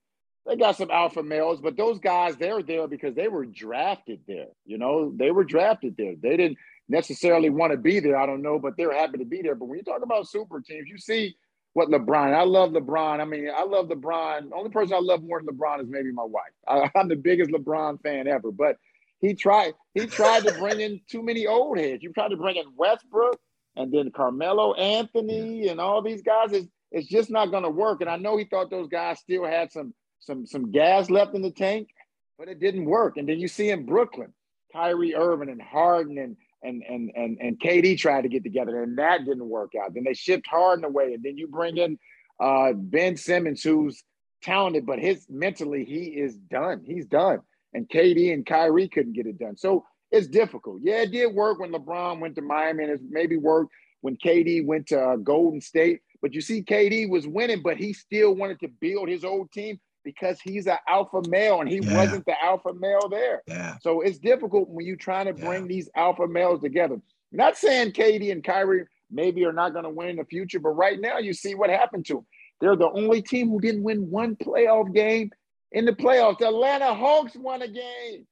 they 0.46 0.56
got 0.56 0.76
some 0.76 0.92
alpha 0.92 1.24
males, 1.24 1.62
but 1.62 1.78
those 1.78 2.00
guys, 2.00 2.36
they're 2.36 2.64
there 2.64 2.88
because 2.88 3.16
they 3.16 3.28
were 3.28 3.46
drafted 3.46 4.20
there. 4.28 4.48
You 4.66 4.78
know, 4.78 5.14
they 5.16 5.32
were 5.32 5.44
drafted 5.44 5.96
there. 5.98 6.16
They 6.22 6.36
didn't 6.36 6.58
necessarily 6.90 7.50
want 7.50 7.72
to 7.72 7.78
be 7.78 8.00
there. 8.00 8.18
I 8.18 8.26
don't 8.26 8.42
know, 8.42 8.60
but 8.60 8.76
they're 8.76 8.94
happy 8.94 9.20
to 9.20 9.26
be 9.26 9.42
there. 9.42 9.56
But 9.56 9.70
when 9.70 9.78
you 9.78 9.84
talk 9.84 10.02
about 10.04 10.28
super 10.28 10.60
teams, 10.60 10.90
you 10.90 10.98
see 10.98 11.36
what 11.74 11.90
LeBron, 11.90 12.34
I 12.34 12.44
love 12.44 12.72
LeBron. 12.72 13.22
I 13.22 13.26
mean, 13.26 13.50
I 13.56 13.64
love 13.64 13.88
LeBron. 13.88 14.50
The 14.50 14.56
only 14.56 14.70
person 14.70 14.96
I 14.96 15.00
love 15.00 15.24
more 15.24 15.42
than 15.42 15.56
LeBron 15.56 15.82
is 15.82 15.88
maybe 15.90 16.12
my 16.12 16.24
wife. 16.24 16.52
I, 16.68 16.90
I'm 17.00 17.08
the 17.08 17.16
biggest 17.16 17.52
LeBron 17.52 18.02
fan 18.02 18.28
ever, 18.28 18.52
but 18.52 18.78
he 19.20 19.36
tried, 19.36 19.74
he 19.94 20.08
tried 20.08 20.44
to 20.44 20.54
bring 20.54 20.82
in 20.82 21.00
too 21.10 21.24
many 21.24 21.48
old 21.48 21.78
heads. 21.78 22.04
You 22.04 22.12
tried 22.12 22.30
to 22.30 22.38
bring 22.38 22.58
in 22.58 22.66
Westbrook 22.76 23.40
and 23.76 23.92
then 23.94 24.12
Carmelo 24.12 24.74
Anthony 24.74 25.68
and 25.68 25.80
all 25.80 26.02
these 26.02 26.22
guys, 26.22 26.52
it's, 26.52 26.68
it's 26.92 27.08
just 27.08 27.30
not 27.30 27.52
going 27.52 27.64
to 27.64 27.70
work. 27.70 28.02
And 28.02 28.10
I 28.10 28.18
know 28.18 28.36
he 28.38 28.46
thought 28.46 28.70
those 28.70 28.90
guys 28.90 29.20
still 29.20 29.46
had 29.46 29.72
some 29.72 29.94
some 30.20 30.46
some 30.46 30.72
gas 30.72 31.10
left 31.10 31.34
in 31.34 31.42
the 31.42 31.52
tank, 31.52 31.90
but 32.38 32.48
it 32.48 32.60
didn't 32.60 32.86
work. 32.86 33.18
And 33.18 33.28
then 33.28 33.40
you 33.40 33.48
see 33.48 33.70
in 33.70 33.86
Brooklyn, 33.86 34.34
Kyrie 34.72 35.16
Irving 35.16 35.50
and 35.50 35.62
Harden 35.62 36.18
and 36.18 36.38
and 36.64 36.84
and 36.88 37.12
and 37.16 37.38
and 37.40 37.60
KD 37.60 37.98
tried 37.98 38.22
to 38.22 38.30
get 38.30 38.44
together, 38.44 38.84
and 38.84 38.98
that 38.98 39.26
didn't 39.26 39.50
work 39.50 39.72
out. 39.82 39.94
Then 39.94 40.04
they 40.04 40.14
shipped 40.14 40.48
Harden 40.48 40.86
away, 40.86 41.14
and 41.14 41.24
then 41.24 41.38
you 41.38 41.48
bring 41.48 41.78
in 41.78 41.98
uh, 42.40 42.74
Ben 42.74 43.18
Simmons, 43.18 43.64
who's 43.64 44.04
talented, 44.42 44.86
but 44.86 45.00
his 45.00 45.26
mentally 45.30 45.86
he 45.86 46.06
is 46.06 46.36
done. 46.36 46.84
He's 46.86 47.06
done. 47.06 47.40
And 47.74 47.88
KD 47.88 48.34
and 48.34 48.46
Kyrie 48.46 48.90
couldn't 48.90 49.14
get 49.14 49.28
it 49.28 49.40
done. 49.40 49.56
So 49.56 49.86
it's 50.12 50.28
difficult. 50.28 50.82
Yeah, 50.84 51.04
it 51.04 51.12
did 51.12 51.34
work 51.34 51.60
when 51.60 51.72
LeBron 51.72 52.20
went 52.20 52.36
to 52.36 52.42
Miami, 52.42 52.84
and 52.84 52.94
it 52.94 53.02
maybe 53.10 53.38
worked 53.38 53.72
when 54.02 54.18
KD 54.18 54.66
went 54.66 54.88
to 54.88 55.00
uh, 55.00 55.16
Golden 55.18 55.62
State. 55.62 56.02
But 56.22 56.34
you 56.34 56.42
see, 56.42 56.64
KD 56.64 57.10
was 57.10 57.28
winning, 57.28 57.62
but 57.64 57.78
he 57.78 57.94
still 57.94 58.36
wanted 58.36 58.60
to 58.60 58.68
build 58.68 59.10
his 59.10 59.24
old 59.24 59.52
team 59.52 59.80
because 60.04 60.40
he's 60.42 60.68
an 60.68 60.78
alpha 60.88 61.22
male 61.28 61.62
and 61.62 61.70
he 61.70 61.80
yeah. 61.80 61.96
wasn't 61.96 62.26
the 62.26 62.36
alpha 62.44 62.74
male 62.74 63.08
there. 63.10 63.42
Yeah. 63.48 63.78
So 63.82 64.02
it's 64.02 64.20
difficult 64.20 64.70
when 64.70 64.86
you're 64.86 64.96
trying 64.96 65.28
to 65.28 65.34
bring 65.34 65.64
yeah. 65.64 65.68
these 65.68 65.90
alpha 65.96 66.28
males 66.28 66.62
together. 66.62 67.00
Not 67.32 67.58
saying 67.58 67.92
KD 67.94 68.32
and 68.32 68.44
Kyrie 68.44 68.86
maybe 69.10 69.46
are 69.46 69.54
not 69.54 69.74
going 69.74 69.84
to 69.84 69.90
win 69.90 70.10
in 70.10 70.16
the 70.18 70.26
future, 70.26 70.60
but 70.60 70.70
right 70.70 71.00
now 71.00 71.18
you 71.18 71.34
see 71.34 71.56
what 71.56 71.70
happened 71.70 72.06
to 72.08 72.16
them. 72.16 72.26
They're 72.60 72.76
the 72.76 72.92
only 72.92 73.22
team 73.22 73.50
who 73.50 73.60
didn't 73.60 73.84
win 73.84 74.10
one 74.10 74.36
playoff 74.36 74.94
game 74.94 75.32
in 75.72 75.86
the 75.86 75.94
playoffs. 75.94 76.40
The 76.40 76.48
Atlanta 76.48 76.94
Hawks 76.94 77.36
won 77.36 77.62
a 77.62 77.68
game. 77.68 78.28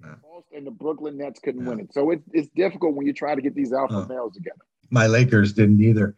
Yeah. 0.00 0.14
And 0.52 0.66
the 0.66 0.70
Brooklyn 0.70 1.16
Nets 1.16 1.40
couldn't 1.40 1.64
win 1.64 1.80
it. 1.80 1.92
So 1.94 2.10
it's 2.10 2.24
it's 2.32 2.48
difficult 2.56 2.94
when 2.94 3.06
you 3.06 3.12
try 3.12 3.34
to 3.34 3.40
get 3.40 3.54
these 3.54 3.72
alpha 3.72 4.06
males 4.08 4.34
together. 4.34 4.60
My 4.90 5.06
Lakers 5.06 5.52
didn't 5.52 5.80
either. 5.80 6.16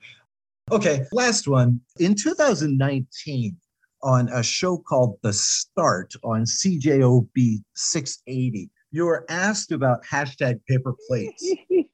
Okay, 0.73 1.05
last 1.13 1.47
one. 1.47 1.81
In 1.99 2.15
2019, 2.15 3.57
on 4.05 4.29
a 4.29 4.43
show 4.43 4.77
called 4.77 5.19
The 5.23 5.33
Start 5.33 6.15
on 6.23 6.45
CJOB 6.45 7.63
680, 7.75 8.71
you 8.93 9.07
were 9.07 9.25
asked 9.29 9.73
about 9.73 10.05
hashtag 10.05 10.61
paper 10.67 10.95
plates. 11.09 11.53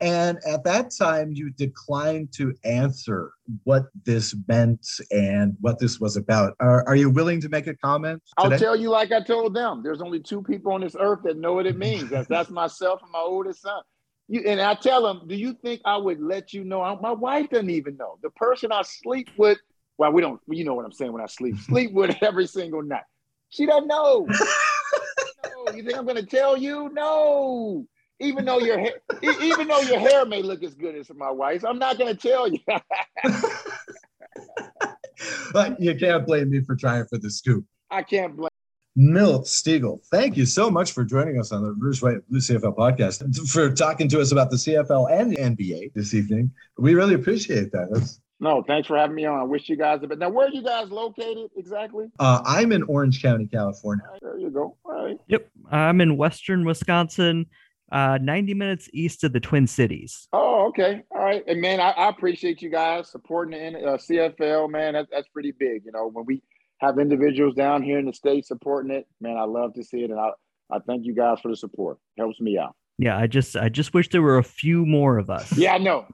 And 0.00 0.38
at 0.46 0.62
that 0.62 0.92
time, 0.96 1.32
you 1.32 1.50
declined 1.50 2.32
to 2.34 2.54
answer 2.62 3.32
what 3.64 3.86
this 4.04 4.34
meant 4.46 4.86
and 5.10 5.56
what 5.60 5.80
this 5.80 5.98
was 5.98 6.16
about. 6.16 6.54
Are, 6.60 6.86
are 6.86 6.94
you 6.94 7.10
willing 7.10 7.40
to 7.40 7.48
make 7.48 7.66
a 7.66 7.74
comment? 7.74 8.22
Today? 8.40 8.54
I'll 8.54 8.58
tell 8.60 8.76
you, 8.76 8.90
like 8.90 9.10
I 9.10 9.20
told 9.20 9.54
them, 9.54 9.82
there's 9.82 10.00
only 10.00 10.20
two 10.20 10.42
people 10.42 10.72
on 10.72 10.82
this 10.82 10.94
earth 10.98 11.20
that 11.24 11.36
know 11.36 11.54
what 11.54 11.66
it 11.66 11.76
means. 11.76 12.10
That's, 12.10 12.28
that's 12.28 12.50
myself 12.50 13.00
and 13.02 13.10
my 13.10 13.18
oldest 13.18 13.62
son. 13.62 13.82
You, 14.28 14.42
and 14.46 14.60
I 14.60 14.74
tell 14.74 15.02
them, 15.02 15.26
do 15.26 15.34
you 15.34 15.52
think 15.52 15.80
I 15.84 15.96
would 15.96 16.20
let 16.20 16.52
you 16.52 16.62
know? 16.62 16.96
My 17.02 17.12
wife 17.12 17.50
doesn't 17.50 17.70
even 17.70 17.96
know. 17.96 18.18
The 18.22 18.30
person 18.30 18.70
I 18.70 18.82
sleep 18.82 19.30
with, 19.36 19.58
well, 19.98 20.12
we 20.12 20.22
don't, 20.22 20.40
you 20.48 20.64
know 20.64 20.74
what 20.74 20.84
I'm 20.84 20.92
saying 20.92 21.12
when 21.12 21.22
I 21.22 21.26
sleep, 21.26 21.58
sleep 21.58 21.92
with 21.92 22.16
every 22.22 22.46
single 22.46 22.82
night. 22.82 23.02
She 23.50 23.66
doesn't 23.66 23.88
know. 23.88 24.26
no, 25.44 25.72
you 25.74 25.82
think 25.82 25.96
I'm 25.96 26.04
going 26.04 26.16
to 26.16 26.26
tell 26.26 26.56
you? 26.56 26.90
No 26.92 27.86
even 28.20 28.44
though 28.44 28.58
your 28.58 28.78
hair, 28.78 28.94
even 29.42 29.68
though 29.68 29.80
your 29.80 29.98
hair 29.98 30.26
may 30.26 30.42
look 30.42 30.62
as 30.62 30.74
good 30.74 30.94
as 30.96 31.10
my 31.14 31.30
wife's, 31.30 31.64
I'm 31.64 31.78
not 31.78 31.98
going 31.98 32.14
to 32.14 32.20
tell 32.20 32.48
you. 32.48 32.58
but 35.52 35.80
you 35.80 35.94
can't 35.96 36.26
blame 36.26 36.50
me 36.50 36.60
for 36.60 36.76
trying 36.76 37.06
for 37.06 37.18
the 37.18 37.30
scoop. 37.30 37.64
I 37.90 38.02
can't 38.02 38.36
blame. 38.36 38.48
Milt 38.96 39.44
Stegall, 39.44 40.04
thank 40.10 40.36
you 40.36 40.44
so 40.44 40.68
much 40.68 40.90
for 40.90 41.04
joining 41.04 41.38
us 41.38 41.52
on 41.52 41.62
the 41.62 41.72
Rouge 41.72 42.02
White 42.02 42.28
Blue 42.28 42.40
CFL 42.40 42.76
podcast, 42.76 43.48
for 43.48 43.72
talking 43.72 44.08
to 44.08 44.20
us 44.20 44.32
about 44.32 44.50
the 44.50 44.56
CFL 44.56 45.08
and 45.12 45.30
the 45.30 45.36
NBA 45.36 45.92
this 45.94 46.14
evening. 46.14 46.50
We 46.78 46.94
really 46.94 47.14
appreciate 47.14 47.70
that. 47.70 47.90
That's 47.92 48.20
no, 48.40 48.62
thanks 48.66 48.86
for 48.86 48.96
having 48.96 49.16
me 49.16 49.24
on. 49.24 49.40
I 49.40 49.44
wish 49.44 49.68
you 49.68 49.76
guys 49.76 50.00
a 50.02 50.06
bit. 50.06 50.18
Now, 50.18 50.28
where 50.28 50.46
are 50.46 50.50
you 50.50 50.62
guys 50.62 50.90
located 50.90 51.50
exactly? 51.56 52.06
Uh, 52.18 52.40
I'm 52.44 52.72
in 52.72 52.84
Orange 52.84 53.20
County, 53.20 53.46
California. 53.46 54.04
Right, 54.10 54.20
there 54.22 54.38
you 54.38 54.50
go. 54.50 54.76
All 54.84 55.04
right. 55.04 55.18
Yep. 55.26 55.48
I'm 55.70 56.00
in 56.00 56.16
Western 56.16 56.64
Wisconsin 56.64 57.46
uh, 57.90 58.18
90 58.20 58.54
minutes 58.54 58.88
east 58.92 59.24
of 59.24 59.32
the 59.32 59.40
Twin 59.40 59.66
Cities. 59.66 60.28
Oh, 60.32 60.66
okay. 60.68 61.02
All 61.10 61.22
right. 61.22 61.42
And 61.46 61.60
man, 61.60 61.80
I, 61.80 61.90
I 61.90 62.08
appreciate 62.08 62.62
you 62.62 62.70
guys 62.70 63.10
supporting 63.10 63.72
the 63.72 63.80
uh, 63.80 63.96
CFL, 63.96 64.70
man. 64.70 64.94
That's, 64.94 65.08
that's 65.10 65.28
pretty 65.28 65.52
big. 65.52 65.84
You 65.84 65.92
know, 65.92 66.08
when 66.12 66.24
we 66.24 66.42
have 66.78 66.98
individuals 66.98 67.54
down 67.54 67.82
here 67.82 67.98
in 67.98 68.06
the 68.06 68.12
state 68.12 68.46
supporting 68.46 68.92
it, 68.92 69.06
man, 69.20 69.36
I 69.36 69.44
love 69.44 69.74
to 69.74 69.82
see 69.82 70.04
it. 70.04 70.10
And 70.10 70.20
I, 70.20 70.30
I 70.70 70.78
thank 70.86 71.06
you 71.06 71.14
guys 71.14 71.40
for 71.40 71.48
the 71.48 71.56
support. 71.56 71.98
Helps 72.16 72.40
me 72.40 72.58
out. 72.58 72.76
Yeah. 72.98 73.16
I 73.16 73.26
just, 73.26 73.56
I 73.56 73.68
just 73.68 73.94
wish 73.94 74.10
there 74.10 74.22
were 74.22 74.38
a 74.38 74.44
few 74.44 74.84
more 74.84 75.18
of 75.18 75.30
us. 75.30 75.56
Yeah, 75.56 75.74
I 75.74 75.78
know. 75.78 76.06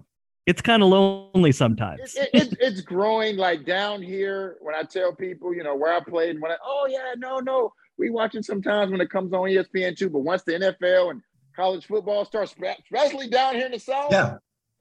It's 0.47 0.61
kind 0.61 0.83
of 0.83 0.89
lonely 0.89 1.53
sometimes. 1.53 2.15
It, 2.15 2.31
it, 2.33 2.57
it's 2.61 2.81
growing 2.81 3.37
like 3.37 3.65
down 3.65 4.03
here 4.03 4.57
when 4.61 4.75
I 4.75 4.83
tell 4.83 5.15
people, 5.15 5.55
you 5.55 5.63
know, 5.63 5.75
where 5.75 5.93
I 5.93 6.01
played 6.01 6.31
and 6.31 6.43
when 6.43 6.53
I, 6.53 6.57
oh 6.65 6.87
yeah, 6.89 7.15
no, 7.17 7.39
no, 7.39 7.73
we 7.99 8.11
watch 8.11 8.35
it 8.35 8.45
sometimes 8.45 8.91
when 8.91 9.01
it 9.01 9.11
comes 9.11 9.33
on 9.33 9.41
ESPN 9.41 9.97
too. 9.97 10.11
But 10.11 10.21
once 10.21 10.43
the 10.43 10.53
NFL 10.53 11.13
and 11.13 11.23
college 11.57 11.87
football 11.87 12.25
starts, 12.25 12.55
especially 12.93 13.29
down 13.29 13.55
here 13.55 13.67
in 13.67 13.73
the 13.73 13.79
South, 13.79 14.11
yeah, 14.11 14.37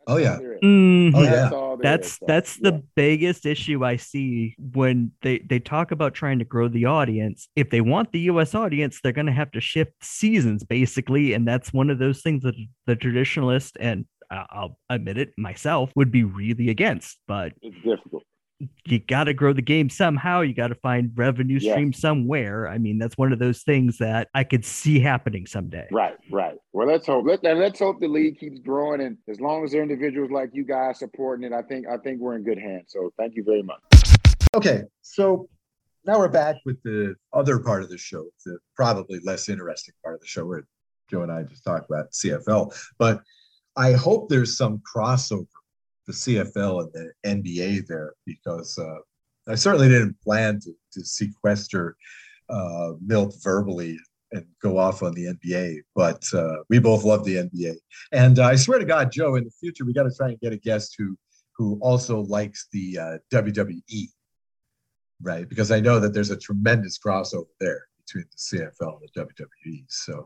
Oh 0.07 0.17
yeah. 0.17 0.37
Mm-hmm. 0.63 1.15
Oh 1.15 1.23
yeah. 1.23 1.49
That's 1.81 2.17
that's, 2.17 2.19
that's 2.27 2.57
the 2.57 2.73
yeah. 2.73 2.79
biggest 2.95 3.45
issue 3.45 3.85
I 3.85 3.95
see 3.95 4.55
when 4.57 5.11
they 5.21 5.39
they 5.39 5.59
talk 5.59 5.91
about 5.91 6.13
trying 6.13 6.39
to 6.39 6.45
grow 6.45 6.67
the 6.67 6.85
audience. 6.85 7.47
If 7.55 7.69
they 7.69 7.81
want 7.81 8.11
the 8.11 8.19
US 8.21 8.53
audience, 8.53 8.99
they're 9.01 9.11
going 9.11 9.27
to 9.27 9.31
have 9.31 9.51
to 9.51 9.61
shift 9.61 9.91
seasons 10.01 10.63
basically, 10.63 11.33
and 11.33 11.47
that's 11.47 11.71
one 11.71 11.89
of 11.89 11.99
those 11.99 12.21
things 12.21 12.43
that 12.43 12.55
the 12.85 12.95
traditionalist 12.95 13.71
and 13.79 14.05
I'll 14.33 14.77
admit 14.89 15.17
it 15.17 15.33
myself 15.37 15.91
would 15.95 16.11
be 16.11 16.23
really 16.23 16.69
against, 16.69 17.17
but 17.27 17.53
it's 17.61 17.75
difficult 17.83 18.23
you 18.85 18.99
got 18.99 19.25
to 19.25 19.33
grow 19.33 19.53
the 19.53 19.61
game 19.61 19.89
somehow. 19.89 20.41
You 20.41 20.53
got 20.53 20.67
to 20.67 20.75
find 20.75 21.11
revenue 21.15 21.59
stream 21.59 21.91
yeah. 21.93 21.99
somewhere. 21.99 22.67
I 22.67 22.77
mean, 22.77 22.97
that's 22.97 23.17
one 23.17 23.33
of 23.33 23.39
those 23.39 23.63
things 23.63 23.97
that 23.97 24.29
I 24.33 24.43
could 24.43 24.65
see 24.65 24.99
happening 24.99 25.45
someday. 25.45 25.87
Right, 25.91 26.15
right. 26.31 26.55
Well, 26.71 26.87
let's 26.87 27.07
hope. 27.07 27.25
Let, 27.25 27.43
let's 27.43 27.79
hope 27.79 27.99
the 27.99 28.07
league 28.07 28.39
keeps 28.39 28.59
growing, 28.59 29.01
and 29.01 29.17
as 29.27 29.39
long 29.39 29.63
as 29.63 29.71
there 29.71 29.81
are 29.81 29.83
individuals 29.83 30.31
like 30.31 30.51
you 30.53 30.63
guys 30.63 30.99
supporting 30.99 31.45
it, 31.45 31.53
I 31.53 31.61
think 31.61 31.87
I 31.87 31.97
think 31.97 32.19
we're 32.19 32.35
in 32.35 32.43
good 32.43 32.59
hands. 32.59 32.85
So, 32.87 33.11
thank 33.17 33.35
you 33.35 33.43
very 33.43 33.63
much. 33.63 33.81
Okay, 34.55 34.83
so 35.01 35.49
now 36.05 36.19
we're 36.19 36.27
back 36.27 36.57
with 36.65 36.81
the 36.83 37.15
other 37.31 37.59
part 37.59 37.83
of 37.83 37.89
the 37.89 37.97
show, 37.97 38.25
the 38.45 38.57
probably 38.75 39.19
less 39.23 39.49
interesting 39.49 39.95
part 40.03 40.15
of 40.15 40.21
the 40.21 40.27
show, 40.27 40.45
where 40.45 40.65
Joe 41.09 41.23
and 41.23 41.31
I 41.31 41.43
just 41.43 41.63
talked 41.63 41.89
about 41.89 42.11
CFL. 42.11 42.75
But 42.97 43.21
I 43.75 43.93
hope 43.93 44.29
there's 44.29 44.57
some 44.57 44.81
crossover 44.95 45.47
the 46.05 46.13
CFL 46.13 46.89
and 47.23 47.43
the 47.43 47.55
NBA 47.55 47.87
there 47.87 48.13
because 48.25 48.77
uh, 48.77 48.97
I 49.47 49.55
certainly 49.55 49.89
didn't 49.89 50.19
plan 50.21 50.59
to, 50.61 50.73
to 50.93 51.05
sequester 51.05 51.95
uh, 52.49 52.91
Milt 53.05 53.35
verbally 53.41 53.97
and 54.31 54.45
go 54.61 54.77
off 54.77 55.03
on 55.03 55.13
the 55.13 55.25
NBA, 55.25 55.81
but 55.95 56.23
uh, 56.33 56.57
we 56.69 56.79
both 56.79 57.03
love 57.03 57.23
the 57.23 57.35
NBA. 57.35 57.75
And 58.11 58.39
I 58.39 58.55
swear 58.55 58.79
to 58.79 58.85
God, 58.85 59.11
Joe, 59.11 59.35
in 59.35 59.43
the 59.43 59.51
future, 59.51 59.85
we 59.85 59.93
got 59.93 60.03
to 60.03 60.15
try 60.15 60.29
and 60.29 60.39
get 60.39 60.53
a 60.53 60.57
guest 60.57 60.95
who 60.97 61.17
who 61.55 61.77
also 61.81 62.21
likes 62.21 62.67
the 62.71 62.97
uh, 62.97 63.17
WWE, 63.31 64.07
right? 65.21 65.47
Because 65.47 65.69
I 65.69 65.79
know 65.79 65.99
that 65.99 66.11
there's 66.11 66.31
a 66.31 66.35
tremendous 66.35 66.97
crossover 66.97 67.45
there 67.59 67.85
between 68.03 68.25
the 68.31 68.57
CFL 68.57 68.99
and 68.99 69.09
the 69.13 69.21
WWE. 69.21 69.85
So 69.87 70.25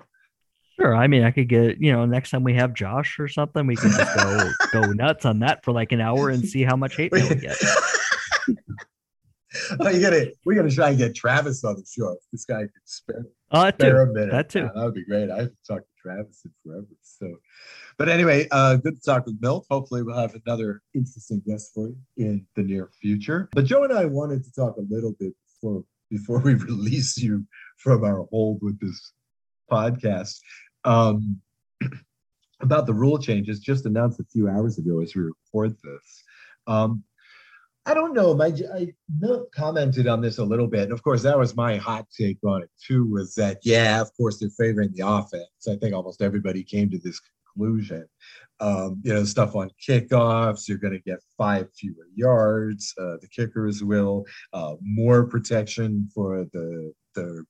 Sure. 0.80 0.96
I 0.96 1.08
mean, 1.08 1.24
I 1.24 1.32
could 1.32 1.50
get, 1.50 1.82
you 1.82 1.92
know, 1.92 2.06
next 2.06 2.30
time 2.30 2.44
we 2.44 2.54
have 2.54 2.74
Josh 2.74 3.20
or 3.20 3.28
something, 3.28 3.66
we 3.66 3.76
can 3.76 3.92
just 3.92 4.16
go 4.16 4.52
go 4.74 4.82
nuts 4.92 5.26
on 5.26 5.40
that 5.40 5.64
for 5.64 5.72
like 5.72 5.92
an 5.92 6.02
hour 6.02 6.30
and 6.30 6.48
see 6.48 6.64
how 6.64 6.76
much 6.76 6.96
hate 6.96 7.12
we 7.12 7.22
get. 7.22 7.58
oh, 9.80 9.90
you 9.90 10.00
gotta 10.02 10.34
we 10.46 10.56
gotta 10.56 10.70
try 10.70 10.90
and 10.90 10.98
get 10.98 11.16
Travis 11.16 11.64
on 11.64 11.78
the 11.78 11.86
show. 11.90 12.16
This 12.32 12.46
guy 12.46 12.62
could 12.62 12.72
spare, 12.86 13.26
uh, 13.52 13.72
spare 13.74 14.06
too. 14.06 14.12
a 14.12 14.14
minute. 14.14 14.32
That 14.32 14.50
too. 14.50 14.60
Yeah, 14.60 14.70
that 14.76 14.84
would 14.84 14.94
be 14.94 15.06
great. 15.06 15.32
I 15.32 15.38
haven't 15.38 15.58
talked 15.68 15.86
to 15.86 16.02
Travis 16.02 16.46
in 16.46 16.52
forever. 16.64 16.86
So 17.02 17.38
but 17.98 18.10
anyway, 18.10 18.48
uh, 18.52 18.76
good 18.76 19.02
to 19.02 19.02
talk 19.02 19.26
with 19.26 19.42
Milt. 19.42 19.66
Hopefully 19.72 20.04
we'll 20.04 20.18
have 20.18 20.36
another 20.46 20.82
interesting 20.94 21.42
guest 21.46 21.72
for 21.74 21.88
you 21.88 21.98
in 22.18 22.46
the 22.56 22.62
near 22.62 22.92
future. 23.02 23.50
But 23.54 23.66
Joe 23.66 23.84
and 23.84 23.94
I 23.94 24.06
wanted 24.06 24.44
to 24.44 24.52
talk 24.52 24.78
a 24.78 24.86
little 24.94 25.16
bit 25.20 25.34
before 25.48 25.84
before 26.12 26.40
we 26.40 26.54
release 26.54 27.18
you 27.18 27.46
from 27.78 28.04
our 28.04 28.28
hold 28.30 28.60
with 28.62 28.80
this 28.80 29.14
podcast 29.72 30.40
um, 30.88 31.40
about 32.62 32.88
the 32.88 32.94
rule 32.94 33.20
changes 33.20 33.60
just 33.60 33.86
announced 33.86 34.20
a 34.20 34.26
few 34.26 34.50
hours 34.50 34.80
ago 34.80 35.02
as 35.02 35.14
we 35.16 35.24
record 35.24 35.76
this. 35.84 36.24
Um, 36.66 37.04
I 37.86 37.94
don't 37.94 38.14
know. 38.14 38.34
My 38.34 38.52
I 38.76 38.94
commented 39.56 40.08
on 40.08 40.20
this 40.20 40.40
a 40.40 40.44
little 40.44 40.68
bit, 40.68 40.84
and 40.84 40.92
of 40.92 41.04
course, 41.04 41.24
that 41.24 41.38
was 41.38 41.56
my 41.56 41.78
hot 41.78 42.06
take 42.10 42.38
on 42.44 42.64
it 42.64 42.70
too. 42.86 43.06
Was 43.10 43.34
that 43.36 43.60
yeah? 43.64 44.02
Of 44.02 44.12
course, 44.18 44.40
they're 44.40 44.50
favoring 44.50 44.92
the 44.94 45.08
offense. 45.08 45.68
I 45.70 45.76
think 45.78 45.94
almost 45.94 46.22
everybody 46.22 46.64
came 46.64 46.90
to 46.90 47.00
this 47.00 47.22
conclusion. 47.56 48.06
Um, 48.60 49.02
you 49.04 49.14
know, 49.14 49.24
stuff 49.24 49.56
on 49.56 49.70
kickoffs, 49.88 50.68
you're 50.68 50.80
going 50.80 50.94
to 50.94 51.00
get 51.00 51.20
five 51.38 51.68
fewer 51.80 52.08
yards. 52.14 52.94
Uh, 53.00 53.18
the 53.22 53.28
kickers 53.30 53.84
will 53.84 54.26
uh, 54.52 54.76
more 54.82 55.26
protection 55.26 56.10
for 56.14 56.46
the 56.52 56.92
the 57.16 57.46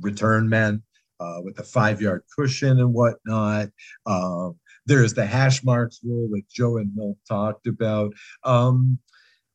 return 0.00 0.48
men 0.48 0.82
uh, 1.20 1.40
with 1.42 1.56
the 1.56 1.62
five 1.62 2.00
yard 2.00 2.22
cushion 2.36 2.78
and 2.80 2.92
whatnot. 2.92 3.68
Um, 4.06 4.58
there's 4.86 5.14
the 5.14 5.26
hash 5.26 5.62
marks 5.64 6.00
rule 6.02 6.28
that 6.32 6.48
Joe 6.48 6.78
and 6.78 6.94
Milt 6.94 7.18
talked 7.28 7.66
about. 7.66 8.12
Um, 8.44 8.98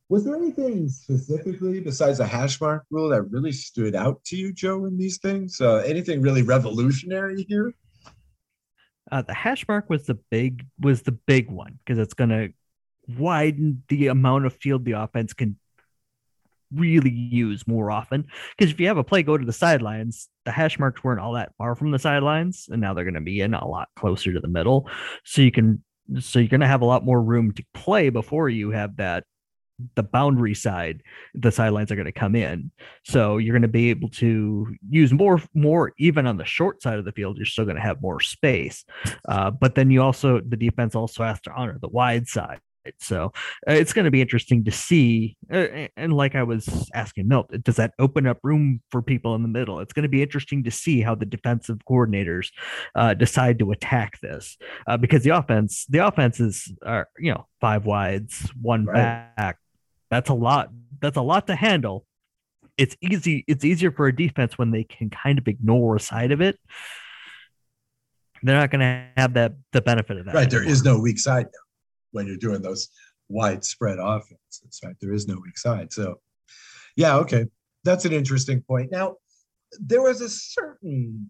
was 0.10 0.26
there 0.26 0.36
anything 0.36 0.90
specifically 0.90 1.80
besides 1.80 2.20
the 2.20 2.28
hash 2.28 2.62
mark 2.62 2.84
rule 2.92 3.10
that 3.10 3.24
really 3.24 3.52
stood 3.52 3.96
out 3.96 4.24
to 4.26 4.36
you, 4.36 4.54
Joe, 4.54 4.86
in 4.86 4.98
these 4.98 5.18
things? 5.18 5.60
Uh, 5.60 5.78
anything 5.78 6.22
really 6.22 6.44
revolutionary 6.44 7.46
here? 7.48 7.74
Uh, 9.12 9.22
the 9.22 9.34
hash 9.34 9.68
mark 9.68 9.90
was 9.90 10.06
the 10.06 10.16
big 10.30 10.66
was 10.80 11.02
the 11.02 11.12
big 11.12 11.50
one 11.50 11.80
because 11.84 12.00
it's 12.00 12.14
going 12.14 12.30
to 12.30 12.50
widen 13.18 13.84
the 13.90 14.08
amount 14.08 14.46
of 14.46 14.54
field 14.54 14.86
the 14.86 14.94
offense 14.94 15.34
can 15.34 15.58
really 16.74 17.12
use 17.12 17.68
more 17.68 17.92
often. 17.92 18.26
Because 18.58 18.72
if 18.72 18.80
you 18.80 18.88
have 18.88 18.98
a 18.98 19.04
play 19.04 19.24
go 19.24 19.38
to 19.38 19.46
the 19.46 19.54
sidelines, 19.54 20.30
the 20.46 20.52
hash 20.52 20.80
marks 20.80 21.04
weren't 21.04 21.20
all 21.20 21.34
that 21.34 21.54
far 21.58 21.76
from 21.76 21.92
the 21.92 22.00
sidelines, 22.00 22.68
and 22.72 22.82
now 22.82 22.94
they're 22.94 23.06
going 23.06 23.14
to 23.14 23.22
be 23.22 23.42
in 23.42 23.54
a 23.54 23.68
lot 23.68 23.90
closer 23.96 24.34
to 24.34 24.40
the 24.40 24.48
middle. 24.48 24.90
So 25.24 25.42
you 25.42 25.52
can, 25.52 25.84
so 26.20 26.40
you're 26.40 26.48
going 26.48 26.62
to 26.62 26.68
have 26.68 26.82
a 26.82 26.86
lot 26.86 27.06
more 27.06 27.22
room 27.22 27.54
to 27.54 27.64
play 27.74 28.10
before 28.10 28.50
you 28.50 28.72
have 28.72 28.98
that 28.98 29.24
the 29.96 30.04
boundary 30.04 30.54
side 30.54 31.02
the 31.34 31.52
sidelines 31.52 31.92
are 31.92 31.96
going 31.96 32.06
to 32.06 32.12
come 32.12 32.36
in 32.36 32.72
so 33.04 33.38
you're 33.38 33.54
going 33.54 33.64
to 33.64 33.68
be 33.68 33.90
able 33.90 34.10
to 34.10 34.68
use 34.90 35.12
more 35.12 35.42
more 35.54 35.94
even 35.98 36.28
on 36.28 36.38
the 36.38 36.46
short 36.46 36.82
side 36.82 37.00
of 37.00 37.06
the 37.06 37.12
field 37.12 37.38
you're 37.38 37.46
still 37.46 37.66
going 37.66 37.76
to 37.76 37.82
have 37.82 38.02
more 38.02 38.20
space 38.20 38.86
uh, 39.28 39.50
but 39.50 39.76
then 39.76 39.90
you 39.90 40.02
also 40.02 40.40
the 40.48 40.58
defense 40.58 40.96
also 40.96 41.24
has 41.24 41.42
to 41.42 41.52
honor 41.52 41.78
the 41.82 41.90
wide 41.90 42.28
side 42.28 42.60
so 43.00 43.32
uh, 43.68 43.74
it's 43.74 43.94
going 43.94 44.06
to 44.06 44.12
be 44.12 44.22
interesting 44.22 44.64
to 44.66 44.72
see. 44.72 45.38
Uh, 45.52 45.88
and 45.96 46.14
like 46.14 46.36
I 46.36 46.44
was 46.44 46.90
asking 46.94 47.28
Milt, 47.28 47.52
does 47.64 47.78
that 47.78 47.94
open 48.00 48.28
up 48.28 48.40
room 48.44 48.82
for 48.92 49.02
people 49.02 49.36
in 49.36 49.42
the 49.42 49.48
middle? 49.48 49.80
It's 49.80 49.94
going 49.94 50.04
to 50.04 50.10
be 50.10 50.22
interesting 50.22 50.64
to 50.64 50.72
see 50.72 51.02
how 51.02 51.16
the 51.16 51.26
defensive 51.26 51.80
coordinators 51.90 52.50
uh, 52.96 53.14
decide 53.14 53.60
to 53.60 53.72
attack 53.72 54.20
this 54.22 54.58
uh, 54.88 54.98
because 54.98 55.24
the 55.24 55.32
offense, 55.32 55.86
the 55.90 56.00
offenses 56.00 56.72
are, 56.86 57.08
you 57.18 57.34
know, 57.34 57.48
five 57.62 57.86
wides, 57.86 58.52
one 58.62 58.86
right. 58.86 59.36
back. 59.36 59.58
That's 60.10 60.30
a 60.30 60.34
lot. 60.34 60.70
That's 61.02 61.18
a 61.18 61.22
lot 61.22 61.48
to 61.48 61.56
handle. 61.56 62.06
It's 62.78 62.96
easy. 63.02 63.44
It's 63.48 63.64
easier 63.64 63.92
for 63.92 64.08
a 64.08 64.16
defense 64.16 64.58
when 64.58 64.72
they 64.72 64.84
can 64.84 65.10
kind 65.10 65.38
of 65.38 65.48
ignore 65.48 65.96
a 65.96 66.00
side 66.00 66.32
of 66.32 66.42
it. 66.42 66.60
They're 68.42 68.58
not 68.58 68.72
going 68.72 68.82
to 68.82 69.08
have 69.16 69.36
that 69.36 69.54
the 69.72 69.82
benefit 69.82 70.18
of 70.18 70.26
that. 70.26 70.34
Right. 70.34 70.48
Anymore. 70.48 70.64
There 70.64 70.70
is 70.70 70.84
no 70.84 71.00
weak 71.00 71.18
side 71.18 71.46
now 71.46 71.63
when 72.14 72.28
you're 72.28 72.38
doing 72.38 72.62
those 72.62 72.90
widespread 73.30 74.00
offenses, 74.00 74.80
right? 74.84 74.96
There 75.02 75.14
is 75.14 75.28
no 75.28 75.40
weak 75.44 75.58
side. 75.58 75.92
So, 75.92 76.16
yeah, 76.96 77.18
okay. 77.18 77.46
That's 77.84 78.06
an 78.06 78.14
interesting 78.14 78.62
point. 78.62 78.92
Now, 78.92 79.18
there 79.80 80.02
was 80.02 80.22
a 80.22 80.30
certain 80.30 81.30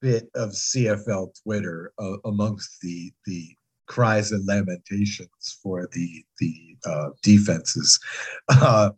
bit 0.00 0.28
of 0.34 0.50
CFL 0.50 1.34
Twitter 1.42 1.92
uh, 1.98 2.18
amongst 2.24 2.80
the 2.80 3.12
the 3.24 3.48
cries 3.86 4.32
and 4.32 4.44
lamentations 4.46 5.58
for 5.62 5.88
the 5.92 6.24
the 6.40 6.76
uh, 6.84 7.10
defenses 7.22 7.98
uh, 8.48 8.90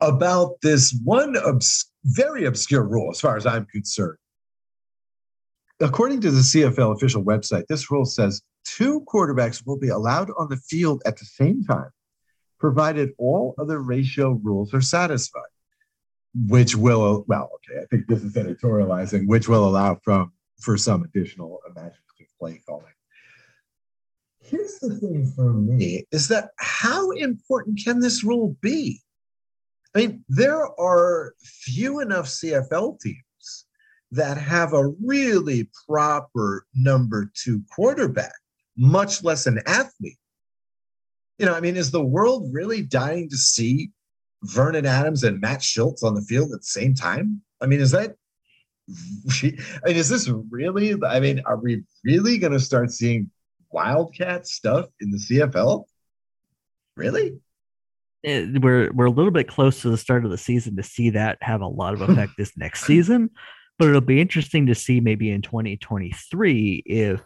about 0.00 0.60
this 0.62 0.98
one 1.04 1.36
obs- 1.38 1.90
very 2.04 2.44
obscure 2.44 2.82
rule, 2.82 3.10
as 3.10 3.20
far 3.20 3.36
as 3.36 3.46
I'm 3.46 3.66
concerned. 3.66 4.18
According 5.80 6.22
to 6.22 6.30
the 6.30 6.40
CFL 6.40 6.96
official 6.96 7.22
website, 7.22 7.66
this 7.68 7.90
rule 7.90 8.06
says 8.06 8.42
two 8.66 9.02
quarterbacks 9.02 9.66
will 9.66 9.78
be 9.78 9.88
allowed 9.88 10.30
on 10.36 10.48
the 10.48 10.56
field 10.56 11.02
at 11.06 11.16
the 11.16 11.24
same 11.24 11.64
time, 11.64 11.90
provided 12.58 13.10
all 13.18 13.54
other 13.58 13.80
ratio 13.80 14.30
rules 14.42 14.74
are 14.74 14.80
satisfied, 14.80 15.42
which 16.48 16.74
will, 16.74 17.24
well, 17.28 17.50
okay, 17.56 17.82
I 17.82 17.86
think 17.86 18.06
this 18.06 18.22
is 18.22 18.34
editorializing, 18.34 19.26
which 19.26 19.48
will 19.48 19.66
allow 19.66 19.98
from 20.02 20.32
for 20.60 20.76
some 20.76 21.02
additional 21.04 21.60
imaginative 21.66 22.02
play 22.38 22.60
calling. 22.66 22.84
Here's 24.40 24.78
the 24.78 24.94
thing 24.94 25.32
for 25.34 25.52
me 25.52 26.06
is 26.12 26.28
that 26.28 26.50
how 26.58 27.10
important 27.10 27.80
can 27.82 28.00
this 28.00 28.22
rule 28.22 28.56
be? 28.60 29.02
I 29.94 29.98
mean, 29.98 30.24
there 30.28 30.68
are 30.80 31.34
few 31.40 32.00
enough 32.00 32.26
CFL 32.26 33.00
teams 33.00 33.66
that 34.12 34.36
have 34.36 34.72
a 34.72 34.92
really 35.04 35.68
proper 35.88 36.66
number 36.74 37.30
two 37.34 37.62
quarterback 37.74 38.34
much 38.76 39.22
less 39.22 39.46
an 39.46 39.60
athlete. 39.66 40.18
You 41.38 41.46
know, 41.46 41.54
I 41.54 41.60
mean, 41.60 41.76
is 41.76 41.90
the 41.90 42.04
world 42.04 42.48
really 42.52 42.82
dying 42.82 43.28
to 43.28 43.36
see 43.36 43.90
Vernon 44.42 44.86
Adams 44.86 45.22
and 45.22 45.40
Matt 45.40 45.60
Shiltz 45.60 46.02
on 46.02 46.14
the 46.14 46.22
field 46.22 46.52
at 46.52 46.60
the 46.60 46.66
same 46.66 46.94
time? 46.94 47.42
I 47.60 47.66
mean, 47.66 47.80
is 47.80 47.90
that 47.90 48.16
I 49.42 49.52
mean, 49.86 49.96
is 49.96 50.08
this 50.08 50.30
really? 50.50 50.94
I 51.04 51.20
mean, 51.20 51.42
are 51.44 51.56
we 51.56 51.82
really 52.04 52.38
going 52.38 52.52
to 52.52 52.60
start 52.60 52.90
seeing 52.90 53.30
wildcat 53.70 54.46
stuff 54.46 54.86
in 55.00 55.10
the 55.10 55.18
CFL? 55.18 55.84
Really? 56.96 57.38
It, 58.22 58.62
we're 58.62 58.90
we're 58.92 59.06
a 59.06 59.10
little 59.10 59.32
bit 59.32 59.48
close 59.48 59.82
to 59.82 59.90
the 59.90 59.98
start 59.98 60.24
of 60.24 60.30
the 60.30 60.38
season 60.38 60.76
to 60.76 60.82
see 60.82 61.10
that 61.10 61.38
have 61.42 61.60
a 61.60 61.66
lot 61.66 61.94
of 61.94 62.00
effect 62.08 62.32
this 62.38 62.56
next 62.56 62.84
season. 62.84 63.30
But 63.78 63.88
it'll 63.88 64.00
be 64.00 64.20
interesting 64.20 64.66
to 64.66 64.74
see 64.74 65.00
maybe 65.00 65.30
in 65.30 65.42
2023 65.42 66.82
if 66.86 67.20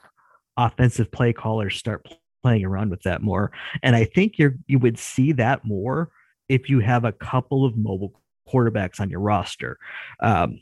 offensive 0.57 1.11
play 1.11 1.33
callers 1.33 1.77
start 1.77 2.07
playing 2.43 2.65
around 2.65 2.91
with 2.91 3.03
that 3.03 3.23
more. 3.23 3.53
And 3.83 3.95
I 3.95 4.05
think 4.05 4.39
you're 4.39 4.57
you 4.67 4.79
would 4.79 4.99
see 4.99 5.33
that 5.33 5.65
more 5.65 6.11
if 6.49 6.69
you 6.69 6.81
have 6.81 7.05
a 7.05 7.13
couple 7.13 7.65
of 7.65 7.77
mobile 7.77 8.21
quarterbacks 8.49 9.01
on 9.01 9.11
your 9.11 9.21
roster. 9.21 9.79
Um, 10.21 10.61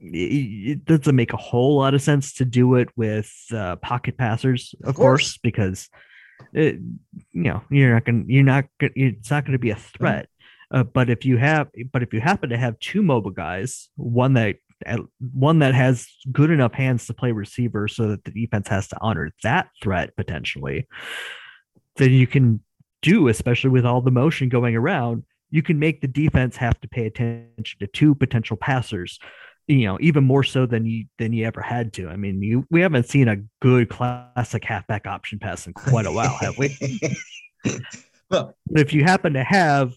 it, 0.00 0.84
doesn't 0.86 1.14
make 1.14 1.32
a 1.32 1.38
whole 1.38 1.76
lot 1.76 1.94
of 1.94 2.00
sense 2.00 2.32
to 2.34 2.44
do 2.44 2.74
it 2.76 2.88
with 2.96 3.32
uh, 3.52 3.76
pocket 3.76 4.16
passers, 4.16 4.74
of, 4.82 4.90
of 4.90 4.94
course. 4.96 5.22
course, 5.22 5.38
because 5.42 5.90
it, 6.54 6.78
you 7.32 7.42
know 7.42 7.62
you're 7.70 7.92
not 7.92 8.04
going 8.06 8.24
you're 8.28 8.42
not 8.42 8.64
gonna, 8.78 8.92
it's 8.96 9.30
not 9.30 9.44
going 9.44 9.52
to 9.52 9.58
be 9.58 9.70
a 9.70 9.76
threat. 9.76 10.28
Uh, 10.72 10.84
but 10.84 11.10
if 11.10 11.24
you 11.24 11.36
have, 11.36 11.68
but 11.92 12.02
if 12.02 12.14
you 12.14 12.20
happen 12.20 12.50
to 12.50 12.56
have 12.56 12.78
two 12.78 13.02
mobile 13.02 13.32
guys, 13.32 13.88
one 13.96 14.34
that 14.34 14.56
one 15.34 15.60
that 15.60 15.74
has 15.74 16.06
good 16.32 16.50
enough 16.50 16.72
hands 16.72 17.06
to 17.06 17.14
play 17.14 17.32
receiver 17.32 17.88
so 17.88 18.08
that 18.08 18.24
the 18.24 18.30
defense 18.30 18.68
has 18.68 18.88
to 18.88 18.96
honor 19.00 19.30
that 19.42 19.68
threat 19.82 20.16
potentially, 20.16 20.88
then 21.96 22.10
you 22.12 22.26
can 22.26 22.60
do, 23.02 23.28
especially 23.28 23.70
with 23.70 23.86
all 23.86 24.00
the 24.00 24.10
motion 24.10 24.48
going 24.48 24.76
around, 24.76 25.24
you 25.50 25.62
can 25.62 25.78
make 25.78 26.00
the 26.00 26.08
defense 26.08 26.56
have 26.56 26.80
to 26.80 26.88
pay 26.88 27.06
attention 27.06 27.78
to 27.80 27.86
two 27.86 28.14
potential 28.14 28.56
passers 28.56 29.18
you 29.66 29.86
know 29.86 29.98
even 30.00 30.24
more 30.24 30.42
so 30.42 30.66
than 30.66 30.84
you 30.84 31.04
than 31.18 31.32
you 31.32 31.46
ever 31.46 31.60
had 31.60 31.92
to 31.92 32.08
i 32.08 32.16
mean 32.16 32.42
you 32.42 32.66
we 32.70 32.80
haven't 32.80 33.06
seen 33.06 33.28
a 33.28 33.36
good 33.60 33.88
classic 33.88 34.64
halfback 34.64 35.06
option 35.06 35.38
pass 35.38 35.66
in 35.66 35.72
quite 35.72 36.06
a 36.06 36.12
while 36.12 36.36
have 36.40 36.56
we 36.58 36.76
well 38.30 38.54
but 38.66 38.80
if 38.80 38.92
you 38.92 39.04
happen 39.04 39.34
to 39.34 39.44
have 39.44 39.92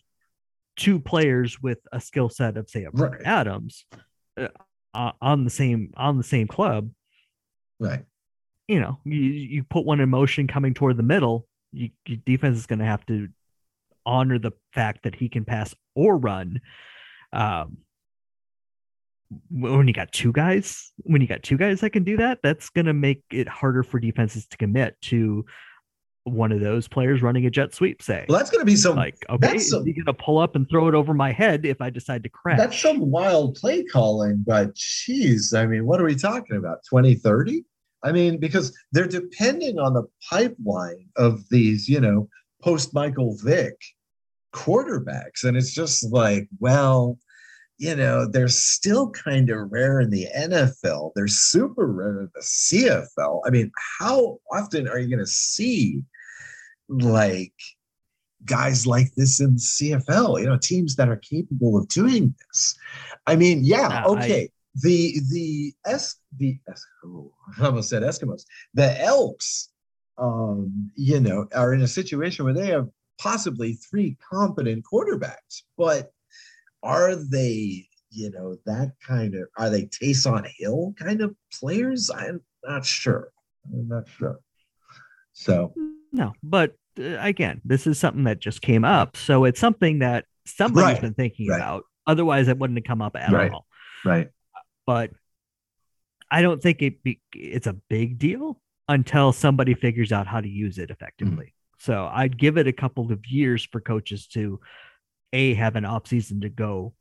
two 0.76 1.00
players 1.00 1.62
with 1.62 1.80
a 1.92 2.00
skill 2.00 2.30
set 2.30 2.58
of 2.58 2.70
say 2.70 2.84
a 2.84 2.90
right. 2.92 3.22
adams 3.26 3.86
uh, 4.40 4.48
uh, 4.94 5.12
on 5.22 5.44
the 5.44 5.50
same 5.50 5.92
on 5.98 6.18
the 6.18 6.24
same 6.24 6.48
club 6.48 6.90
right 7.80 8.06
you 8.68 8.80
know 8.80 9.00
you, 9.04 9.20
you 9.20 9.64
put 9.64 9.86
one 9.86 10.00
in 10.00 10.10
motion 10.10 10.48
coming 10.48 10.74
toward 10.74 10.98
the 10.98 11.04
middle 11.04 11.48
you, 11.74 11.90
your 12.08 12.20
defense 12.26 12.58
is 12.58 12.66
going 12.66 12.80
to 12.80 12.86
have 12.86 13.06
to 13.08 13.28
honor 14.06 14.40
the 14.40 14.52
fact 14.74 15.04
that 15.04 15.16
he 15.16 15.30
can 15.30 15.46
pass 15.46 15.74
or 15.96 16.18
run. 16.18 16.62
Um, 17.32 17.78
when 19.50 19.88
you 19.88 19.94
got 19.94 20.12
two 20.12 20.32
guys, 20.32 20.92
when 20.98 21.22
you 21.22 21.28
got 21.28 21.42
two 21.42 21.58
guys 21.58 21.82
that 21.82 21.90
can 21.90 22.04
do 22.04 22.18
that, 22.18 22.40
that's 22.44 22.70
going 22.70 22.86
to 22.86 22.94
make 22.94 23.24
it 23.32 23.48
harder 23.48 23.82
for 23.82 24.00
defenses 24.00 24.46
to 24.48 24.58
commit 24.58 24.96
to 25.02 25.46
one 26.26 26.52
of 26.52 26.62
those 26.62 26.88
players 26.88 27.22
running 27.22 27.46
a 27.46 27.50
jet 27.50 27.74
sweep. 27.74 28.02
Say, 28.02 28.26
well, 28.28 28.38
that's 28.38 28.50
going 28.50 28.62
to 28.62 28.66
be 28.66 28.76
some 28.76 28.96
like 28.96 29.26
okay, 29.30 29.56
is 29.56 29.70
some, 29.70 29.86
he 29.86 29.94
going 29.94 30.06
to 30.06 30.14
pull 30.14 30.38
up 30.38 30.56
and 30.56 30.68
throw 30.70 30.88
it 30.88 30.96
over 30.96 31.14
my 31.14 31.32
head 31.32 31.66
if 31.66 31.82
I 31.82 31.90
decide 31.90 32.24
to 32.24 32.30
crash? 32.30 32.58
That's 32.58 32.80
some 32.80 33.12
wild 33.12 33.56
play 33.56 33.84
calling, 33.84 34.44
but 34.46 34.76
geez, 34.76 35.54
I 35.54 35.66
mean, 35.66 35.86
what 35.86 36.00
are 36.00 36.06
we 36.06 36.16
talking 36.16 36.58
about? 36.58 36.80
2030? 36.90 37.64
I 38.04 38.12
mean, 38.12 38.38
because 38.38 38.78
they're 38.92 39.08
depending 39.08 39.80
on 39.80 39.94
the 39.94 40.04
pipeline 40.30 41.08
of 41.16 41.48
these, 41.50 41.88
you 41.88 42.02
know, 42.02 42.28
post 42.62 42.94
Michael 42.94 43.38
Vick 43.44 43.80
quarterbacks. 44.54 45.44
And 45.44 45.58
it's 45.58 45.74
just 45.74 46.12
like, 46.12 46.48
well, 46.60 47.18
you 47.78 47.96
know, 47.96 48.26
they're 48.26 48.48
still 48.48 49.10
kind 49.12 49.50
of 49.50 49.72
rare 49.72 50.00
in 50.00 50.10
the 50.10 50.28
NFL. 50.38 51.12
They're 51.16 51.28
super 51.28 51.88
rare 51.88 52.22
in 52.22 52.30
the 52.34 52.42
CFL. 52.42 53.42
I 53.46 53.50
mean, 53.50 53.72
how 54.00 54.40
often 54.52 54.88
are 54.88 55.00
you 55.00 55.08
going 55.08 55.26
to 55.26 55.32
see 55.32 56.04
like 56.90 57.54
guys 58.46 58.86
like 58.86 59.14
this 59.16 59.40
in 59.40 59.56
CFL? 59.56 60.40
You 60.40 60.48
know, 60.48 60.58
teams 60.58 60.96
that 60.96 61.10
are 61.10 61.18
capable 61.18 61.78
of 61.78 61.88
doing 61.88 62.36
this. 62.48 62.78
I 63.28 63.36
mean, 63.36 63.64
yeah, 63.64 64.04
okay. 64.06 64.44
I, 64.44 64.50
the 64.82 65.20
the 65.32 65.74
S 65.86 66.16
the 66.38 66.60
oh, 67.06 67.32
I 67.60 67.66
almost 67.66 67.90
said 67.90 68.04
Eskimos. 68.04 68.46
The 68.74 69.00
Elks 69.02 69.70
um, 70.18 70.92
you 70.96 71.20
know, 71.20 71.48
are 71.56 71.74
in 71.74 71.82
a 71.82 71.88
situation 71.88 72.46
where 72.46 72.54
they 72.54 72.68
have 72.68 72.90
possibly 73.20 73.74
three 73.74 74.18
competent 74.32 74.84
quarterbacks, 74.92 75.64
but 75.78 76.12
are 76.82 77.16
they, 77.16 77.88
you 78.12 78.32
know, 78.32 78.58
that 78.66 78.92
kind 79.06 79.36
of, 79.36 79.48
are 79.58 79.70
they 79.70 79.86
Taysom 79.86 80.46
Hill 80.58 80.94
kind 80.98 81.22
of 81.22 81.36
players? 81.60 82.12
I'm 82.14 82.42
not 82.64 82.86
sure. 82.86 83.32
I'm 83.72 83.88
not 83.88 84.08
sure. 84.08 84.40
So, 85.34 85.74
no, 86.14 86.34
but 86.44 86.76
uh, 87.00 87.18
again, 87.20 87.60
this 87.66 87.88
is 87.88 88.00
something 88.00 88.26
that 88.26 88.40
just 88.40 88.62
came 88.62 88.86
up. 88.86 89.18
So 89.18 89.46
it's 89.46 89.60
something 89.60 90.00
that 90.00 90.26
somebody's 90.46 90.94
right. 90.94 91.02
been 91.02 91.14
thinking 91.16 91.50
right. 91.50 91.58
about. 91.58 91.84
Otherwise, 92.06 92.48
it 92.48 92.58
wouldn't 92.58 92.78
have 92.78 92.86
come 92.86 93.02
up 93.02 93.16
at 93.16 93.32
right. 93.32 93.52
all. 93.52 93.66
Right. 94.06 94.30
But 94.86 95.12
I 96.30 96.42
don't 96.42 96.62
think 96.62 96.82
it 96.82 97.04
be, 97.04 97.20
it's 97.34 97.68
a 97.68 97.74
big 97.74 98.20
deal 98.20 98.60
until 98.88 99.32
somebody 99.32 99.74
figures 99.74 100.12
out 100.12 100.28
how 100.28 100.40
to 100.40 100.48
use 100.48 100.78
it 100.78 100.92
effectively. 100.92 101.46
Mm-hmm. 101.46 101.80
So 101.80 102.10
I'd 102.12 102.38
give 102.38 102.58
it 102.58 102.68
a 102.68 102.74
couple 102.74 103.12
of 103.12 103.26
years 103.26 103.66
for 103.66 103.82
coaches 103.82 104.28
to 104.28 104.60
a 105.32 105.54
have 105.56 105.76
an 105.76 105.86
off 105.86 106.08
season 106.08 106.42
to 106.42 106.50
go 106.50 106.94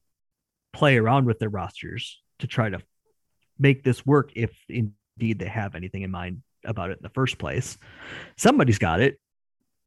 play 0.73 0.97
around 0.97 1.27
with 1.27 1.39
their 1.39 1.51
rosters 1.51 2.21
to 2.39 2.47
try 2.47 2.71
to 2.71 2.81
make 3.59 3.85
this 3.85 4.07
work 4.07 4.33
if 4.35 4.51
indeed 4.69 5.39
they 5.39 5.47
have 5.47 5.75
anything 5.75 6.03
in 6.03 6.11
mind 6.11 6.43
about 6.65 6.91
it 6.91 6.99
in 6.99 7.03
the 7.03 7.11
first 7.11 7.39
place. 7.39 7.77
Somebody's 8.37 8.79
got 8.79 9.01
it. 9.01 9.19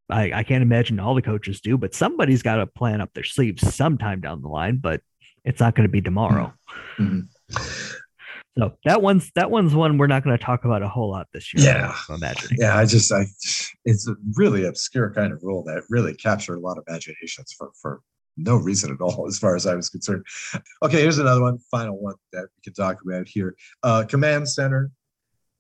I, 0.10 0.32
I 0.34 0.44
can't 0.44 0.62
imagine 0.62 1.00
all 1.00 1.16
the 1.16 1.22
coaches 1.22 1.62
do, 1.62 1.78
but 1.78 1.96
somebody's 1.96 2.44
got 2.44 2.58
to 2.58 2.68
plan 2.68 3.02
up 3.02 3.14
their 3.14 3.24
sleeves 3.24 3.74
sometime 3.74 4.22
down 4.22 4.42
the 4.42 4.48
line, 4.48 4.78
but 4.78 5.02
it's 5.44 5.60
not 5.60 5.76
going 5.76 5.88
to 5.88 5.92
be 5.92 6.02
tomorrow. 6.02 6.54
Mm-hmm. 7.00 7.22
So 8.58 8.78
that 8.86 9.02
one's 9.02 9.32
that 9.36 9.52
one's 9.52 9.76
one 9.76 9.98
we're 9.98 10.08
not 10.08 10.24
going 10.24 10.38
to 10.38 10.44
talk 10.44 10.64
about 10.64 10.82
a 10.82 10.88
whole 10.88 11.12
lot 11.12 11.28
this 11.34 11.54
year. 11.54 11.66
Yeah, 11.66 11.96
I'm 12.08 12.16
imagining. 12.16 12.58
Yeah, 12.60 12.78
I 12.78 12.86
just 12.86 13.12
I 13.12 13.26
it's 13.84 14.08
a 14.08 14.16
really 14.36 14.66
obscure 14.66 15.12
kind 15.14 15.34
of 15.34 15.44
rule 15.44 15.64
that 15.66 15.84
really 15.90 16.14
captured 16.14 16.56
a 16.56 16.60
lot 16.60 16.78
of 16.78 16.86
imaginations 16.88 17.54
for 17.58 17.72
for 17.82 18.02
no 18.38 18.56
reason 18.56 18.94
at 18.94 19.02
all, 19.02 19.28
as 19.28 19.38
far 19.38 19.56
as 19.56 19.66
I 19.66 19.76
was 19.76 19.90
concerned. 19.90 20.26
Okay, 20.84 21.02
here's 21.02 21.18
another 21.18 21.42
one, 21.42 21.58
final 21.70 22.00
one 22.00 22.16
that 22.32 22.48
we 22.56 22.62
can 22.64 22.74
talk 22.74 22.98
about 23.04 23.28
here. 23.28 23.56
Uh, 23.84 24.06
command 24.08 24.48
center 24.48 24.92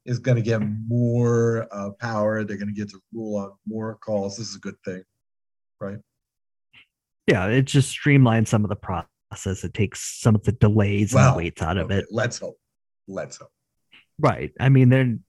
is 0.05 0.19
going 0.19 0.35
to 0.35 0.41
get 0.41 0.61
more 0.87 1.67
uh, 1.71 1.89
power. 1.99 2.43
They're 2.43 2.57
going 2.57 2.67
to 2.67 2.73
get 2.73 2.89
to 2.89 2.99
rule 3.13 3.37
on 3.37 3.51
more 3.67 3.95
calls. 3.95 4.37
This 4.37 4.49
is 4.49 4.55
a 4.55 4.59
good 4.59 4.75
thing, 4.85 5.03
right? 5.79 5.97
Yeah, 7.27 7.47
it 7.47 7.63
just 7.63 7.97
streamlines 7.97 8.47
some 8.47 8.63
of 8.63 8.69
the 8.69 8.75
process. 8.75 9.63
It 9.63 9.73
takes 9.73 10.21
some 10.21 10.35
of 10.35 10.43
the 10.43 10.51
delays 10.51 11.13
well, 11.13 11.29
and 11.29 11.37
weights 11.37 11.61
out 11.61 11.77
of 11.77 11.89
it. 11.91 12.05
Let's 12.11 12.37
hope. 12.37 12.57
Let's 13.07 13.37
hope. 13.37 13.49
Right. 14.19 14.51
I 14.59 14.69
mean, 14.69 14.89
then 14.89 15.23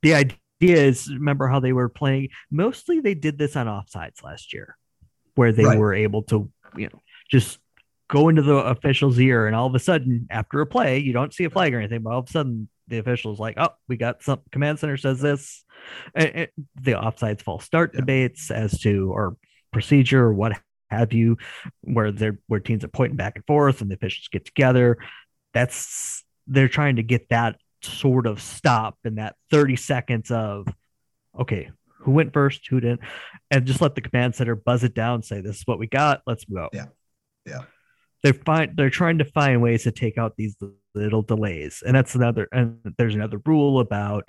the 0.00 0.14
idea 0.14 0.36
is 0.60 1.12
remember 1.12 1.48
how 1.48 1.60
they 1.60 1.72
were 1.72 1.88
playing. 1.88 2.30
Mostly, 2.50 3.00
they 3.00 3.14
did 3.14 3.36
this 3.36 3.54
on 3.54 3.66
offsides 3.66 4.22
last 4.22 4.54
year, 4.54 4.76
where 5.34 5.52
they 5.52 5.64
right. 5.64 5.78
were 5.78 5.92
able 5.92 6.22
to, 6.24 6.50
you 6.76 6.88
know, 6.88 7.00
just 7.30 7.58
go 8.08 8.28
into 8.28 8.42
the 8.42 8.56
official's 8.56 9.18
ear, 9.18 9.46
and 9.46 9.54
all 9.54 9.66
of 9.66 9.74
a 9.74 9.78
sudden, 9.78 10.26
after 10.30 10.60
a 10.60 10.66
play, 10.66 10.98
you 10.98 11.12
don't 11.12 11.32
see 11.34 11.44
a 11.44 11.50
flag 11.50 11.74
or 11.74 11.78
anything, 11.78 12.02
but 12.02 12.12
all 12.12 12.20
of 12.20 12.28
a 12.28 12.32
sudden, 12.32 12.68
the 12.88 12.98
official's 12.98 13.40
like, 13.40 13.54
"Oh, 13.58 13.70
we 13.88 13.96
got 13.96 14.22
some 14.22 14.40
command 14.50 14.78
center 14.78 14.96
says 14.96 15.20
this." 15.20 15.64
And, 16.14 16.30
and 16.30 16.48
the 16.80 16.92
offsides 16.92 17.42
false 17.42 17.64
start 17.64 17.92
yeah. 17.92 18.00
debates 18.00 18.50
as 18.50 18.80
to 18.80 19.12
or 19.12 19.36
procedure 19.72 20.24
or 20.24 20.34
what 20.34 20.60
have 20.90 21.12
you, 21.12 21.38
where 21.82 22.12
they're 22.12 22.38
where 22.46 22.60
teams 22.60 22.84
are 22.84 22.88
pointing 22.88 23.16
back 23.16 23.36
and 23.36 23.46
forth, 23.46 23.80
and 23.80 23.90
the 23.90 23.94
officials 23.94 24.28
get 24.28 24.44
together. 24.44 24.98
That's 25.54 26.24
they're 26.46 26.68
trying 26.68 26.96
to 26.96 27.02
get 27.02 27.28
that 27.30 27.56
sort 27.82 28.26
of 28.26 28.40
stop 28.40 28.96
in 29.04 29.16
that 29.16 29.36
30 29.50 29.76
seconds 29.76 30.30
of 30.30 30.66
okay 31.38 31.70
who 31.98 32.12
went 32.12 32.32
first 32.32 32.66
who 32.68 32.80
didn't 32.80 33.00
and 33.50 33.66
just 33.66 33.80
let 33.80 33.94
the 33.94 34.00
command 34.00 34.34
center 34.34 34.54
buzz 34.54 34.84
it 34.84 34.94
down 34.94 35.22
say 35.22 35.40
this 35.40 35.56
is 35.56 35.66
what 35.66 35.78
we 35.78 35.86
got 35.86 36.22
let's 36.26 36.44
go 36.44 36.68
yeah 36.72 36.86
yeah 37.44 37.62
they're 38.22 38.32
fine 38.32 38.72
they're 38.76 38.90
trying 38.90 39.18
to 39.18 39.24
find 39.24 39.60
ways 39.60 39.82
to 39.82 39.90
take 39.90 40.16
out 40.16 40.36
these 40.36 40.56
little 40.94 41.22
delays 41.22 41.82
and 41.86 41.96
that's 41.96 42.14
another 42.14 42.48
and 42.52 42.78
there's 42.98 43.14
another 43.14 43.40
rule 43.46 43.80
about 43.80 44.28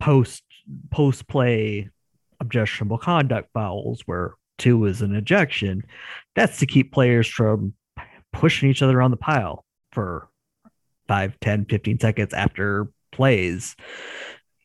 post 0.00 0.42
post 0.90 1.28
play 1.28 1.88
objectionable 2.40 2.98
conduct 2.98 3.50
fouls 3.52 4.02
where 4.06 4.34
two 4.58 4.84
is 4.84 5.02
an 5.02 5.14
ejection. 5.14 5.84
That's 6.34 6.58
to 6.58 6.66
keep 6.66 6.92
players 6.92 7.26
from 7.26 7.74
pushing 8.32 8.68
each 8.68 8.82
other 8.82 9.00
on 9.00 9.10
the 9.10 9.16
pile 9.16 9.64
for 9.92 10.28
5 11.08 11.40
10 11.40 11.64
15 11.66 12.00
seconds 12.00 12.34
after 12.34 12.88
plays. 13.12 13.74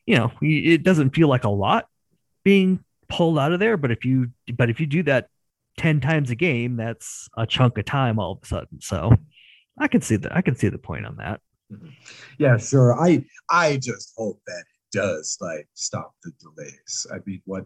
You 0.06 0.16
know 0.16 0.32
it 0.42 0.82
doesn't 0.82 1.14
feel 1.14 1.28
like 1.28 1.44
a 1.44 1.50
lot 1.50 1.86
being 2.44 2.84
pulled 3.08 3.38
out 3.38 3.52
of 3.52 3.60
there 3.60 3.76
but 3.76 3.90
if 3.90 4.04
you 4.04 4.30
but 4.54 4.68
if 4.68 4.80
you 4.80 4.86
do 4.86 5.02
that 5.04 5.28
10 5.78 6.00
times 6.00 6.30
a 6.30 6.34
game 6.34 6.76
that's 6.76 7.28
a 7.36 7.46
chunk 7.46 7.78
of 7.78 7.84
time 7.84 8.18
all 8.18 8.32
of 8.32 8.38
a 8.42 8.46
sudden 8.46 8.80
so 8.80 9.12
i 9.78 9.88
can 9.88 10.00
see 10.00 10.16
that 10.16 10.34
i 10.36 10.40
can 10.40 10.54
see 10.54 10.68
the 10.68 10.78
point 10.78 11.06
on 11.06 11.16
that 11.16 11.40
mm-hmm. 11.72 11.88
yeah 12.38 12.56
sure 12.56 12.94
i 13.00 13.24
i 13.50 13.76
just 13.76 14.12
hope 14.16 14.40
that 14.46 14.60
it 14.60 14.96
does 14.96 15.36
like 15.40 15.68
stop 15.74 16.14
the 16.22 16.32
delays 16.40 17.06
i 17.12 17.16
mean 17.26 17.42
what 17.44 17.64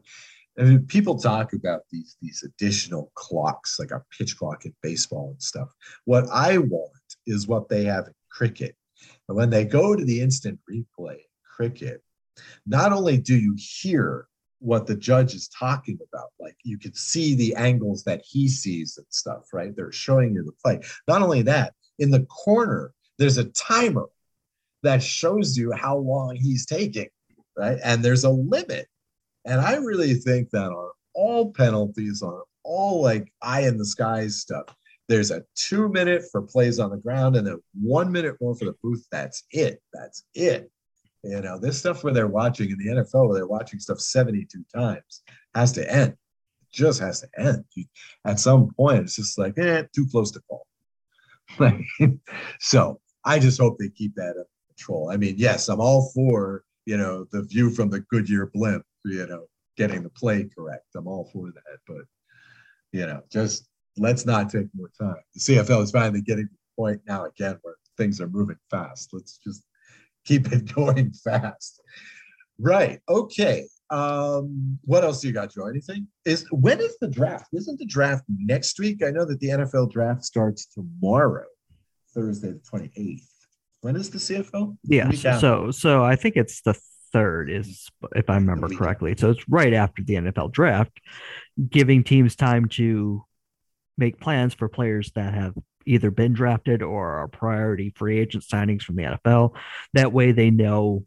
I 0.59 0.65
mean, 0.65 0.87
people 0.87 1.17
talk 1.17 1.53
about 1.53 1.83
these 1.93 2.17
these 2.21 2.43
additional 2.45 3.13
clocks, 3.15 3.79
like 3.79 3.93
a 3.93 4.03
pitch 4.17 4.37
clock 4.37 4.65
in 4.65 4.75
baseball 4.83 5.31
and 5.31 5.43
stuff. 5.43 5.69
What 6.05 6.25
I 6.33 6.59
want 6.59 6.91
is 7.27 7.47
what 7.47 7.69
they 7.69 7.85
have 7.85 8.09
in 8.09 8.15
cricket. 8.29 8.75
And 9.29 9.37
when 9.37 9.51
they 9.51 9.65
go 9.65 9.95
to 9.95 10.05
the 10.05 10.21
instant 10.21 10.59
replay 10.69 11.15
in 11.15 11.19
cricket, 11.57 12.03
not 12.67 12.93
only 12.93 13.19
do 13.19 13.37
you 13.37 13.57
hear 13.57 14.27
what 14.61 14.87
the 14.89 14.97
judge 14.97 15.35
is 15.35 15.49
talking 15.49 15.99
about, 16.13 16.31
like 16.41 16.57
you 16.65 16.79
can 16.79 16.95
see 16.95 17.37
the 17.37 17.55
angles 17.55 18.03
that 18.05 18.23
he 18.25 18.49
sees 18.49 18.97
and 18.97 19.07
stuff, 19.11 19.53
right? 19.53 19.75
They're 19.77 19.93
showing 19.93 20.35
you 20.35 20.43
the 20.43 20.53
play. 20.53 20.81
Not 21.07 21.23
only 21.23 21.43
that, 21.43 21.75
in 21.99 22.11
the 22.11 22.25
corner, 22.27 22.93
there's 23.19 23.39
a 23.39 23.45
timer 23.45 24.07
that 24.83 25.03
shows 25.03 25.57
you 25.57 25.73
how 25.73 25.97
long 25.97 26.37
he's 26.37 26.67
taking, 26.67 27.09
right? 27.57 27.79
And 27.85 28.05
there's 28.05 28.25
a 28.25 28.31
limit. 28.31 28.87
And 29.45 29.61
I 29.61 29.77
really 29.77 30.15
think 30.15 30.51
that 30.51 30.71
on 30.71 30.91
all 31.15 31.53
penalties, 31.53 32.23
on 32.23 32.41
all 32.65 33.03
like 33.03 33.33
eye 33.43 33.63
in 33.63 33.79
the 33.79 33.85
sky 33.85 34.29
stuff, 34.29 34.67
there's 35.09 35.31
a 35.31 35.43
two 35.55 35.89
minute 35.89 36.23
for 36.31 36.43
plays 36.43 36.79
on 36.79 36.91
the 36.91 36.97
ground 36.99 37.35
and 37.35 37.47
then 37.47 37.59
one 37.81 38.13
minute 38.13 38.37
more 38.41 38.55
for 38.55 38.67
the 38.67 38.75
booth. 38.83 39.07
That's 39.11 39.45
it. 39.51 39.83
That's 39.93 40.25
it. 40.35 40.71
You 41.25 41.41
know, 41.41 41.59
this 41.59 41.79
stuff 41.79 42.05
where 42.05 42.13
they're 42.13 42.29
watching 42.29 42.71
in 42.71 42.79
the 42.79 43.03
NFL, 43.03 43.27
where 43.27 43.35
they're 43.35 43.47
watching 43.47 43.81
stuff 43.81 44.01
72 44.01 44.65
times, 44.75 45.23
has 45.55 45.73
to 45.73 45.93
end. 45.93 46.13
It 46.13 46.73
just 46.73 47.01
has 47.01 47.23
to 47.23 47.29
end. 47.39 47.65
At 48.25 48.39
some 48.39 48.73
point, 48.77 49.01
it's 49.01 49.17
just 49.17 49.39
like, 49.39 49.59
eh, 49.59 49.85
too 49.95 50.07
close 50.11 50.31
to 50.33 50.41
call. 50.49 50.68
so 52.61 53.01
I 53.25 53.39
just 53.39 53.61
hope 53.61 53.79
they 53.79 53.89
keep 53.89 54.15
that 54.15 54.31
under 54.31 54.47
control. 54.69 55.11
I 55.11 55.17
mean, 55.17 55.35
yes, 55.39 55.69
I'm 55.69 55.81
all 55.81 56.11
for, 56.15 56.65
you 56.87 56.97
know, 56.97 57.27
the 57.33 57.43
view 57.43 57.71
from 57.71 57.91
the 57.91 58.01
Goodyear 58.01 58.51
blimp, 58.55 58.85
you 59.05 59.27
know, 59.27 59.47
getting 59.77 60.03
the 60.03 60.11
play 60.11 60.49
correct. 60.57 60.87
I'm 60.97 61.07
all 61.07 61.29
for 61.33 61.49
that. 61.49 61.79
But, 61.87 62.05
you 62.93 63.07
know, 63.07 63.23
just 63.31 63.69
let's 63.97 64.27
not 64.27 64.51
take 64.51 64.67
more 64.75 64.91
time. 64.99 65.23
The 65.35 65.41
CFL 65.41 65.83
is 65.83 65.91
finally 65.91 66.23
getting 66.23 66.47
to 66.47 66.53
the 66.53 66.83
point 66.83 67.01
now 67.07 67.25
again 67.25 67.59
where 67.63 67.75
things 67.97 68.21
are 68.21 68.29
moving 68.29 68.59
fast. 68.71 69.11
Let's 69.13 69.39
just 69.39 69.65
keep 70.25 70.53
it 70.53 70.75
going 70.75 71.13
fast. 71.13 71.81
Right. 72.59 73.01
Okay. 73.09 73.67
Um, 73.91 74.79
what 74.85 75.05
else 75.05 75.21
do 75.21 75.29
you 75.29 75.35
got, 75.35 75.53
Joe? 75.53 75.67
Anything? 75.67 76.09
Is 76.25 76.47
when 76.51 76.81
is 76.81 76.97
the 77.01 77.09
draft? 77.09 77.47
Isn't 77.53 77.79
the 77.79 77.87
draft 77.87 78.25
next 78.29 78.79
week? 78.79 79.03
I 79.03 79.11
know 79.11 79.25
that 79.25 79.41
the 79.41 79.49
NFL 79.49 79.93
draft 79.93 80.25
starts 80.25 80.67
tomorrow, 80.67 81.47
Thursday 82.15 82.53
the 82.53 82.61
28th. 82.71 83.23
When 83.81 83.97
is 83.97 84.11
the 84.11 84.19
CFL? 84.19 84.77
Yeah. 84.85 85.11
So 85.39 85.71
so 85.71 86.05
I 86.05 86.17
think 86.17 86.37
it's 86.37 86.61
the 86.63 86.79
third 87.13 87.51
is 87.51 87.89
if 88.15 88.29
I 88.29 88.35
remember 88.35 88.69
correctly. 88.69 89.15
So 89.17 89.31
it's 89.31 89.49
right 89.49 89.73
after 89.73 90.03
the 90.03 90.15
NFL 90.15 90.53
draft, 90.53 91.01
giving 91.69 92.05
teams 92.05 92.37
time 92.37 92.69
to 92.71 93.25
make 93.97 94.21
plans 94.21 94.55
for 94.55 94.69
players 94.69 95.11
that 95.15 95.35
have 95.35 95.55
either 95.87 96.11
been 96.11 96.35
drafted 96.35 96.83
or 96.83 97.15
are 97.15 97.29
priority 97.29 97.93
free 97.97 98.19
agent 98.19 98.45
signings 98.45 98.83
from 98.83 98.97
the 98.97 99.03
NFL. 99.05 99.57
That 99.95 100.13
way 100.13 100.33
they 100.33 100.51
know 100.51 101.05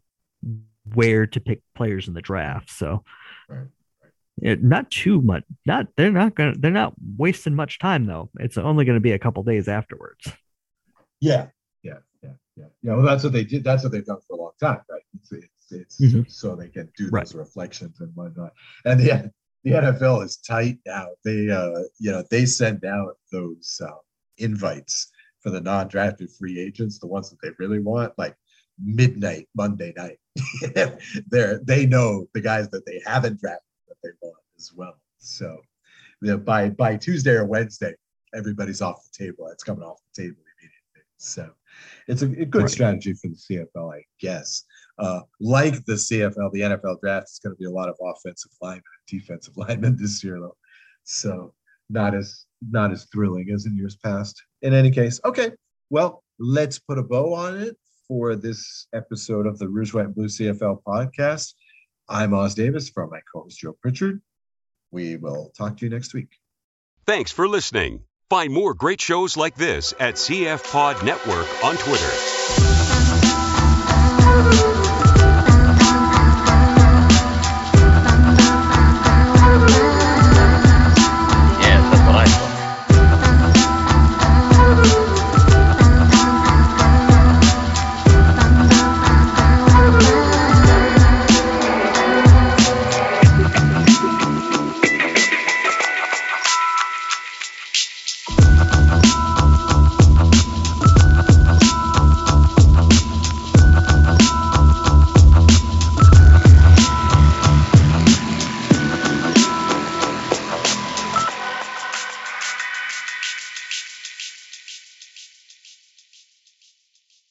where 0.93 1.27
to 1.27 1.39
pick 1.39 1.61
players 1.75 2.07
in 2.07 2.13
the 2.13 2.21
draft. 2.21 2.69
So 2.69 3.03
right. 3.49 3.67
It, 4.41 4.63
not 4.63 4.89
too 4.89 5.21
much. 5.21 5.43
Not 5.65 5.87
they're 5.95 6.11
not 6.11 6.35
gonna 6.35 6.55
they're 6.57 6.71
not 6.71 6.93
wasting 7.17 7.53
much 7.53 7.79
time 7.79 8.05
though. 8.05 8.29
It's 8.39 8.57
only 8.57 8.85
going 8.85 8.95
to 8.95 9.01
be 9.01 9.11
a 9.11 9.19
couple 9.19 9.43
days 9.43 9.67
afterwards. 9.67 10.31
Yeah, 11.19 11.47
yeah, 11.83 11.97
yeah, 12.23 12.31
yeah. 12.57 12.65
Yeah. 12.81 12.95
Well, 12.95 13.05
that's 13.05 13.23
what 13.23 13.33
they 13.33 13.43
did. 13.43 13.63
That's 13.63 13.83
what 13.83 13.91
they've 13.91 14.05
done 14.05 14.19
for 14.27 14.35
a 14.35 14.41
long 14.41 14.51
time, 14.59 14.81
right? 14.89 15.01
It's, 15.15 15.31
it's, 15.31 15.71
it's 15.71 16.01
mm-hmm. 16.01 16.21
so 16.27 16.55
they 16.55 16.69
can 16.69 16.89
do 16.97 17.05
those 17.05 17.11
right. 17.11 17.33
reflections 17.35 17.99
and 17.99 18.11
whatnot. 18.15 18.53
And 18.85 18.99
the 18.99 19.31
the 19.63 19.71
NFL 19.71 20.25
is 20.25 20.37
tight 20.37 20.79
now. 20.87 21.07
They 21.23 21.49
uh 21.49 21.83
you 21.99 22.11
know 22.11 22.23
they 22.31 22.45
send 22.45 22.83
out 22.83 23.17
those 23.31 23.79
uh, 23.85 23.91
invites 24.37 25.11
for 25.41 25.51
the 25.51 25.61
non-drafted 25.61 26.29
free 26.31 26.59
agents, 26.59 26.99
the 26.99 27.07
ones 27.07 27.29
that 27.29 27.37
they 27.41 27.49
really 27.59 27.79
want, 27.79 28.13
like 28.17 28.35
midnight 28.83 29.47
Monday 29.55 29.93
night. 29.95 30.17
They're 31.29 31.59
they 31.63 31.85
know 31.85 32.27
the 32.33 32.41
guys 32.41 32.69
that 32.69 32.85
they 32.85 33.01
haven't 33.05 33.39
drafted 33.39 33.63
that 33.87 33.97
they 34.03 34.09
want 34.21 34.37
as 34.57 34.71
well. 34.73 34.95
So 35.17 35.57
you 36.21 36.31
know, 36.31 36.37
by 36.37 36.69
by 36.69 36.97
Tuesday 36.97 37.31
or 37.31 37.45
Wednesday, 37.45 37.93
everybody's 38.33 38.81
off 38.81 39.03
the 39.03 39.25
table. 39.25 39.47
It's 39.47 39.63
coming 39.63 39.83
off 39.83 39.99
the 40.13 40.23
table 40.23 40.41
immediately. 40.59 41.07
So 41.17 41.51
it's 42.07 42.21
a, 42.21 42.25
a 42.25 42.45
good 42.45 42.63
right. 42.63 42.71
strategy 42.71 43.13
for 43.13 43.27
the 43.27 43.35
CFL, 43.35 43.93
I 43.93 44.03
guess. 44.19 44.63
Uh, 44.97 45.21
like 45.39 45.85
the 45.85 45.93
CFL, 45.93 46.51
the 46.51 46.61
NFL 46.61 46.99
draft 47.01 47.29
is 47.29 47.39
going 47.43 47.55
to 47.55 47.59
be 47.59 47.65
a 47.65 47.71
lot 47.71 47.89
of 47.89 47.95
offensive 48.01 48.51
linemen, 48.61 48.83
defensive 49.07 49.57
linemen 49.57 49.97
this 49.99 50.23
year, 50.23 50.39
though. 50.39 50.55
So 51.03 51.53
not 51.89 52.15
as 52.15 52.45
not 52.69 52.91
as 52.91 53.05
thrilling 53.05 53.49
as 53.51 53.65
in 53.65 53.75
years 53.75 53.97
past. 53.97 54.41
In 54.61 54.73
any 54.73 54.91
case, 54.91 55.19
okay. 55.25 55.51
Well, 55.89 56.23
let's 56.39 56.79
put 56.79 56.97
a 56.97 57.03
bow 57.03 57.33
on 57.33 57.59
it 57.59 57.75
for 58.11 58.35
this 58.35 58.87
episode 58.93 59.47
of 59.47 59.57
the 59.57 59.69
Rouge 59.69 59.93
White 59.93 60.13
Blue 60.13 60.25
CFL 60.25 60.83
podcast. 60.85 61.53
I'm 62.09 62.33
Os 62.33 62.53
Davis 62.53 62.89
from 62.89 63.09
my 63.09 63.21
co-host 63.31 63.57
Joe 63.57 63.71
Pritchard. 63.81 64.21
We 64.91 65.15
will 65.15 65.53
talk 65.57 65.77
to 65.77 65.85
you 65.85 65.89
next 65.89 66.13
week. 66.13 66.27
Thanks 67.05 67.31
for 67.31 67.47
listening. 67.47 68.03
Find 68.29 68.51
more 68.51 68.73
great 68.73 68.99
shows 68.99 69.37
like 69.37 69.55
this 69.55 69.93
at 69.97 70.15
CF 70.15 70.69
Pod 70.73 71.05
Network 71.05 71.47
on 71.63 71.77
Twitter. 71.77 72.30